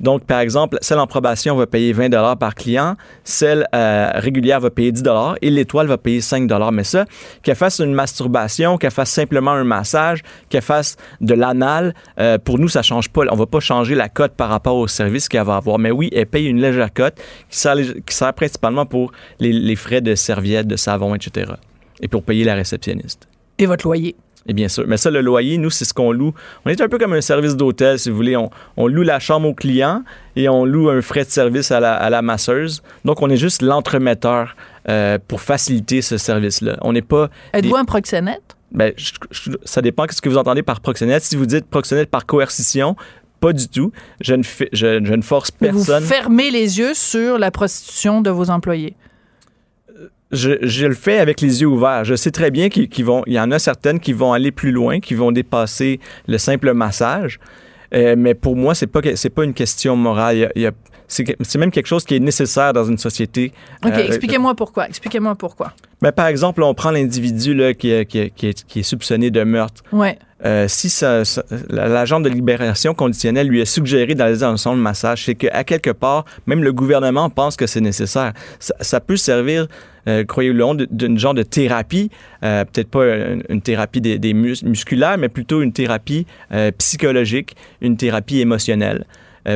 Donc, 0.00 0.24
par 0.24 0.40
exemple, 0.40 0.78
celle 0.80 0.98
en 0.98 1.06
probation 1.06 1.56
va 1.56 1.66
payer 1.66 1.92
20 1.92 2.36
par 2.36 2.54
client, 2.54 2.96
celle 3.24 3.66
euh, 3.74 4.10
régulière 4.14 4.60
va 4.60 4.70
payer 4.70 4.92
10 4.92 5.02
et 5.42 5.50
l'étoile 5.50 5.86
va 5.86 5.98
payer 5.98 6.20
5 6.20 6.50
Mais 6.72 6.84
ça, 6.84 7.04
qu'elle 7.42 7.56
fasse 7.56 7.80
une 7.80 7.94
masturbation, 7.94 8.78
qu'elle 8.78 8.90
fasse 8.90 9.10
simplement 9.10 9.52
un 9.52 9.64
massage, 9.64 10.22
qu'elle 10.48 10.62
fasse 10.62 10.96
de 11.20 11.34
l'anal, 11.34 11.94
euh, 12.20 12.38
pour 12.38 12.58
nous, 12.58 12.68
ça 12.68 12.82
change 12.82 13.08
pas. 13.08 13.22
On 13.30 13.36
va 13.36 13.46
pas 13.46 13.60
changer 13.60 13.94
la 13.94 14.08
cote 14.08 14.32
par 14.32 14.48
rapport 14.48 14.76
au 14.76 14.86
service 14.86 15.28
qu'elle 15.28 15.44
va 15.44 15.56
avoir. 15.56 15.78
Mais 15.78 15.90
oui, 15.90 16.10
elle 16.12 16.26
paye 16.26 16.46
une 16.46 16.60
légère 16.60 16.92
cote 16.92 17.16
qui 17.50 17.58
sert, 17.58 17.76
qui 17.76 18.14
sert 18.14 18.34
principalement 18.34 18.86
pour 18.86 19.12
les, 19.40 19.52
les 19.52 19.76
frais 19.76 20.00
de 20.00 20.14
serviettes, 20.14 20.66
de 20.66 20.76
savon, 20.76 21.14
etc. 21.14 21.52
Et 22.00 22.08
pour 22.08 22.22
payer 22.22 22.44
la 22.44 22.54
réceptionniste. 22.54 23.28
Et 23.58 23.66
votre 23.66 23.86
loyer? 23.86 24.14
Et 24.48 24.54
bien 24.54 24.68
sûr. 24.68 24.84
Mais 24.86 24.96
ça, 24.96 25.10
le 25.10 25.20
loyer, 25.20 25.58
nous, 25.58 25.68
c'est 25.68 25.84
ce 25.84 25.92
qu'on 25.92 26.10
loue. 26.10 26.32
On 26.64 26.70
est 26.70 26.80
un 26.80 26.88
peu 26.88 26.98
comme 26.98 27.12
un 27.12 27.20
service 27.20 27.54
d'hôtel, 27.54 27.98
si 27.98 28.08
vous 28.08 28.16
voulez. 28.16 28.36
On, 28.36 28.50
on, 28.78 28.88
loue 28.88 29.02
la 29.02 29.20
chambre 29.20 29.46
au 29.46 29.54
client 29.54 30.02
et 30.36 30.48
on 30.48 30.64
loue 30.64 30.88
un 30.88 31.02
frais 31.02 31.24
de 31.24 31.30
service 31.30 31.70
à 31.70 31.80
la, 31.80 31.94
à 31.94 32.08
la 32.08 32.22
masseuse. 32.22 32.82
Donc, 33.04 33.20
on 33.20 33.28
est 33.28 33.36
juste 33.36 33.60
l'entremetteur 33.60 34.56
euh, 34.88 35.18
pour 35.28 35.42
faciliter 35.42 36.00
ce 36.00 36.16
service-là. 36.16 36.78
On 36.80 36.94
n'est 36.94 37.02
pas. 37.02 37.28
Êtes-vous 37.52 37.76
un 37.76 37.84
proxénète? 37.84 38.56
Ben, 38.72 38.92
je, 38.96 39.12
je, 39.30 39.50
ça 39.64 39.82
dépend 39.82 40.06
de 40.06 40.12
ce 40.12 40.20
que 40.22 40.28
vous 40.30 40.38
entendez 40.38 40.62
par 40.62 40.80
proxénète. 40.80 41.22
Si 41.22 41.36
vous 41.36 41.46
dites 41.46 41.66
proxénète 41.66 42.10
par 42.10 42.24
coercition, 42.24 42.96
pas 43.40 43.52
du 43.52 43.68
tout. 43.68 43.92
Je 44.20 44.34
ne, 44.34 44.42
je 44.72 45.14
ne 45.14 45.22
force 45.22 45.50
personne. 45.50 46.02
Vous 46.02 46.08
fermez 46.08 46.50
les 46.50 46.78
yeux 46.78 46.94
sur 46.94 47.38
la 47.38 47.50
prostitution 47.50 48.20
de 48.20 48.30
vos 48.30 48.50
employés. 48.50 48.96
Je, 50.30 50.52
je, 50.60 50.86
le 50.86 50.94
fais 50.94 51.18
avec 51.18 51.40
les 51.40 51.62
yeux 51.62 51.68
ouverts. 51.68 52.04
Je 52.04 52.14
sais 52.14 52.30
très 52.30 52.50
bien 52.50 52.68
qu'il 52.68 52.88
qu 52.88 53.02
vont, 53.02 53.22
il 53.26 53.32
y 53.32 53.40
en 53.40 53.50
a 53.50 53.58
certaines 53.58 53.98
qui 53.98 54.12
vont 54.12 54.32
aller 54.32 54.52
plus 54.52 54.72
loin, 54.72 55.00
qui 55.00 55.14
vont 55.14 55.32
dépasser 55.32 56.00
le 56.26 56.36
simple 56.38 56.72
massage. 56.74 57.40
Euh, 57.94 58.14
mais 58.18 58.34
pour 58.34 58.54
moi, 58.54 58.74
c'est 58.74 58.86
pas 58.86 59.00
c'est 59.14 59.30
pas 59.30 59.44
une 59.44 59.54
question 59.54 59.96
morale. 59.96 60.52
C'est 61.08 61.56
même 61.56 61.70
quelque 61.70 61.86
chose 61.86 62.04
qui 62.04 62.16
est 62.16 62.20
nécessaire 62.20 62.74
dans 62.74 62.84
une 62.84 62.98
société. 62.98 63.52
OK, 63.82 63.92
euh, 63.92 64.06
expliquez-moi 64.06 64.54
pourquoi. 64.54 64.86
Expliquez-moi 64.88 65.34
pourquoi. 65.36 65.72
Ben, 66.02 66.12
par 66.12 66.26
exemple, 66.26 66.62
on 66.62 66.74
prend 66.74 66.90
l'individu 66.90 67.56
qui, 67.78 68.06
qui, 68.06 68.30
qui, 68.30 68.46
est, 68.46 68.66
qui 68.66 68.80
est 68.80 68.82
soupçonné 68.82 69.30
de 69.30 69.42
meurtre. 69.42 69.82
Ouais. 69.90 70.18
Euh, 70.44 70.66
si 70.68 71.04
l'agent 71.68 72.20
de 72.20 72.28
libération 72.28 72.94
conditionnelle 72.94 73.48
lui 73.48 73.60
a 73.60 73.66
suggéré 73.66 74.14
d'aller 74.14 74.36
dans 74.36 74.54
de 74.54 74.74
massage, 74.80 75.24
c'est 75.24 75.34
qu'à 75.34 75.64
quelque 75.64 75.90
part, 75.90 76.24
même 76.46 76.62
le 76.62 76.72
gouvernement 76.72 77.28
pense 77.28 77.56
que 77.56 77.66
c'est 77.66 77.80
nécessaire. 77.80 78.34
Ça, 78.60 78.74
ça, 78.80 79.00
peut 79.00 79.16
servir, 79.16 79.66
euh, 80.08 80.24
croyez-le, 80.24 80.86
d'une 80.90 81.18
genre 81.18 81.34
de 81.34 81.42
thérapie, 81.42 82.10
euh, 82.42 82.64
peut-être 82.64 82.88
pas 82.88 83.04
une, 83.48 83.60
thérapie 83.60 84.00
des, 84.00 84.18
des 84.18 84.32
mus 84.32 84.62
musculaires, 84.64 85.18
mais 85.18 85.28
plutôt 85.28 85.62
une 85.62 85.72
thérapie 85.72 86.26
euh, 86.52 86.70
psychologique, 86.78 87.54
une 87.80 87.96
thérapie 87.96 88.40
émotionnelle. 88.40 89.04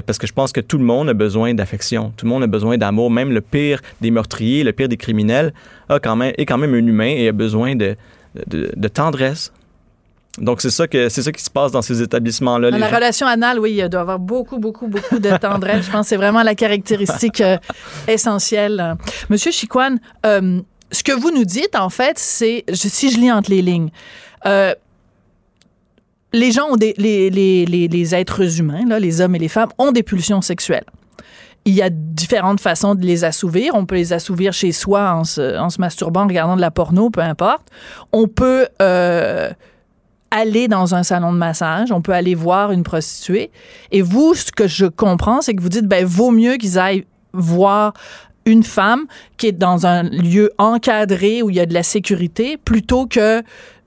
Parce 0.07 0.16
que 0.16 0.26
je 0.26 0.32
pense 0.32 0.53
que 0.53 0.62
tout 0.62 0.78
le 0.78 0.84
monde 0.84 1.11
a 1.11 1.12
besoin 1.12 1.53
d'affection, 1.53 2.14
tout 2.16 2.24
le 2.24 2.30
monde 2.30 2.42
a 2.42 2.46
besoin 2.46 2.78
d'amour, 2.78 3.11
même 3.11 3.30
le 3.30 3.42
pire 3.42 3.82
des 4.00 4.11
meurtriers, 4.11 4.64
le 4.64 4.72
pire 4.72 4.88
des 4.88 4.96
criminels 4.96 5.53
a 5.90 5.98
quand 5.98 6.16
même, 6.16 6.32
est 6.38 6.46
quand 6.46 6.57
même 6.57 6.72
un 6.72 6.86
humain 6.86 7.12
et 7.14 7.28
a 7.28 7.32
besoin 7.32 7.76
de, 7.76 7.94
de 8.46 8.88
tendresse, 8.88 9.53
donc, 10.39 10.62
c'est 10.62 10.70
ça, 10.70 10.89
que, 10.89 11.09
c'est 11.09 11.22
ça 11.22 11.30
qui 11.30 11.43
se 11.43 11.51
passe 11.51 11.72
dans 11.72 11.83
ces 11.83 12.01
établissements-là. 12.01 12.70
Dans 12.70 12.78
la 12.78 12.89
gens... 12.89 12.95
relation 12.97 13.26
anale, 13.26 13.59
oui, 13.59 13.76
il 13.78 13.89
doit 13.89 14.01
y 14.01 14.03
avoir 14.03 14.18
beaucoup, 14.18 14.59
beaucoup, 14.59 14.87
beaucoup 14.87 15.18
de 15.18 15.37
tendresse. 15.37 15.85
Je 15.87 15.91
pense 15.91 16.07
que 16.07 16.09
c'est 16.09 16.16
vraiment 16.16 16.43
la 16.43 16.55
caractéristique 16.55 17.43
euh, 17.43 17.59
essentielle. 18.09 18.97
Monsieur 19.28 19.51
Chiquan, 19.51 19.97
euh, 20.24 20.61
ce 20.91 21.03
que 21.03 21.12
vous 21.12 21.30
nous 21.30 21.45
dites, 21.45 21.76
en 21.76 21.91
fait, 21.91 22.18
c'est, 22.18 22.64
si 22.72 23.11
je 23.11 23.18
lis 23.18 23.30
entre 23.30 23.51
les 23.51 23.61
lignes, 23.61 23.91
euh, 24.47 24.74
les 26.33 26.51
gens 26.51 26.68
ont 26.70 26.76
des, 26.76 26.95
les, 26.97 27.28
les, 27.28 27.66
les, 27.66 27.89
les 27.89 28.14
êtres 28.14 28.59
humains, 28.59 28.87
là, 28.87 28.99
les 28.99 29.20
hommes 29.20 29.35
et 29.35 29.39
les 29.39 29.49
femmes, 29.49 29.70
ont 29.76 29.93
des 29.93 30.03
pulsions 30.03 30.41
sexuelles 30.41 30.87
il 31.64 31.74
y 31.74 31.83
a 31.83 31.91
différentes 31.91 32.61
façons 32.61 32.95
de 32.95 33.05
les 33.05 33.24
assouvir. 33.24 33.74
On 33.74 33.87
peut 33.87 33.95
les 33.95 34.12
assouvir 34.12 34.53
chez 34.53 34.72
soi 34.72 35.12
en 35.12 35.24
se, 35.24 35.59
en 35.59 35.70
se 35.70 35.80
masturbant, 35.80 36.22
en 36.22 36.26
regardant 36.26 36.57
de 36.57 36.61
la 36.61 36.70
porno, 36.70 37.11
peu 37.11 37.20
importe. 37.20 37.68
On 38.12 38.26
peut 38.26 38.66
euh, 38.80 39.51
aller 40.33 40.66
dans 40.66 40.95
un 40.95 41.03
salon 41.03 41.33
de 41.33 41.39
massage, 41.39 41.93
on 41.93 42.01
peut 42.01 42.12
aller 42.12 42.35
voir 42.35 42.72
une 42.72 42.83
prostituée. 42.83 43.51
Et 43.93 44.03
vous, 44.03 44.35
ce 44.35 44.51
que 44.51 44.66
je 44.66 44.87
comprends, 44.87 45.43
c'est 45.43 45.55
que 45.55 45.62
vous 45.62 45.68
dites, 45.68 45.87
ben, 45.87 46.05
vaut 46.05 46.30
mieux 46.30 46.57
qu'ils 46.57 46.78
aillent 46.78 47.05
voir 47.35 47.93
une 48.47 48.62
femme 48.64 49.05
qui 49.37 49.47
est 49.49 49.53
dans 49.53 49.87
un 49.87 50.03
lieu 50.05 50.51
encadré 50.59 51.43
où 51.43 51.51
il 51.51 51.57
y 51.57 51.61
a 51.61 51.66
de 51.66 51.74
la 51.74 51.83
sécurité 51.83 52.57
plutôt 52.57 53.07
que 53.07 53.43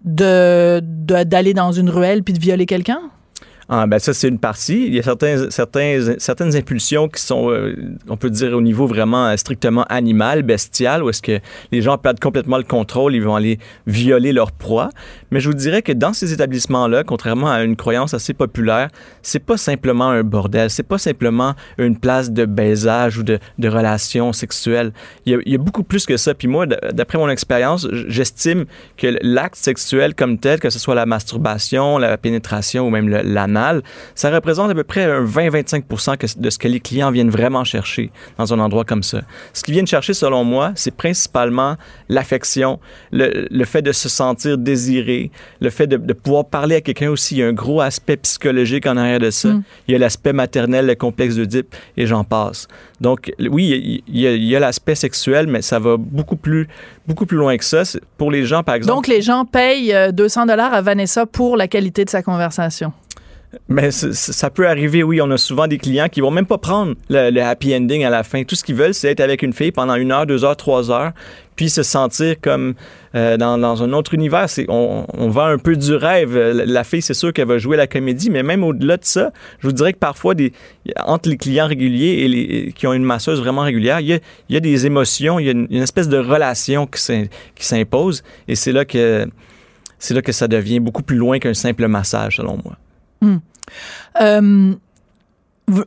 de, 0.06 0.82
d'aller 0.82 1.54
dans 1.54 1.72
une 1.72 1.89
ruelle 1.89 2.24
puis 2.24 2.34
de 2.34 2.39
violer 2.39 2.68
quelqu'un? 2.68 3.02
Ah, 3.68 3.88
ben 3.88 3.97
ça, 3.97 4.13
c'est 4.13 4.28
une 4.28 4.38
partie. 4.38 4.86
Il 4.86 4.93
y 4.93 4.99
a 4.99 5.03
certains, 5.03 5.49
certains, 5.49 6.16
certaines 6.20 6.55
impulsions 6.55 7.07
qui 7.07 7.20
sont, 7.20 7.49
euh, 7.49 7.76
on 8.07 8.16
peut 8.16 8.30
dire, 8.30 8.55
au 8.55 8.61
niveau 8.61 8.86
vraiment 8.86 9.36
strictement 9.38 9.86
animal, 9.89 10.43
bestial, 10.43 11.03
où 11.03 11.09
est-ce 11.09 11.24
que 11.24 11.39
les 11.72 11.82
gens 11.82 11.97
perdent 11.97 12.20
complètement 12.20 12.57
le 12.57 12.63
contrôle, 12.63 13.16
ils 13.16 13.24
vont 13.24 13.36
aller 13.36 13.57
violer 13.88 14.34
leur 14.34 14.51
proie. 14.51 14.89
Mais 15.32 15.39
je 15.39 15.49
vous 15.49 15.55
dirais 15.55 15.82
que 15.82 15.91
dans 15.91 16.13
ces 16.13 16.32
établissements-là, 16.32 17.03
contrairement 17.03 17.49
à 17.49 17.63
une 17.63 17.76
croyance 17.76 18.13
assez 18.13 18.34
populaire, 18.34 18.89
c'est 19.24 19.43
pas 19.43 19.57
simplement 19.57 20.09
un 20.09 20.24
bordel, 20.24 20.70
c'est 20.70 20.84
pas 20.84 20.99
simplement 20.99 21.55
une 21.80 21.97
place 21.97 22.32
de 22.32 22.45
baisage 22.45 23.18
ou 23.18 23.24
de, 23.24 23.39
de 23.57 23.68
relations 23.68 24.32
sexuelles. 24.32 24.91
Il 25.26 25.41
y, 25.45 25.55
a, 25.55 25.57
beaucoup 25.57 25.84
plus 25.84 26.05
que 26.05 26.18
ça. 26.18 26.36
Puis 26.36 26.47
moi, 26.47 26.68
d'après 26.68 27.18
mon 27.18 27.30
expérience, 27.30 27.88
j'estime 28.07 28.66
que 28.97 29.18
l'acte 29.22 29.55
sexuel 29.55 30.13
comme 30.13 30.38
tel, 30.38 30.59
que 30.59 30.70
ce 30.70 30.78
soit 30.78 30.93
la 30.93 31.07
masturbation, 31.07 31.97
la 31.97 32.18
pénétration 32.18 32.88
ou 32.88 32.89
même 32.91 33.09
le, 33.09 33.24
ça 34.16 34.32
représente 34.32 34.70
à 34.70 34.76
peu 34.76 34.84
près 34.84 35.06
un 35.06 35.24
20-25 35.24 36.39
de 36.39 36.49
ce 36.49 36.58
que 36.58 36.68
les 36.68 36.80
clients 36.80 37.12
viennent 37.12 37.30
vraiment 37.30 37.64
chercher 37.64 38.12
dans 38.38 38.53
un 38.53 38.60
endroit 38.60 38.84
comme 38.84 39.03
ça. 39.03 39.22
Ce 39.53 39.64
qu'ils 39.64 39.74
viennent 39.74 39.88
chercher, 39.88 40.14
selon 40.14 40.43
moi, 40.43 40.72
c'est 40.76 40.95
principalement 40.95 41.76
l'affection, 42.10 42.80
le, 43.12 43.47
le, 43.49 43.66
fait 43.66 43.82
de 43.82 43.91
se 43.91 44.10
sentir 44.10 44.58
désiré, 44.58 45.32
le 45.60 45.70
fait 45.70 45.88
de, 45.88 45.97
de 45.97 46.14
pouvoir 46.14 46.45
parler 46.45 46.76
à 46.76 46.82
quelqu'un 46.82 47.10
aussi. 47.10 47.36
Il 47.36 47.38
y 47.39 47.43
a 47.43 47.47
un 47.47 47.53
gros 47.53 47.82
aspect 47.82 48.18
psychologique 48.18 48.86
en 48.86 48.97
arrière 48.97 49.20
de 49.20 49.30
ça. 49.30 49.49
Mm. 49.49 49.64
Il 49.88 49.91
y 49.93 49.95
a 49.95 49.99
l'aspect 49.99 50.34
maternel, 50.34 50.86
le 50.86 50.95
complexe 50.95 51.36
d'Oedipe, 51.36 51.76
et 51.97 52.06
j'en 52.06 52.24
passe. 52.24 52.68
Donc, 53.01 53.32
oui, 53.39 54.01
il 54.08 54.20
y 54.20 54.28
a, 54.28 54.34
il 54.34 54.43
y 54.43 54.56
a 54.56 54.60
l'aspect 54.60 54.95
sexuel, 54.95 55.47
mais 55.47 55.62
ça 55.62 55.80
va 55.80 55.97
beaucoup 55.97 56.38
plus, 56.38 56.68
beaucoup 57.08 57.26
plus 57.26 57.38
loin 57.38 57.58
que 57.58 57.66
ça. 57.66 57.84
Pour 58.18 58.32
les 58.32 58.45
gens, 58.45 58.64
par 58.64 58.76
exemple. 58.76 58.95
Donc, 58.95 59.08
les 59.08 59.22
gens 59.22 59.45
payent 59.45 59.95
200 60.14 60.45
dollars 60.45 60.74
à 60.74 60.82
Vanessa 60.82 61.26
pour 61.26 61.58
la 61.58 61.68
qualité 61.68 62.06
de 62.06 62.10
sa 62.10 62.24
conversation. 62.24 62.93
Mais 63.68 63.91
ça 63.91 64.50
peut 64.50 64.68
arriver, 64.68 65.04
oui. 65.04 65.22
On 65.22 65.32
a 65.32 65.38
souvent 65.38 65.68
des 65.68 65.78
clients 65.78 66.10
qui 66.10 66.22
vont 66.22 66.32
même 66.32 66.46
pas 66.46 66.58
prendre 66.58 66.96
le, 67.10 67.39
happy 67.41 67.76
ending 67.76 68.04
à 68.04 68.10
la 68.10 68.24
fin. 68.24 68.43
Tout 68.43 68.56
ce 68.56 68.64
qu'ils 68.64 68.76
veulent, 68.76 68.93
c'est 68.93 69.10
être 69.10 69.22
avec 69.22 69.41
une 69.41 69.54
fille 69.54 69.72
pendant 69.72 69.96
une 69.96 70.12
heure, 70.12 70.26
deux 70.26 70.43
heures, 70.43 70.58
trois 70.58 70.91
heures, 70.91 71.12
puis 71.56 71.70
se 71.70 71.84
sentir 71.84 72.36
comme 72.41 72.74
euh, 73.16 73.38
dans, 73.38 73.84
un 73.84 73.93
autre 73.93 74.14
univers. 74.14 74.48
On, 74.68 75.06
on 75.14 75.30
vend 75.30 75.46
un 75.46 75.58
peu 75.58 75.76
du 75.76 75.96
rêve. 75.96 76.38
La 76.38 76.84
fille, 76.84 77.02
c'est 77.02 77.14
sûr 77.14 77.34
qu'elle 77.34 77.48
va 77.48 77.58
jouer 77.58 77.78
la 77.78 77.88
comédie, 77.88 78.30
mais 78.30 78.43
même 78.43 78.64
au-delà 78.64 78.98
de 78.98 79.06
ça, 79.06 79.32
je 79.60 79.68
vous 79.68 79.74
dirais 79.74 79.93
que 79.93 80.00
parfois, 80.00 80.34
entre 81.00 81.30
les 81.30 81.38
clients 81.38 81.68
réguliers 81.68 82.68
et 82.68 82.72
qui 82.74 82.88
ont 82.88 82.93
une 82.93 83.04
masseuse 83.04 83.39
vraiment 83.39 83.62
régulière, 83.62 84.00
il 84.00 84.08
y 84.08 84.14
a, 84.14 84.20
il 84.50 84.54
y 84.54 84.58
a 84.58 84.62
des 84.62 84.86
émotions, 84.86 85.39
il 85.39 85.46
y 85.46 85.50
a 85.50 85.54
une, 85.54 85.68
une 85.70 85.84
espèce 85.84 86.10
de 86.10 86.18
relation 86.18 86.88
qui 86.88 87.02
s'impose, 87.56 88.24
et 88.48 88.56
c'est 88.56 88.72
là 88.72 88.86
que 88.86 89.28
c'est 89.98 90.14
là 90.14 90.22
que 90.22 90.32
ça 90.32 90.48
devient 90.48 90.80
beaucoup 90.80 91.04
plus 91.04 91.18
loin 91.18 91.39
qu'un 91.39 91.54
simple 91.54 91.88
massage, 91.88 92.36
selon 92.36 92.60
moi. 92.64 92.76
Hum. 93.22 93.39
Euh, 94.22 94.74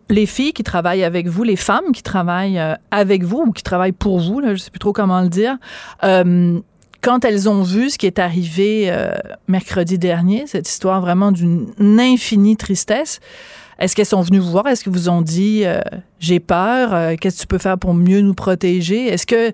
les 0.09 0.27
filles 0.27 0.53
qui 0.53 0.65
travaillent 0.65 1.05
avec 1.05 1.29
vous, 1.29 1.45
les 1.45 1.57
femmes 1.57 1.93
qui 1.93 2.03
travaillent 2.03 2.59
euh, 2.59 2.75
avec 2.91 3.23
vous 3.23 3.45
ou 3.47 3.53
qui 3.53 3.63
travaillent 3.63 3.93
pour 3.93 4.19
vous, 4.19 4.41
là, 4.41 4.55
je 4.55 4.61
sais 4.61 4.71
plus 4.71 4.81
trop 4.81 4.93
comment 4.93 5.21
le 5.21 5.29
dire, 5.29 5.57
euh, 6.03 6.59
quand 7.01 7.25
elles 7.25 7.49
ont 7.49 7.63
vu 7.63 7.91
ce 7.91 7.99
qui 7.99 8.07
est 8.07 8.19
arrivé 8.19 8.93
mercredi 9.47 9.99
dernier, 9.99 10.49
cette 10.49 10.69
histoire 10.69 11.01
vraiment 11.01 11.31
d'une 11.31 11.73
infinie 11.79 12.57
tristesse, 12.57 13.21
est-ce 13.79 13.95
qu'elles 13.95 14.05
sont 14.05 14.21
venues 14.21 14.41
vous 14.41 14.51
voir? 14.51 14.67
Est-ce 14.67 14.83
que 14.83 14.91
vous 14.91 15.09
ont 15.09 15.23
dit 15.23 15.63
j'ai 16.19 16.41
peur, 16.41 17.17
qu'est-ce 17.21 17.37
que 17.37 17.41
tu 17.43 17.47
peux 17.47 17.59
faire 17.59 17.79
pour 17.79 17.95
mieux 17.95 18.21
nous 18.21 18.35
protéger? 18.35 19.07
Est-ce 19.07 19.27
que 19.27 19.53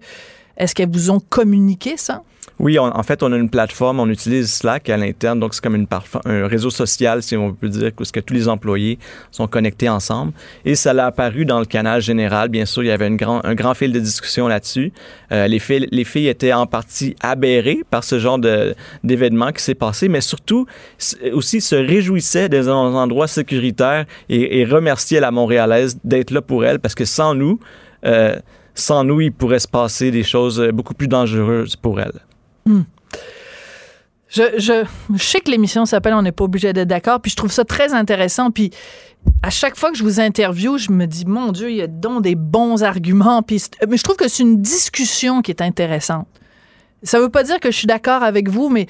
est-ce 0.56 0.74
qu'elles 0.74 0.90
vous 0.90 1.10
ont 1.10 1.20
communiqué 1.20 1.98
ça? 1.98 2.22
Oui, 2.60 2.78
en 2.78 3.02
fait, 3.02 3.22
on 3.24 3.32
a 3.32 3.36
une 3.36 3.50
plateforme, 3.50 3.98
on 3.98 4.08
utilise 4.08 4.52
Slack 4.52 4.88
à 4.88 4.96
l'interne, 4.96 5.40
donc 5.40 5.54
c'est 5.54 5.62
comme 5.62 5.74
une 5.74 5.88
un 6.24 6.46
réseau 6.46 6.70
social, 6.70 7.22
si 7.22 7.36
on 7.36 7.52
peut 7.52 7.68
dire, 7.68 7.90
parce 7.96 8.12
que 8.12 8.20
tous 8.20 8.32
les 8.32 8.48
employés 8.48 8.98
sont 9.32 9.48
connectés 9.48 9.88
ensemble. 9.88 10.32
Et 10.64 10.76
ça 10.76 10.92
l'a 10.92 11.06
apparu 11.06 11.44
dans 11.44 11.58
le 11.58 11.66
canal 11.66 12.00
général. 12.00 12.48
Bien 12.48 12.64
sûr, 12.64 12.84
il 12.84 12.86
y 12.86 12.90
avait 12.92 13.08
une 13.08 13.16
grand, 13.16 13.44
un 13.44 13.54
grand 13.54 13.74
fil 13.74 13.92
de 13.92 13.98
discussion 13.98 14.46
là-dessus. 14.46 14.92
Euh, 15.32 15.48
les, 15.48 15.58
filles, 15.58 15.88
les 15.90 16.04
filles 16.04 16.28
étaient 16.28 16.52
en 16.52 16.66
partie 16.66 17.16
aberrées 17.20 17.80
par 17.90 18.04
ce 18.04 18.20
genre 18.20 18.38
d'événement 19.02 19.50
qui 19.50 19.62
s'est 19.62 19.74
passé, 19.74 20.08
mais 20.08 20.20
surtout 20.20 20.66
aussi 21.32 21.60
se 21.60 21.74
réjouissaient 21.74 22.48
des 22.48 22.68
endroits 22.68 23.26
sécuritaires 23.26 24.04
et, 24.28 24.60
et 24.60 24.64
remerciaient 24.64 25.20
la 25.20 25.32
Montréalaise 25.32 25.98
d'être 26.04 26.30
là 26.30 26.40
pour 26.40 26.64
elle, 26.64 26.78
parce 26.78 26.94
que 26.94 27.04
sans 27.04 27.34
nous, 27.34 27.58
euh, 28.06 28.36
sans 28.74 29.04
nous, 29.04 29.20
il 29.20 29.32
pourrait 29.32 29.58
se 29.58 29.68
passer 29.68 30.10
des 30.10 30.22
choses 30.22 30.60
beaucoup 30.72 30.94
plus 30.94 31.08
dangereuses 31.08 31.76
pour 31.76 32.00
elle. 32.00 32.20
Hmm. 32.66 32.82
Je, 34.28 34.84
sais 35.16 35.40
que 35.40 35.50
l'émission 35.50 35.86
s'appelle 35.86 36.14
On 36.14 36.22
n'est 36.22 36.32
pas 36.32 36.44
obligé 36.44 36.72
d'être 36.72 36.88
d'accord, 36.88 37.20
puis 37.20 37.30
je 37.30 37.36
trouve 37.36 37.52
ça 37.52 37.64
très 37.64 37.92
intéressant. 37.92 38.50
Puis 38.50 38.70
à 39.42 39.50
chaque 39.50 39.76
fois 39.76 39.92
que 39.92 39.96
je 39.96 40.02
vous 40.02 40.20
interviewe, 40.20 40.76
je 40.78 40.90
me 40.90 41.06
dis, 41.06 41.24
mon 41.24 41.52
Dieu, 41.52 41.70
il 41.70 41.76
y 41.76 41.82
a 41.82 41.86
donc 41.86 42.22
des 42.22 42.34
bons 42.34 42.82
arguments. 42.82 43.42
Puis, 43.42 43.62
mais 43.88 43.96
je 43.96 44.02
trouve 44.02 44.16
que 44.16 44.28
c'est 44.28 44.42
une 44.42 44.60
discussion 44.60 45.40
qui 45.40 45.50
est 45.50 45.62
intéressante. 45.62 46.26
Ça 47.02 47.18
ne 47.18 47.24
veut 47.24 47.30
pas 47.30 47.44
dire 47.44 47.60
que 47.60 47.70
je 47.70 47.76
suis 47.76 47.86
d'accord 47.86 48.22
avec 48.22 48.48
vous, 48.48 48.68
mais 48.68 48.86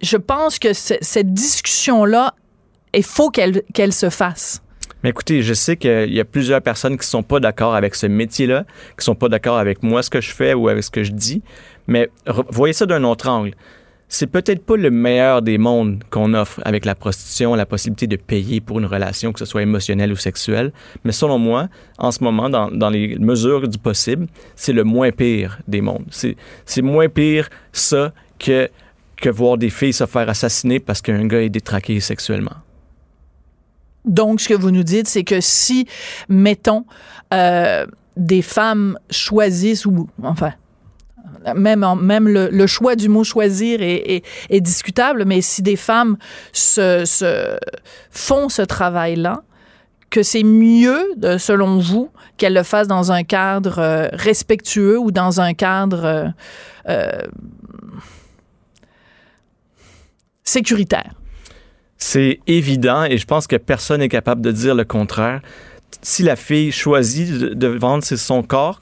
je 0.00 0.16
pense 0.16 0.58
que 0.58 0.72
cette 0.72 1.32
discussion-là, 1.32 2.34
il 2.94 3.04
faut 3.04 3.30
qu'elle 3.30 3.62
qu 3.74 3.90
se 3.92 4.10
fasse. 4.10 4.60
Mais 5.02 5.10
écoutez, 5.10 5.42
je 5.42 5.52
sais 5.52 5.76
qu'il 5.76 6.14
y 6.14 6.20
a 6.20 6.24
plusieurs 6.24 6.62
personnes 6.62 6.96
qui 6.96 7.06
sont 7.06 7.22
pas 7.22 7.38
d'accord 7.38 7.74
avec 7.74 7.94
ce 7.94 8.06
métier-là, 8.06 8.64
qui 8.98 9.04
sont 9.04 9.14
pas 9.14 9.28
d'accord 9.28 9.58
avec 9.58 9.82
moi, 9.82 10.02
ce 10.02 10.08
que 10.08 10.22
je 10.22 10.30
fais 10.32 10.54
ou 10.54 10.68
avec 10.68 10.82
ce 10.82 10.90
que 10.90 11.04
je 11.04 11.12
dis. 11.12 11.42
Mais 11.86 12.10
voyez 12.50 12.72
ça 12.72 12.86
d'un 12.86 13.04
autre 13.04 13.28
angle. 13.28 13.54
c'est 14.08 14.26
peut-être 14.26 14.64
pas 14.64 14.76
le 14.76 14.90
meilleur 14.90 15.42
des 15.42 15.58
mondes 15.58 16.04
qu'on 16.10 16.34
offre 16.34 16.60
avec 16.64 16.84
la 16.84 16.94
prostitution, 16.94 17.54
la 17.54 17.66
possibilité 17.66 18.06
de 18.06 18.16
payer 18.16 18.60
pour 18.60 18.78
une 18.78 18.86
relation, 18.86 19.32
que 19.32 19.38
ce 19.38 19.44
soit 19.44 19.62
émotionnelle 19.62 20.12
ou 20.12 20.16
sexuelle. 20.16 20.72
Mais 21.04 21.12
selon 21.12 21.38
moi, 21.38 21.68
en 21.98 22.12
ce 22.12 22.22
moment, 22.22 22.48
dans, 22.48 22.70
dans 22.70 22.90
les 22.90 23.18
mesures 23.18 23.66
du 23.66 23.78
possible, 23.78 24.26
c'est 24.54 24.72
le 24.72 24.84
moins 24.84 25.10
pire 25.10 25.58
des 25.66 25.80
mondes. 25.80 26.04
C'est, 26.10 26.82
moins 26.82 27.08
pire 27.08 27.48
ça 27.72 28.12
que, 28.38 28.68
que 29.16 29.30
voir 29.30 29.58
des 29.58 29.70
filles 29.70 29.92
se 29.92 30.06
faire 30.06 30.28
assassiner 30.28 30.80
parce 30.80 31.00
qu'un 31.02 31.26
gars 31.26 31.42
est 31.42 31.50
détraqué 31.50 31.98
sexuellement. 32.00 32.56
Donc, 34.04 34.40
ce 34.40 34.48
que 34.48 34.54
vous 34.54 34.70
nous 34.70 34.82
dites, 34.82 35.08
c'est 35.08 35.24
que 35.24 35.40
si, 35.40 35.88
mettons, 36.28 36.84
euh, 37.32 37.86
des 38.16 38.42
femmes 38.42 38.98
choisissent, 39.10 39.86
ou 39.86 40.08
enfin, 40.22 40.52
même, 41.54 42.28
le, 42.28 42.66
choix 42.66 42.96
du 42.96 43.08
mot 43.08 43.24
choisir 43.24 43.80
est, 43.82 44.60
discutable, 44.60 45.24
mais 45.24 45.40
si 45.40 45.62
des 45.62 45.76
femmes 45.76 46.16
se, 46.52 47.58
font 48.10 48.48
ce 48.48 48.62
travail-là, 48.62 49.42
que 50.10 50.22
c'est 50.22 50.44
mieux, 50.44 51.02
selon 51.38 51.78
vous, 51.78 52.10
qu'elles 52.36 52.54
le 52.54 52.62
fassent 52.62 52.88
dans 52.88 53.10
un 53.10 53.24
cadre 53.24 53.78
euh, 53.78 54.08
respectueux 54.12 54.98
ou 54.98 55.10
dans 55.10 55.40
un 55.40 55.54
cadre 55.54 56.04
euh, 56.04 56.28
euh, 56.88 57.22
sécuritaire? 60.44 61.14
C'est 61.98 62.40
évident 62.46 63.04
et 63.04 63.18
je 63.18 63.26
pense 63.26 63.46
que 63.46 63.56
personne 63.56 64.00
n'est 64.00 64.08
capable 64.08 64.40
de 64.40 64.52
dire 64.52 64.74
le 64.74 64.84
contraire. 64.84 65.40
Si 66.02 66.22
la 66.22 66.36
fille 66.36 66.70
choisit 66.70 67.32
de 67.32 67.66
vendre 67.66 68.04
son 68.04 68.42
corps, 68.42 68.80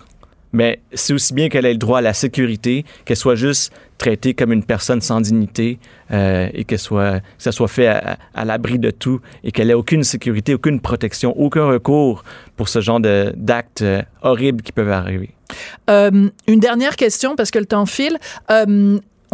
mais 0.52 0.80
c'est 0.92 1.12
aussi 1.12 1.34
bien 1.34 1.48
qu'elle 1.48 1.66
ait 1.66 1.72
le 1.72 1.78
droit 1.78 1.98
à 1.98 2.02
la 2.02 2.14
sécurité, 2.14 2.84
qu'elle 3.04 3.16
soit 3.16 3.34
juste 3.34 3.72
traitée 3.98 4.34
comme 4.34 4.52
une 4.52 4.64
personne 4.64 5.00
sans 5.00 5.20
dignité 5.20 5.78
euh, 6.10 6.48
et 6.52 6.64
que, 6.64 6.76
soit, 6.76 7.20
que 7.20 7.24
ça 7.38 7.52
soit 7.52 7.68
fait 7.68 7.86
à, 7.86 8.44
l'abri 8.44 8.78
de 8.78 8.90
tout 8.90 9.20
et 9.44 9.52
qu'elle 9.52 9.70
ait 9.70 9.74
aucune 9.74 10.04
sécurité, 10.04 10.54
aucune 10.54 10.80
protection, 10.80 11.38
aucun 11.38 11.66
recours 11.66 12.24
pour 12.56 12.68
ce 12.68 12.80
genre 12.80 13.00
d'actes 13.00 13.82
euh, 13.82 14.02
horribles 14.22 14.62
qui 14.62 14.72
peuvent 14.72 14.90
arriver. 14.90 15.30
Euh, 15.88 16.28
une 16.46 16.60
dernière 16.60 16.96
question, 16.96 17.36
parce 17.36 17.50
que 17.50 17.58
le 17.58 17.66
temps 17.66 17.86
file. 17.86 18.18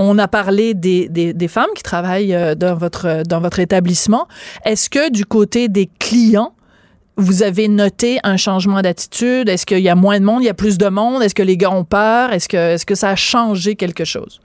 on 0.00 0.18
a 0.18 0.28
parlé 0.28 0.74
des, 0.74 1.08
des, 1.08 1.32
des, 1.32 1.48
femmes 1.48 1.70
qui 1.74 1.82
travaillent 1.82 2.36
dans 2.56 2.76
votre, 2.76 3.24
dans 3.24 3.40
votre 3.40 3.58
établissement. 3.58 4.28
Est-ce 4.64 4.90
que 4.90 5.10
du 5.10 5.24
côté 5.24 5.68
des 5.68 5.88
clients, 5.98 6.52
vous 7.18 7.42
avez 7.42 7.66
noté 7.68 8.20
un 8.22 8.36
changement 8.36 8.80
d'attitude? 8.80 9.48
Est-ce 9.48 9.66
qu'il 9.66 9.80
y 9.80 9.88
a 9.88 9.96
moins 9.96 10.20
de 10.20 10.24
monde? 10.24 10.42
Il 10.42 10.46
y 10.46 10.50
a 10.50 10.54
plus 10.54 10.78
de 10.78 10.86
monde? 10.86 11.22
Est-ce 11.22 11.34
que 11.34 11.42
les 11.42 11.56
gars 11.56 11.70
ont 11.70 11.84
peur? 11.84 12.32
Est-ce 12.32 12.48
que, 12.48 12.56
est-ce 12.56 12.86
que 12.86 12.94
ça 12.94 13.10
a 13.10 13.16
changé 13.16 13.74
quelque 13.74 14.04
chose? 14.04 14.40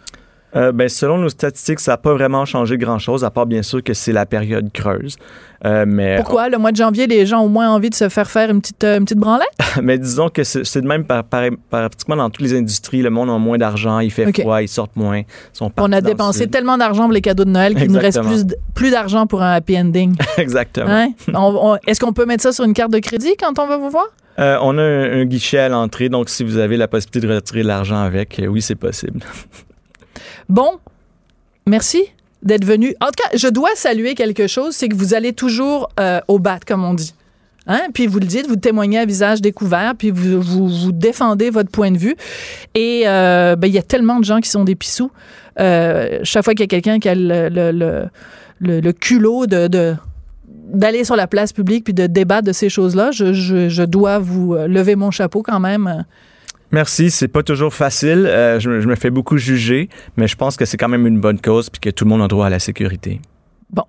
Euh, 0.56 0.72
ben, 0.72 0.88
selon 0.88 1.18
nos 1.18 1.30
statistiques, 1.30 1.80
ça 1.80 1.94
n'a 1.94 1.98
pas 1.98 2.14
vraiment 2.14 2.46
changé 2.46 2.78
grand-chose, 2.78 3.24
à 3.24 3.32
part 3.32 3.46
bien 3.46 3.64
sûr 3.64 3.82
que 3.82 3.94
c'est 3.94 4.12
la 4.12 4.26
période 4.26 4.72
creuse. 4.72 5.18
Euh, 5.66 5.86
mais 5.88 6.18
Pourquoi? 6.18 6.50
Le 6.50 6.58
mois 6.58 6.72
de 6.72 6.78
janvier, 6.78 7.08
les 7.08 7.26
gens 7.26 7.42
ont 7.42 7.50
moins 7.50 7.70
envie 7.70 7.90
de 7.90 7.96
se 7.96 8.10
faire 8.10 8.30
faire 8.30 8.50
une 8.52 8.62
petite, 8.62 8.84
euh, 8.84 8.98
une 8.98 9.06
petite 9.06 9.18
branlette? 9.18 9.48
mais 9.82 9.98
disons 9.98 10.30
que 10.30 10.44
c'est 10.44 10.82
de 10.82 10.88
même 10.88 11.06
par, 11.06 11.24
pratiquement 11.70 12.18
dans 12.18 12.30
toutes 12.30 12.46
les 12.46 12.56
industries. 12.56 13.02
Le 13.02 13.10
monde 13.10 13.30
a 13.30 13.38
moins 13.38 13.58
d'argent, 13.58 14.00
il 14.00 14.12
fait 14.12 14.32
froid, 14.32 14.62
ils 14.62 14.68
sortent 14.68 14.96
moins. 14.96 15.22
Sont 15.54 15.72
On 15.78 15.92
a 15.92 16.02
dépensé 16.02 16.48
tellement 16.48 16.78
d'argent 16.78 17.04
pour 17.04 17.14
les 17.14 17.22
cadeaux 17.22 17.46
de 17.46 17.52
Noël 17.52 17.76
qu'il 17.76 17.92
nous 17.92 18.00
reste 18.00 18.22
plus, 18.22 18.46
plus 18.76 18.92
d'argent 18.92 19.26
pour 19.26 19.42
un 19.42 19.54
happy 19.54 19.80
ending. 19.80 20.16
Exactement. 20.38 20.90
Hein? 20.90 21.80
Est-ce 21.88 22.00
qu'on 22.00 22.14
peut 22.14 22.26
mettre 22.26 22.44
ça 22.44 22.52
sur 22.52 22.66
une 22.66 22.74
carte 22.74 22.92
de 22.92 23.00
crédit 23.00 23.36
quand 23.40 23.58
on 23.58 23.68
va 23.68 23.78
vous 23.78 23.90
voir? 23.90 24.06
on 24.38 24.78
a 24.78 24.82
un, 24.82 25.26
guichet 25.26 25.60
à 25.60 25.70
l'entrée, 25.70 26.10
donc 26.10 26.28
si 26.28 26.44
vous 26.44 26.58
avez 26.58 26.76
la 26.76 26.88
possibilité 26.88 27.28
de 27.28 27.34
retirer 27.34 27.64
l'argent 27.64 28.02
avec, 28.02 28.42
oui, 28.48 28.62
c'est 28.62 28.76
possible. 28.76 29.20
Bon, 30.50 30.80
merci 31.66 32.04
d'être 32.44 32.66
venu. 32.66 32.96
En 33.02 33.08
tout 33.08 33.24
cas, 33.24 33.38
je 33.38 33.48
dois 33.48 33.70
saluer 33.76 34.16
quelque 34.16 34.48
chose, 34.48 34.76
c'est 34.76 34.90
que 34.90 34.96
vous 34.96 35.14
allez 35.14 35.34
toujours 35.34 35.90
euh, 36.00 36.20
au 36.28 36.40
bat, 36.40 36.60
comme 36.66 36.84
on 36.84 36.94
dit. 36.94 37.14
Hein? 37.66 37.82
Puis 37.94 38.08
vous 38.08 38.20
le 38.20 38.26
dites, 38.26 38.48
vous 38.48 38.58
témoignez 38.58 39.00
à 39.00 39.06
visage 39.06 39.42
découvert, 39.42 39.94
puis 39.98 40.12
vous, 40.12 40.92
défendez 40.92 41.50
votre 41.50 41.72
point 41.72 41.92
de 41.92 41.98
vue. 41.98 42.16
Et 42.76 43.04
euh, 43.06 43.56
ben, 43.56 43.68
il 43.68 43.74
y 43.74 43.78
a 43.78 43.84
tellement 43.84 44.20
de 44.20 44.26
gens 44.26 44.42
qui 44.42 44.50
sont 44.50 44.66
des 44.66 44.76
pissous. 44.76 45.12
Euh, 45.60 46.20
chaque 46.24 46.44
fois 46.44 46.54
qu'il 46.54 46.62
y 46.62 46.64
a 46.64 46.68
quelqu'un 46.68 47.00
qui 47.00 47.08
a 47.08 47.16
le, 47.16 48.92
culot 48.92 49.46
d'aller 49.48 51.04
sur 51.06 51.16
la 51.16 51.28
place 51.28 51.54
publique 51.54 51.86
puis 51.86 51.94
de 51.94 52.08
débattre 52.08 52.48
de 52.48 52.54
ces 52.54 52.68
choses-là, 52.68 53.12
je, 53.12 53.86
dois 53.86 54.20
vous 54.20 54.56
lever 54.56 54.98
mon 54.98 55.12
chapeau 55.12 55.42
quand 55.42 55.62
même. 55.62 56.04
Merci. 56.74 57.12
C'est 57.12 57.28
pas 57.28 57.44
toujours 57.44 57.74
facile. 57.74 58.26
Euh, 58.26 58.60
je, 58.60 58.70
me 58.70 58.96
fais 58.96 59.12
beaucoup 59.12 59.38
juger, 59.38 59.90
mais 60.18 60.28
je 60.28 60.36
pense 60.36 60.58
que 60.58 60.66
c'est 60.66 60.76
quand 60.76 60.90
même 60.90 61.06
une 61.06 61.22
bonne 61.22 61.40
cause 61.40 61.70
puis 61.70 61.80
que 61.80 61.92
tout 61.92 62.04
le 62.04 62.10
monde 62.10 62.24
a 62.24 62.28
droit 62.28 62.48
à 62.48 62.50
la 62.50 62.60
sécurité. 62.60 63.22
Bon. 63.70 63.84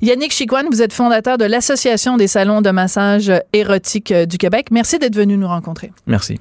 Yannick 0.00 0.32
Chicoine, 0.32 0.66
vous 0.70 0.80
êtes 0.80 0.92
fondateur 0.92 1.38
de 1.38 1.44
l'Association 1.44 2.16
des 2.16 2.28
salons 2.28 2.62
de 2.62 2.70
massage 2.70 3.32
érotique 3.52 4.12
euh, 4.12 4.26
du 4.26 4.38
Québec. 4.38 4.68
Merci 4.70 4.98
d'être 4.98 5.16
venu 5.16 5.36
nous 5.36 5.48
rencontrer. 5.48 5.92
Merci. 6.06 6.38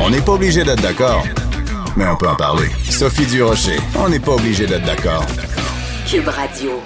On 0.00 0.10
n'est 0.10 0.20
pas 0.20 0.32
obligé 0.32 0.64
d'être 0.64 0.82
d'accord 0.82 1.24
mais 1.96 2.06
on 2.06 2.16
peut 2.16 2.28
en 2.28 2.36
parler. 2.36 2.68
Sophie 2.88 3.26
Durocher, 3.26 3.78
on 3.98 4.08
n'est 4.08 4.20
pas 4.20 4.32
obligé 4.32 4.66
d'être 4.66 4.84
d'accord. 4.84 5.24
Cube 6.06 6.28
Radio. 6.28 6.82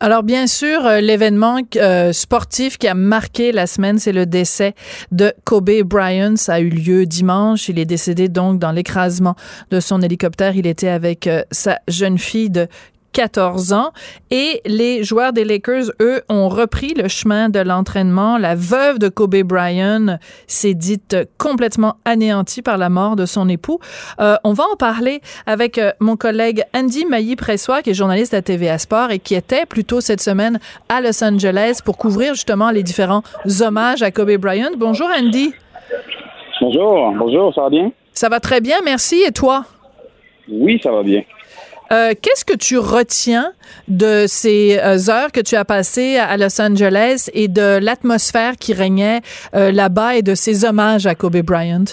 Alors 0.00 0.22
bien 0.22 0.46
sûr, 0.46 0.86
euh, 0.86 1.00
l'événement 1.00 1.58
euh, 1.74 2.12
sportif 2.12 2.78
qui 2.78 2.86
a 2.86 2.94
marqué 2.94 3.50
la 3.50 3.66
semaine, 3.66 3.98
c'est 3.98 4.12
le 4.12 4.26
décès 4.26 4.74
de 5.10 5.32
Kobe 5.44 5.82
Bryant. 5.82 6.36
Ça 6.36 6.54
a 6.54 6.60
eu 6.60 6.68
lieu 6.68 7.04
dimanche. 7.04 7.68
Il 7.68 7.80
est 7.80 7.84
décédé 7.84 8.28
donc 8.28 8.60
dans 8.60 8.70
l'écrasement 8.70 9.34
de 9.72 9.80
son 9.80 10.00
hélicoptère. 10.00 10.54
Il 10.54 10.68
était 10.68 10.88
avec 10.88 11.26
euh, 11.26 11.42
sa 11.50 11.80
jeune 11.88 12.16
fille 12.16 12.48
de 12.48 12.68
14 13.12 13.72
ans. 13.72 13.92
Et 14.30 14.60
les 14.66 15.04
joueurs 15.04 15.32
des 15.32 15.44
Lakers, 15.44 15.90
eux, 16.00 16.22
ont 16.28 16.48
repris 16.48 16.94
le 16.94 17.08
chemin 17.08 17.48
de 17.48 17.60
l'entraînement. 17.60 18.38
La 18.38 18.54
veuve 18.54 18.98
de 18.98 19.08
Kobe 19.08 19.42
Bryant 19.42 20.18
s'est 20.46 20.74
dite 20.74 21.16
complètement 21.38 21.96
anéantie 22.04 22.62
par 22.62 22.78
la 22.78 22.88
mort 22.88 23.16
de 23.16 23.26
son 23.26 23.48
époux. 23.48 23.78
Euh, 24.20 24.36
on 24.44 24.52
va 24.52 24.64
en 24.72 24.76
parler 24.76 25.20
avec 25.46 25.78
euh, 25.78 25.92
mon 26.00 26.16
collègue 26.16 26.64
Andy 26.74 27.06
Mailly-Pressois, 27.06 27.82
qui 27.82 27.90
est 27.90 27.94
journaliste 27.94 28.34
à 28.34 28.42
TVA 28.42 28.78
Sport 28.78 29.10
et 29.10 29.18
qui 29.18 29.34
était 29.34 29.66
plutôt 29.66 30.00
cette 30.00 30.20
semaine 30.20 30.58
à 30.88 31.00
Los 31.00 31.22
Angeles 31.22 31.80
pour 31.84 31.96
couvrir 31.96 32.34
justement 32.34 32.70
les 32.70 32.82
différents 32.82 33.22
hommages 33.60 34.02
à 34.02 34.10
Kobe 34.10 34.36
Bryant. 34.36 34.72
Bonjour 34.76 35.08
Andy. 35.16 35.52
Bonjour, 36.60 37.12
bonjour, 37.16 37.54
ça 37.54 37.62
va 37.62 37.70
bien? 37.70 37.92
Ça 38.12 38.28
va 38.28 38.40
très 38.40 38.60
bien, 38.60 38.78
merci. 38.84 39.22
Et 39.26 39.32
toi? 39.32 39.64
Oui, 40.48 40.80
ça 40.82 40.90
va 40.90 41.02
bien. 41.02 41.22
Euh, 41.90 42.12
qu'est-ce 42.20 42.44
que 42.44 42.56
tu 42.56 42.76
retiens 42.76 43.52
de 43.88 44.24
ces 44.26 44.78
euh, 44.78 45.10
heures 45.10 45.32
que 45.32 45.40
tu 45.40 45.54
as 45.56 45.64
passées 45.64 46.18
à 46.18 46.36
Los 46.36 46.60
Angeles 46.60 47.30
et 47.32 47.48
de 47.48 47.82
l'atmosphère 47.82 48.56
qui 48.60 48.74
régnait 48.74 49.20
euh, 49.54 49.72
là-bas 49.72 50.16
et 50.16 50.22
de 50.22 50.34
ces 50.34 50.66
hommages 50.66 51.06
à 51.06 51.14
Kobe 51.14 51.38
Bryant? 51.38 51.84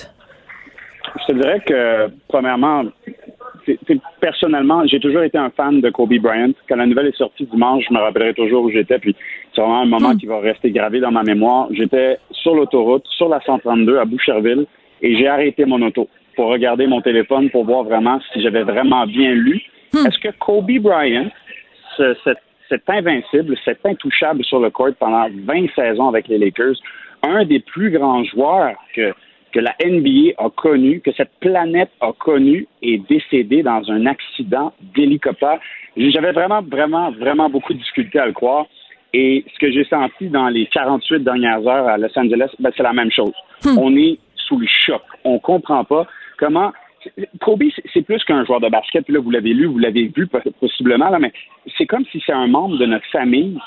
Je 1.21 1.33
te 1.33 1.39
dirais 1.39 1.61
que, 1.65 2.09
premièrement, 2.27 2.83
personnellement, 4.19 4.85
j'ai 4.85 4.99
toujours 4.99 5.23
été 5.23 5.37
un 5.37 5.49
fan 5.49 5.79
de 5.79 5.89
Kobe 5.89 6.13
Bryant. 6.19 6.51
Quand 6.67 6.75
la 6.75 6.87
nouvelle 6.87 7.07
est 7.07 7.17
sortie 7.17 7.45
dimanche, 7.45 7.85
je 7.87 7.93
me 7.93 7.99
rappellerai 7.99 8.33
toujours 8.33 8.63
où 8.63 8.71
j'étais. 8.71 8.99
Puis 8.99 9.15
c'est 9.55 9.61
vraiment 9.61 9.81
un 9.81 9.85
moment 9.85 10.13
hmm. 10.13 10.17
qui 10.17 10.25
va 10.25 10.39
rester 10.39 10.71
gravé 10.71 10.99
dans 10.99 11.11
ma 11.11 11.23
mémoire. 11.23 11.69
J'étais 11.71 12.17
sur 12.31 12.53
l'autoroute, 12.53 13.05
sur 13.15 13.29
la 13.29 13.39
132 13.39 13.97
à 13.97 14.03
Boucherville, 14.03 14.65
et 15.01 15.15
j'ai 15.15 15.27
arrêté 15.29 15.63
mon 15.63 15.81
auto 15.81 16.09
pour 16.35 16.47
regarder 16.47 16.85
mon 16.85 16.99
téléphone 16.99 17.49
pour 17.49 17.63
voir 17.63 17.83
vraiment 17.83 18.19
si 18.33 18.41
j'avais 18.41 18.63
vraiment 18.63 19.07
bien 19.07 19.31
lu 19.31 19.61
Hmm. 19.95 20.07
Est-ce 20.07 20.19
que 20.19 20.37
Kobe 20.37 20.79
Bryant, 20.79 21.29
cet, 21.95 22.89
invincible, 22.89 23.55
cet 23.63 23.85
intouchable 23.85 24.43
sur 24.43 24.59
le 24.59 24.69
court 24.69 24.93
pendant 24.99 25.27
20 25.29 25.67
saisons 25.73 26.09
avec 26.09 26.27
les 26.27 26.37
Lakers, 26.37 26.75
un 27.23 27.45
des 27.45 27.61
plus 27.61 27.91
grands 27.91 28.25
joueurs 28.25 28.75
que, 28.93 29.13
que 29.53 29.59
la 29.61 29.73
NBA 29.81 30.33
a 30.37 30.49
connu, 30.49 30.99
que 30.99 31.13
cette 31.13 31.31
planète 31.39 31.91
a 32.01 32.11
connu, 32.11 32.67
est 32.81 32.97
décédé 33.07 33.63
dans 33.63 33.89
un 33.89 34.05
accident 34.05 34.73
d'hélicoptère? 34.93 35.59
J'avais 35.95 36.33
vraiment, 36.33 36.61
vraiment, 36.61 37.11
vraiment 37.11 37.49
beaucoup 37.49 37.73
de 37.73 37.79
difficultés 37.79 38.19
à 38.19 38.25
le 38.25 38.33
croire. 38.33 38.65
Et 39.13 39.45
ce 39.53 39.59
que 39.59 39.71
j'ai 39.71 39.85
senti 39.85 40.27
dans 40.27 40.49
les 40.49 40.65
48 40.65 41.23
dernières 41.23 41.65
heures 41.65 41.87
à 41.87 41.97
Los 41.97 42.09
Angeles, 42.19 42.49
ben, 42.59 42.71
c'est 42.75 42.83
la 42.83 42.91
même 42.91 43.11
chose. 43.11 43.31
Hmm. 43.63 43.77
On 43.77 43.95
est 43.95 44.19
sous 44.35 44.59
le 44.59 44.67
choc. 44.67 45.01
On 45.23 45.39
comprend 45.39 45.85
pas 45.85 46.05
comment 46.37 46.73
Kobe, 47.41 47.63
c'est 47.93 48.01
plus 48.01 48.23
qu'un 48.23 48.45
joueur 48.45 48.59
de 48.59 48.69
basket. 48.69 49.07
là, 49.09 49.19
vous 49.19 49.31
l'avez 49.31 49.53
lu, 49.53 49.65
vous 49.65 49.77
l'avez 49.77 50.11
vu 50.15 50.27
possiblement, 50.59 51.09
là, 51.09 51.19
mais 51.19 51.31
c'est 51.77 51.85
comme 51.85 52.05
si 52.11 52.21
c'est 52.25 52.33
un 52.33 52.47
membre 52.47 52.77
de 52.77 52.85
notre 52.85 53.07
famille, 53.07 53.57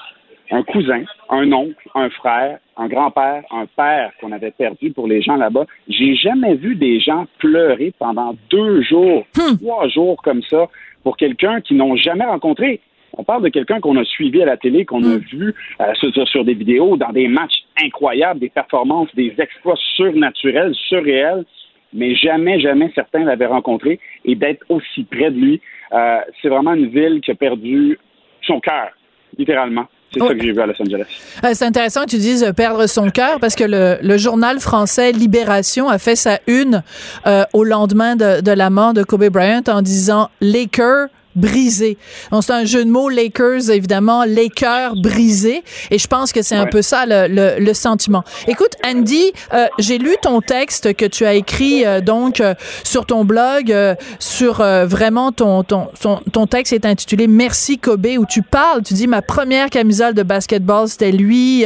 un 0.51 0.63
cousin, 0.63 1.03
un 1.29 1.53
oncle, 1.53 1.89
un 1.95 2.09
frère, 2.11 2.59
un 2.77 2.89
grand-père, 2.89 3.45
un 3.51 3.67
père 3.67 4.13
qu'on 4.21 4.33
avait 4.33 4.51
perdu 4.51 4.93
pour 4.93 5.07
les 5.07 5.21
gens 5.21 5.37
là-bas. 5.37 5.67
J'ai 5.89 6.15
jamais 6.15 6.55
vu 6.55 6.75
des 6.75 7.01
gens 7.01 7.27
pleurer 7.39 7.93
pendant 7.99 8.35
deux 8.51 8.83
jours, 8.83 9.27
hmm. 9.37 9.59
trois 9.59 9.89
jours 9.89 10.23
comme 10.23 10.43
ça 10.43 10.69
pour 11.03 11.17
quelqu'un 11.17 11.61
qu'ils 11.61 11.77
n'ont 11.77 11.97
jamais 11.97 12.25
rencontré. 12.25 12.81
On 13.17 13.25
parle 13.25 13.43
de 13.43 13.49
quelqu'un 13.49 13.81
qu'on 13.81 13.97
a 13.97 14.05
suivi 14.05 14.43
à 14.43 14.47
la 14.47 14.57
télé, 14.57 14.85
qu'on 14.85 15.03
a 15.03 15.17
mm. 15.17 15.25
vu 15.33 15.55
euh, 15.81 15.95
sur, 16.27 16.45
des 16.45 16.55
vidéos, 16.55 16.97
dans 16.97 17.11
des 17.11 17.27
matchs 17.27 17.65
incroyables, 17.83 18.41
des 18.41 18.49
performances, 18.49 19.09
des 19.15 19.35
exploits 19.39 19.79
surnaturels, 19.97 20.75
surréels, 20.75 21.45
mais 21.93 22.15
jamais, 22.15 22.61
jamais 22.61 22.91
certains 22.95 23.25
l'avaient 23.25 23.47
rencontré. 23.47 24.01
Et 24.25 24.35
d'être 24.35 24.65
aussi 24.69 25.05
près 25.05 25.31
de 25.31 25.37
lui, 25.37 25.61
euh, 25.93 26.19
c'est 26.41 26.49
vraiment 26.49 26.75
une 26.75 26.89
ville 26.89 27.21
qui 27.21 27.31
a 27.31 27.35
perdu 27.35 27.99
son 28.43 28.61
cœur, 28.61 28.91
littéralement. 29.37 29.87
C'est 30.13 30.21
ça 30.21 30.35
que 30.35 30.43
j'ai 30.43 30.53
vu 30.53 30.61
à 30.61 30.67
Los 30.67 30.81
Angeles. 30.81 31.07
Euh, 31.45 31.51
c'est 31.53 31.67
intéressant 31.67 32.05
que 32.05 32.11
tu 32.11 32.17
dises 32.17 32.43
euh, 32.43 32.53
perdre 32.53 32.87
son 32.87 33.11
cœur 33.11 33.39
parce 33.41 33.55
que 33.55 33.65
le, 33.65 33.99
le, 34.03 34.17
journal 34.17 34.59
français 34.59 35.13
Libération 35.13 35.89
a 35.89 35.99
fait 35.99 36.17
sa 36.17 36.39
une 36.47 36.83
euh, 37.27 37.45
au 37.53 37.63
lendemain 37.63 38.17
de, 38.17 38.41
de, 38.41 38.53
la 38.53 38.71
mort 38.71 38.95
de 38.95 39.03
Kobe 39.03 39.29
Bryant 39.29 39.63
en 39.69 39.83
disant 39.83 40.31
Laker 40.41 41.09
brisé. 41.39 41.97
Donc, 42.31 42.45
c'est 42.45 42.53
un 42.53 42.65
jeu 42.65 42.85
de 42.85 42.91
mots, 42.91 43.09
Lakers, 43.09 43.71
évidemment, 43.71 44.25
les 44.25 44.49
cœurs 44.49 44.95
brisés. 44.97 45.63
Et 45.91 45.99
je 45.99 46.07
pense 46.07 46.33
que 46.33 46.43
c'est 46.43 46.57
un 46.57 46.67
peu 46.67 46.83
ça 46.83 47.07
le, 47.07 47.59
le, 47.59 47.75
sentiment. 47.75 48.25
Écoute, 48.47 48.73
Andy, 48.85 49.33
euh, 49.55 49.67
j'ai 49.79 49.99
lu 49.99 50.15
ton 50.21 50.41
texte 50.41 50.95
que 50.95 51.07
tu 51.07 51.25
as 51.25 51.35
écrit 51.35 51.87
euh, 51.87 52.01
donc 52.01 52.41
euh, 52.41 52.55
sur 52.83 53.07
ton 53.07 53.25
blog, 53.25 53.75
sur 54.19 54.57
vraiment 54.59 55.33
ton, 55.33 55.63
ton, 55.63 55.89
ton, 56.01 56.21
ton, 56.33 56.47
texte 56.47 56.73
est 56.73 56.85
intitulé 56.85 57.27
Merci 57.27 57.79
Kobe, 57.79 58.07
où 58.19 58.27
tu 58.27 58.43
parles, 58.43 58.83
tu 58.83 58.95
dis 58.95 59.07
ma 59.07 59.23
première 59.23 59.71
camisole 59.71 60.15
de 60.15 60.23
basketball, 60.23 60.89
c'était 60.89 61.13
lui. 61.13 61.65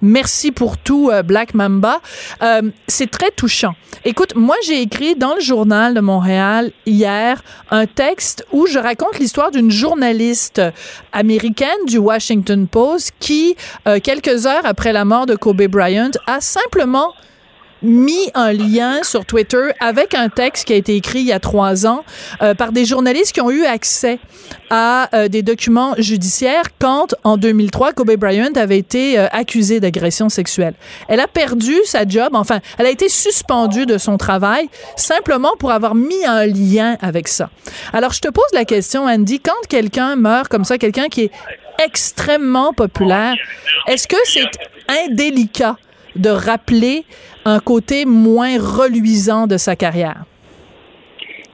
merci 0.00 0.50
pour 0.50 0.78
tout, 0.78 1.10
Black 1.24 1.54
Mamba. 1.54 2.00
c'est 2.88 3.10
très 3.10 3.30
touchant. 3.30 3.74
Écoute, 4.04 4.34
moi, 4.34 4.56
j'ai 4.64 4.82
écrit 4.82 5.14
dans 5.14 5.34
le 5.34 5.40
journal 5.40 5.94
de 5.94 6.00
Montréal 6.00 6.72
hier 6.86 7.42
un 7.70 7.86
texte 7.86 8.44
où 8.52 8.66
je 8.66 8.78
raconte 8.78 9.11
l'histoire 9.18 9.50
d'une 9.50 9.70
journaliste 9.70 10.60
américaine 11.12 11.68
du 11.86 11.98
Washington 11.98 12.66
Post 12.66 13.12
qui, 13.20 13.56
euh, 13.86 14.00
quelques 14.00 14.46
heures 14.46 14.64
après 14.64 14.92
la 14.92 15.04
mort 15.04 15.26
de 15.26 15.34
Kobe 15.34 15.62
Bryant, 15.62 16.10
a 16.26 16.40
simplement 16.40 17.12
mis 17.82 18.30
un 18.34 18.52
lien 18.52 19.02
sur 19.02 19.24
Twitter 19.24 19.70
avec 19.80 20.14
un 20.14 20.28
texte 20.28 20.66
qui 20.66 20.72
a 20.72 20.76
été 20.76 20.96
écrit 20.96 21.20
il 21.20 21.26
y 21.26 21.32
a 21.32 21.40
trois 21.40 21.86
ans 21.86 22.04
euh, 22.42 22.54
par 22.54 22.72
des 22.72 22.84
journalistes 22.84 23.32
qui 23.32 23.40
ont 23.40 23.50
eu 23.50 23.64
accès 23.64 24.18
à 24.70 25.08
euh, 25.14 25.28
des 25.28 25.42
documents 25.42 25.94
judiciaires 25.98 26.64
quand, 26.78 27.14
en 27.24 27.36
2003, 27.36 27.92
Kobe 27.92 28.16
Bryant 28.16 28.52
avait 28.56 28.78
été 28.78 29.18
euh, 29.18 29.26
accusé 29.32 29.80
d'agression 29.80 30.28
sexuelle. 30.28 30.74
Elle 31.08 31.20
a 31.20 31.28
perdu 31.28 31.74
sa 31.84 32.06
job, 32.06 32.30
enfin, 32.34 32.60
elle 32.78 32.86
a 32.86 32.90
été 32.90 33.08
suspendue 33.08 33.86
de 33.86 33.98
son 33.98 34.16
travail 34.16 34.68
simplement 34.96 35.52
pour 35.58 35.72
avoir 35.72 35.94
mis 35.94 36.24
un 36.24 36.46
lien 36.46 36.96
avec 37.00 37.28
ça. 37.28 37.50
Alors, 37.92 38.12
je 38.12 38.20
te 38.20 38.28
pose 38.28 38.44
la 38.52 38.64
question, 38.64 39.04
Andy, 39.04 39.40
quand 39.40 39.52
quelqu'un 39.68 40.16
meurt 40.16 40.48
comme 40.48 40.64
ça, 40.64 40.78
quelqu'un 40.78 41.08
qui 41.08 41.22
est 41.22 41.30
extrêmement 41.84 42.72
populaire, 42.72 43.34
est-ce 43.88 44.06
que 44.06 44.16
c'est 44.24 44.50
indélicat 44.88 45.76
de 46.16 46.30
rappeler 46.30 47.04
un 47.44 47.58
côté 47.58 48.04
moins 48.04 48.58
reluisant 48.58 49.46
de 49.46 49.56
sa 49.56 49.76
carrière? 49.76 50.24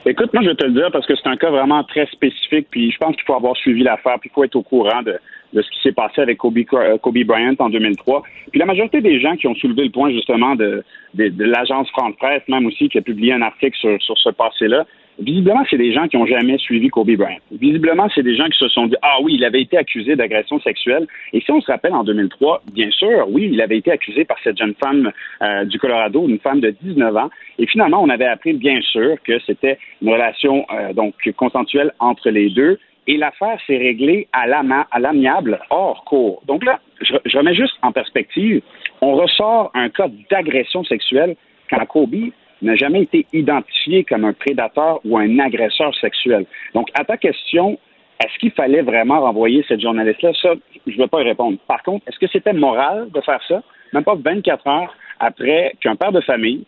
Écoute, 0.06 0.32
moi, 0.32 0.42
je 0.42 0.48
vais 0.48 0.54
te 0.54 0.64
le 0.64 0.72
dire 0.72 0.90
parce 0.92 1.06
que 1.06 1.14
c'est 1.16 1.28
un 1.28 1.36
cas 1.36 1.50
vraiment 1.50 1.84
très 1.84 2.06
spécifique, 2.06 2.68
puis 2.70 2.90
je 2.90 2.96
pense 2.98 3.14
qu'il 3.14 3.24
faut 3.24 3.34
avoir 3.34 3.56
suivi 3.56 3.82
l'affaire, 3.82 4.16
puis 4.20 4.30
il 4.30 4.34
faut 4.34 4.44
être 4.44 4.56
au 4.56 4.62
courant 4.62 5.02
de, 5.02 5.18
de 5.52 5.62
ce 5.62 5.68
qui 5.70 5.80
s'est 5.82 5.92
passé 5.92 6.20
avec 6.22 6.38
Kobe, 6.38 6.58
euh, 6.72 6.98
Kobe 6.98 7.18
Bryant 7.24 7.54
en 7.58 7.68
2003. 7.68 8.22
Puis 8.50 8.58
la 8.58 8.66
majorité 8.66 9.00
des 9.00 9.20
gens 9.20 9.36
qui 9.36 9.46
ont 9.46 9.54
soulevé 9.56 9.84
le 9.84 9.90
point, 9.90 10.10
justement, 10.10 10.54
de, 10.54 10.82
de, 11.14 11.28
de 11.28 11.44
l'agence 11.44 11.90
France-Presse, 11.90 12.42
même 12.48 12.66
aussi, 12.66 12.88
qui 12.88 12.98
a 12.98 13.02
publié 13.02 13.32
un 13.32 13.42
article 13.42 13.76
sur, 13.76 14.00
sur 14.00 14.16
ce 14.18 14.30
passé-là, 14.30 14.86
Visiblement, 15.18 15.64
c'est 15.68 15.78
des 15.78 15.92
gens 15.92 16.06
qui 16.06 16.16
n'ont 16.16 16.26
jamais 16.26 16.58
suivi 16.58 16.88
Kobe 16.90 17.10
Bryant. 17.10 17.38
Visiblement, 17.50 18.08
c'est 18.14 18.22
des 18.22 18.36
gens 18.36 18.46
qui 18.46 18.58
se 18.58 18.68
sont 18.68 18.86
dit 18.86 18.94
Ah 19.02 19.16
oui, 19.22 19.34
il 19.34 19.44
avait 19.44 19.62
été 19.62 19.76
accusé 19.76 20.14
d'agression 20.14 20.60
sexuelle. 20.60 21.08
Et 21.32 21.40
si 21.40 21.50
on 21.50 21.60
se 21.60 21.66
rappelle 21.66 21.92
en 21.92 22.04
2003, 22.04 22.62
bien 22.72 22.90
sûr, 22.92 23.26
oui, 23.28 23.50
il 23.52 23.60
avait 23.60 23.78
été 23.78 23.90
accusé 23.90 24.24
par 24.24 24.36
cette 24.44 24.56
jeune 24.56 24.74
femme 24.74 25.10
euh, 25.42 25.64
du 25.64 25.78
Colorado, 25.78 26.28
une 26.28 26.38
femme 26.38 26.60
de 26.60 26.70
19 26.70 27.16
ans. 27.16 27.30
Et 27.58 27.66
finalement, 27.66 28.00
on 28.00 28.08
avait 28.08 28.26
appris 28.26 28.52
bien 28.52 28.80
sûr 28.80 29.16
que 29.24 29.40
c'était 29.40 29.78
une 30.02 30.10
relation 30.10 30.64
euh, 30.70 30.92
donc 30.92 31.14
consensuelle 31.36 31.92
entre 31.98 32.30
les 32.30 32.50
deux. 32.50 32.78
Et 33.08 33.16
l'affaire 33.16 33.58
s'est 33.66 33.78
réglée 33.78 34.28
à 34.32 34.46
l'amiable 34.46 35.58
hors 35.70 36.04
cours. 36.04 36.42
Donc 36.46 36.64
là, 36.64 36.78
je, 37.00 37.14
je 37.24 37.38
remets 37.38 37.54
juste 37.54 37.74
en 37.82 37.90
perspective, 37.90 38.60
on 39.00 39.14
ressort 39.14 39.70
un 39.74 39.88
cas 39.88 40.08
d'agression 40.30 40.84
sexuelle 40.84 41.34
quand 41.70 41.84
Kobe 41.86 42.30
n'a 42.62 42.74
jamais 42.74 43.02
été 43.02 43.26
identifié 43.32 44.04
comme 44.04 44.24
un 44.24 44.32
prédateur 44.32 45.00
ou 45.04 45.18
un 45.18 45.38
agresseur 45.38 45.94
sexuel. 45.96 46.46
Donc, 46.74 46.88
à 46.94 47.04
ta 47.04 47.16
question, 47.16 47.78
est-ce 48.20 48.36
qu'il 48.38 48.50
fallait 48.50 48.82
vraiment 48.82 49.20
renvoyer 49.20 49.64
cette 49.68 49.80
journaliste-là? 49.80 50.32
Ça, 50.42 50.54
je 50.86 50.92
ne 50.92 50.98
vais 50.98 51.08
pas 51.08 51.18
répondre. 51.18 51.58
Par 51.68 51.82
contre, 51.82 52.06
est-ce 52.08 52.18
que 52.18 52.26
c'était 52.26 52.52
moral 52.52 53.10
de 53.10 53.20
faire 53.20 53.40
ça? 53.46 53.62
Même 53.92 54.04
pas 54.04 54.16
24 54.16 54.66
heures 54.66 54.94
après 55.20 55.74
qu'un 55.80 55.96
père 55.96 56.12
de 56.12 56.20
famille, 56.20 56.64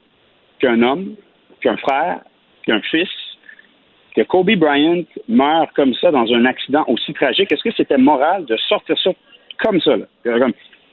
qu'un 0.60 0.82
homme, 0.82 1.14
qu'un 1.60 1.76
frère, 1.76 2.20
qu'un 2.64 2.80
fils, 2.82 3.08
que 4.14 4.22
Kobe 4.22 4.50
Bryant 4.56 5.04
meurt 5.28 5.72
comme 5.74 5.94
ça 5.94 6.10
dans 6.10 6.32
un 6.32 6.44
accident 6.44 6.84
aussi 6.88 7.12
tragique, 7.12 7.50
est-ce 7.52 7.62
que 7.62 7.74
c'était 7.76 7.98
moral 7.98 8.44
de 8.44 8.56
sortir 8.56 8.98
ça 8.98 9.10
comme 9.58 9.80
ça, 9.80 9.96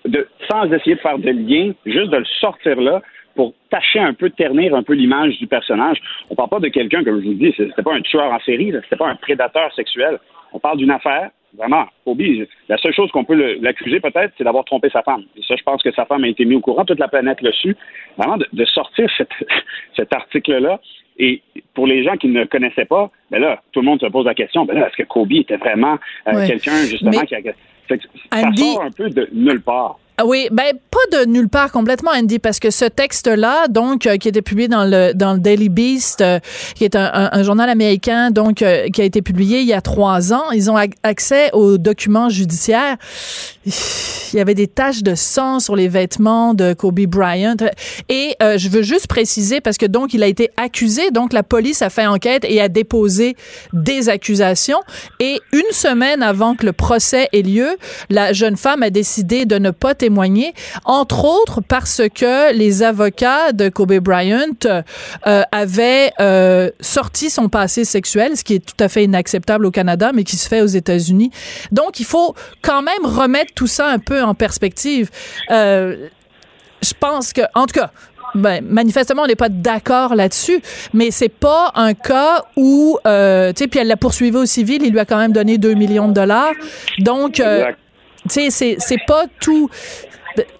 de, 0.05 0.27
sans 0.49 0.65
essayer 0.71 0.95
de 0.95 1.01
faire 1.01 1.17
de 1.17 1.29
lien, 1.29 1.71
juste 1.85 2.11
de 2.11 2.17
le 2.17 2.25
sortir 2.39 2.79
là, 2.81 3.01
pour 3.37 3.53
tâcher 3.69 3.99
un 3.99 4.13
peu, 4.13 4.29
ternir 4.31 4.75
un 4.75 4.83
peu 4.83 4.93
l'image 4.93 5.37
du 5.37 5.47
personnage. 5.47 6.01
On 6.29 6.35
parle 6.35 6.49
pas 6.49 6.59
de 6.59 6.67
quelqu'un, 6.69 7.03
comme 7.03 7.21
je 7.21 7.27
vous 7.27 7.33
dis, 7.35 7.53
c'était 7.55 7.83
pas 7.83 7.93
un 7.93 8.01
tueur 8.01 8.33
en 8.33 8.39
série, 8.39 8.73
c'était 8.83 8.97
pas 8.97 9.07
un 9.07 9.15
prédateur 9.15 9.71
sexuel. 9.75 10.17
On 10.51 10.59
parle 10.59 10.79
d'une 10.79 10.89
affaire, 10.89 11.29
vraiment, 11.55 11.85
Kobe, 12.03 12.21
la 12.67 12.77
seule 12.77 12.93
chose 12.93 13.11
qu'on 13.11 13.23
peut 13.23 13.57
l'accuser 13.61 13.99
peut-être, 13.99 14.33
c'est 14.37 14.43
d'avoir 14.43 14.65
trompé 14.65 14.89
sa 14.89 15.03
femme. 15.03 15.23
Et 15.37 15.43
ça, 15.43 15.55
je 15.55 15.61
pense 15.61 15.83
que 15.83 15.91
sa 15.91 16.05
femme 16.05 16.23
a 16.23 16.27
été 16.27 16.45
mise 16.45 16.57
au 16.57 16.61
courant, 16.61 16.83
toute 16.83 16.99
la 16.99 17.07
planète 17.07 17.41
le 17.41 17.51
su. 17.51 17.75
Vraiment, 18.17 18.37
de, 18.37 18.65
sortir 18.65 19.07
cet 19.95 20.13
article-là. 20.13 20.81
Et 21.19 21.41
pour 21.75 21.85
les 21.85 22.03
gens 22.03 22.17
qui 22.17 22.27
ne 22.27 22.41
le 22.41 22.47
connaissaient 22.47 22.85
pas, 22.85 23.11
ben 23.29 23.39
là, 23.39 23.61
tout 23.71 23.81
le 23.81 23.85
monde 23.85 23.99
se 24.01 24.07
pose 24.07 24.25
la 24.25 24.35
question, 24.35 24.65
ben 24.65 24.79
là, 24.79 24.87
est-ce 24.87 24.97
que 24.97 25.07
Kobe 25.07 25.31
était 25.33 25.57
vraiment 25.57 25.97
euh, 26.27 26.47
quelqu'un, 26.47 26.77
justement, 26.89 27.21
qui 27.21 27.35
a... 27.35 27.41
Ça 27.87 28.51
sort 28.55 28.81
un 28.81 28.91
peu 28.91 29.09
de 29.09 29.29
nulle 29.31 29.61
part. 29.61 29.99
Ah 30.19 30.25
oui, 30.25 30.47
ben 30.51 30.73
pas 30.89 31.19
de 31.19 31.25
nulle 31.25 31.47
part 31.47 31.71
complètement, 31.71 32.09
Andy, 32.09 32.39
parce 32.39 32.59
que 32.59 32.71
ce 32.71 32.85
texte-là, 32.85 33.67
donc, 33.67 34.07
euh, 34.07 34.17
qui 34.17 34.27
était 34.27 34.41
publié 34.41 34.67
dans 34.67 34.83
le 34.83 35.13
dans 35.13 35.33
le 35.33 35.39
Daily 35.39 35.69
Beast, 35.69 36.21
euh, 36.21 36.39
qui 36.73 36.85
est 36.85 36.95
un, 36.95 37.43
journal 37.43 37.69
américain, 37.69 38.31
donc, 38.31 38.63
euh, 38.63 38.87
qui 38.87 39.01
a 39.01 39.03
été 39.03 39.21
publié 39.21 39.59
il 39.59 39.67
y 39.67 39.73
a 39.73 39.81
trois 39.81 40.33
ans, 40.33 40.49
ils 40.49 40.71
ont 40.71 40.75
accès 41.03 41.51
aux 41.53 41.77
documents 41.77 42.29
judiciaires. 42.29 42.97
Il 44.33 44.37
y 44.37 44.39
avait 44.39 44.55
des 44.55 44.67
taches 44.67 45.03
de 45.03 45.13
sang 45.13 45.59
sur 45.59 45.75
les 45.75 45.87
vêtements 45.87 46.55
de 46.55 46.73
Kobe 46.73 47.01
Bryant. 47.01 47.55
Et 48.09 48.35
je 48.41 48.69
veux 48.69 48.81
juste 48.81 49.07
préciser, 49.07 49.61
parce 49.61 49.77
que 49.77 49.85
donc, 49.85 50.13
il 50.13 50.23
a 50.23 50.27
été 50.27 50.49
accusé, 50.57 51.11
donc 51.11 51.31
la 51.31 51.43
police 51.43 51.81
a 51.81 51.89
fait 51.89 52.07
enquête 52.07 52.43
et 52.47 52.59
a 52.59 52.69
déposé 52.69 53.35
des 53.71 54.09
accusations. 54.09 54.79
Et 55.19 55.39
une 55.53 55.71
semaine 55.71 56.23
avant 56.23 56.55
que 56.55 56.65
le 56.65 56.73
procès 56.73 57.29
ait 57.33 57.41
lieu, 57.41 57.77
la 58.09 58.33
jeune 58.33 58.57
femme 58.57 58.83
a 58.83 58.89
décidé 58.89 59.45
de 59.45 59.57
ne 59.59 59.71
pas 59.71 59.93
entre 60.85 61.25
autres 61.25 61.61
parce 61.61 62.01
que 62.13 62.53
les 62.53 62.83
avocats 62.83 63.51
de 63.51 63.69
Kobe 63.69 63.95
Bryant 63.99 64.45
euh, 64.65 65.43
avaient 65.51 66.11
euh, 66.19 66.69
sorti 66.79 67.29
son 67.29 67.49
passé 67.49 67.85
sexuel, 67.85 68.37
ce 68.37 68.43
qui 68.43 68.55
est 68.55 68.65
tout 68.65 68.83
à 68.83 68.89
fait 68.89 69.03
inacceptable 69.03 69.65
au 69.65 69.71
Canada, 69.71 70.11
mais 70.13 70.23
qui 70.23 70.35
se 70.35 70.47
fait 70.47 70.61
aux 70.61 70.67
États-Unis. 70.67 71.31
Donc, 71.71 71.99
il 71.99 72.05
faut 72.05 72.35
quand 72.61 72.81
même 72.81 73.05
remettre 73.05 73.53
tout 73.53 73.67
ça 73.67 73.87
un 73.87 73.99
peu 73.99 74.21
en 74.23 74.33
perspective. 74.33 75.09
Euh, 75.51 76.07
je 76.81 76.93
pense 76.99 77.33
que, 77.33 77.41
en 77.55 77.65
tout 77.65 77.79
cas, 77.79 77.91
ben, 78.35 78.63
manifestement, 78.63 79.23
on 79.23 79.27
n'est 79.27 79.35
pas 79.35 79.49
d'accord 79.49 80.13
là-dessus, 80.13 80.61
mais 80.93 81.11
c'est 81.11 81.29
pas 81.29 81.71
un 81.75 81.93
cas 81.93 82.43
où, 82.55 82.97
tu 83.03 83.09
sais, 83.09 83.67
puis 83.67 83.79
elle 83.79 83.87
l'a 83.87 83.97
poursuivi 83.97 84.35
au 84.37 84.45
civil, 84.45 84.83
il 84.83 84.91
lui 84.91 84.99
a 84.99 85.05
quand 85.05 85.17
même 85.17 85.31
donné 85.31 85.57
2 85.57 85.73
millions 85.73 86.07
de 86.07 86.13
dollars. 86.13 86.51
Donc, 86.99 87.41
tu 88.27 88.51
sais, 88.51 88.75
c'est 88.79 89.05
pas 89.07 89.25
tout. 89.39 89.69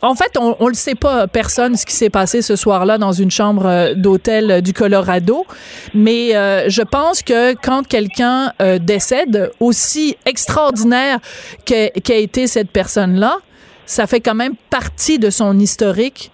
En 0.01 0.15
fait, 0.15 0.37
on, 0.39 0.55
on 0.59 0.67
le 0.67 0.73
sait 0.73 0.95
pas, 0.95 1.27
personne, 1.27 1.75
ce 1.75 1.85
qui 1.85 1.93
s'est 1.93 2.09
passé 2.09 2.41
ce 2.41 2.55
soir-là 2.55 2.97
dans 2.97 3.11
une 3.11 3.29
chambre 3.29 3.65
euh, 3.67 3.93
d'hôtel 3.93 4.61
du 4.61 4.73
Colorado. 4.73 5.45
Mais 5.93 6.35
euh, 6.35 6.67
je 6.67 6.81
pense 6.81 7.21
que 7.21 7.53
quand 7.53 7.87
quelqu'un 7.87 8.53
euh, 8.61 8.79
décède, 8.79 9.51
aussi 9.59 10.17
extraordinaire 10.25 11.19
qu'a 11.65 12.15
été 12.15 12.47
cette 12.47 12.71
personne-là, 12.71 13.37
ça 13.85 14.07
fait 14.07 14.19
quand 14.19 14.35
même 14.35 14.55
partie 14.69 15.19
de 15.19 15.29
son 15.29 15.59
historique 15.59 16.31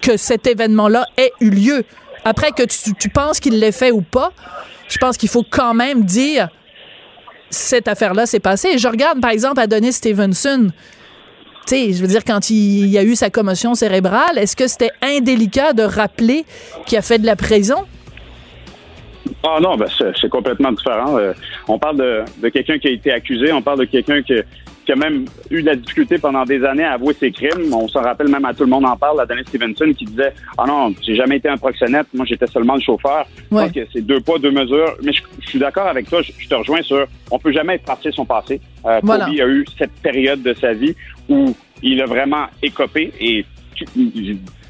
que 0.00 0.16
cet 0.16 0.46
événement-là 0.46 1.04
ait 1.16 1.32
eu 1.40 1.50
lieu. 1.50 1.84
Après 2.24 2.52
que 2.52 2.62
tu, 2.62 2.94
tu 2.94 3.08
penses 3.10 3.38
qu'il 3.38 3.58
l'ait 3.58 3.72
fait 3.72 3.90
ou 3.90 4.00
pas, 4.00 4.32
je 4.88 4.98
pense 4.98 5.16
qu'il 5.16 5.28
faut 5.28 5.44
quand 5.48 5.74
même 5.74 6.04
dire 6.04 6.48
cette 7.50 7.88
affaire-là 7.88 8.26
s'est 8.26 8.40
passée. 8.40 8.78
Je 8.78 8.88
regarde, 8.88 9.20
par 9.20 9.30
exemple, 9.30 9.60
Adonis 9.60 9.92
Stevenson. 9.92 10.68
Tu 11.66 11.74
sais, 11.74 11.92
je 11.92 12.00
veux 12.00 12.08
dire, 12.08 12.24
quand 12.24 12.50
il, 12.50 12.86
y 12.86 12.98
a 12.98 13.02
eu 13.02 13.14
sa 13.14 13.30
commotion 13.30 13.74
cérébrale, 13.74 14.38
est-ce 14.38 14.56
que 14.56 14.66
c'était 14.66 14.92
indélicat 15.02 15.72
de 15.72 15.82
rappeler 15.82 16.44
qu'il 16.86 16.96
a 16.96 17.02
fait 17.02 17.18
de 17.18 17.26
la 17.26 17.36
prison? 17.36 17.84
Ah 19.42 19.58
non, 19.60 19.76
ben 19.76 19.86
c'est 19.98 20.28
complètement 20.28 20.72
différent. 20.72 21.16
Euh, 21.18 21.32
on 21.68 21.78
parle 21.78 21.98
de, 21.98 22.24
de 22.42 22.48
quelqu'un 22.48 22.78
qui 22.78 22.88
a 22.88 22.90
été 22.90 23.12
accusé, 23.12 23.52
on 23.52 23.62
parle 23.62 23.80
de 23.80 23.84
quelqu'un 23.84 24.22
qui, 24.22 24.34
qui, 24.90 24.92
a 24.92 24.96
même 24.96 25.24
eu 25.50 25.62
de 25.62 25.66
la 25.66 25.76
difficulté 25.76 26.18
pendant 26.18 26.44
des 26.44 26.64
années 26.64 26.84
à 26.84 26.92
avouer 26.92 27.14
ses 27.14 27.30
crimes. 27.30 27.72
On 27.72 27.88
se 27.88 27.98
rappelle 27.98 28.28
même 28.28 28.44
à 28.44 28.54
tout 28.54 28.64
le 28.64 28.70
monde 28.70 28.86
en 28.86 28.96
parle, 28.96 29.18
la 29.18 29.26
Dennis 29.26 29.44
Stevenson 29.48 29.92
qui 29.96 30.04
disait 30.04 30.32
Ah 30.58 30.64
non, 30.66 30.94
j'ai 31.02 31.14
jamais 31.14 31.36
été 31.36 31.48
un 31.48 31.56
proxénète, 31.56 32.06
moi 32.14 32.24
j'étais 32.26 32.46
seulement 32.46 32.74
le 32.74 32.80
chauffeur. 32.80 33.26
Que 33.50 33.86
c'est 33.92 34.02
deux 34.02 34.20
poids, 34.20 34.38
deux 34.38 34.50
mesures. 34.50 34.96
Mais 35.02 35.12
je, 35.12 35.48
suis 35.48 35.58
d'accord 35.58 35.86
avec 35.86 36.08
toi, 36.08 36.22
je, 36.22 36.48
te 36.48 36.54
rejoins 36.54 36.82
sur 36.82 37.06
on 37.30 37.38
peut 37.38 37.52
jamais 37.52 37.76
effacer 37.76 38.10
son 38.12 38.24
passé. 38.24 38.60
Euh, 38.84 39.00
Kobe 39.00 39.10
a 39.12 39.46
eu 39.46 39.64
cette 39.78 39.92
période 40.02 40.42
de 40.42 40.54
sa 40.54 40.72
vie 40.72 40.94
où 41.28 41.54
il 41.82 42.00
a 42.02 42.06
vraiment 42.06 42.46
écopé 42.62 43.12
et 43.20 43.44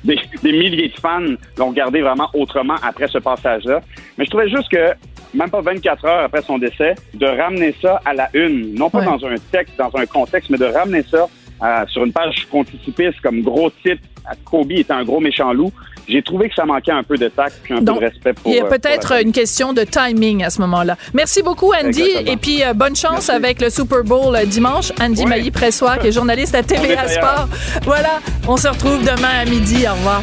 des, 0.04 0.52
milliers 0.52 0.88
de 0.88 1.00
fans 1.00 1.20
l'ont 1.58 1.68
regardé 1.68 2.00
vraiment 2.00 2.28
autrement 2.34 2.76
après 2.82 3.08
ce 3.08 3.18
passage-là. 3.18 3.80
Mais 4.16 4.24
je 4.24 4.30
trouvais 4.30 4.48
juste 4.48 4.68
que, 4.68 4.92
même 5.34 5.50
pas 5.50 5.60
24 5.60 6.04
heures 6.04 6.24
après 6.24 6.42
son 6.42 6.58
décès, 6.58 6.94
de 7.14 7.26
ramener 7.26 7.74
ça 7.80 8.00
à 8.04 8.14
la 8.14 8.28
une, 8.34 8.74
non 8.74 8.90
pas 8.90 9.02
dans 9.02 9.24
un 9.24 9.36
texte, 9.50 9.76
dans 9.78 9.90
un 9.94 10.06
contexte, 10.06 10.50
mais 10.50 10.58
de 10.58 10.66
ramener 10.66 11.02
ça 11.02 11.28
euh, 11.62 11.84
sur 11.88 12.04
une 12.04 12.12
page 12.12 12.46
frontispicice 12.48 13.20
comme 13.22 13.42
gros 13.42 13.70
titre, 13.82 14.02
Kobe 14.44 14.72
est 14.72 14.90
un 14.90 15.04
gros 15.04 15.20
méchant 15.20 15.52
loup. 15.52 15.72
J'ai 16.08 16.22
trouvé 16.22 16.48
que 16.48 16.54
ça 16.54 16.64
manquait 16.64 16.92
un 16.92 17.02
peu 17.02 17.16
de 17.16 17.28
tact 17.28 17.60
puis 17.62 17.74
un 17.74 17.78
peu 17.78 17.84
de 17.84 17.98
respect 17.98 18.32
pour. 18.32 18.50
Il 18.50 18.56
y 18.56 18.60
a 18.60 18.64
euh, 18.64 18.68
peut-être 18.68 19.22
une 19.22 19.32
question 19.32 19.72
de 19.72 19.82
timing 19.82 20.42
à 20.42 20.50
ce 20.50 20.60
moment-là. 20.62 20.96
Merci 21.14 21.42
beaucoup, 21.42 21.72
Andy. 21.72 22.08
Et 22.26 22.36
puis, 22.36 22.64
euh, 22.64 22.72
bonne 22.72 22.96
chance 22.96 23.28
avec 23.28 23.60
le 23.60 23.70
Super 23.70 24.02
Bowl 24.02 24.36
dimanche. 24.46 24.92
Andy 25.00 25.22
oui. 25.22 25.28
Mailly-Pressoir, 25.28 25.98
qui 25.98 26.08
est 26.08 26.12
journaliste 26.12 26.54
à 26.54 26.62
TVA 26.64 27.08
Sport. 27.08 27.48
Voilà, 27.82 28.20
on 28.48 28.56
se 28.56 28.68
retrouve 28.68 29.00
demain 29.02 29.40
à 29.40 29.44
midi. 29.44 29.86
Au 29.86 29.92
revoir. 29.92 30.22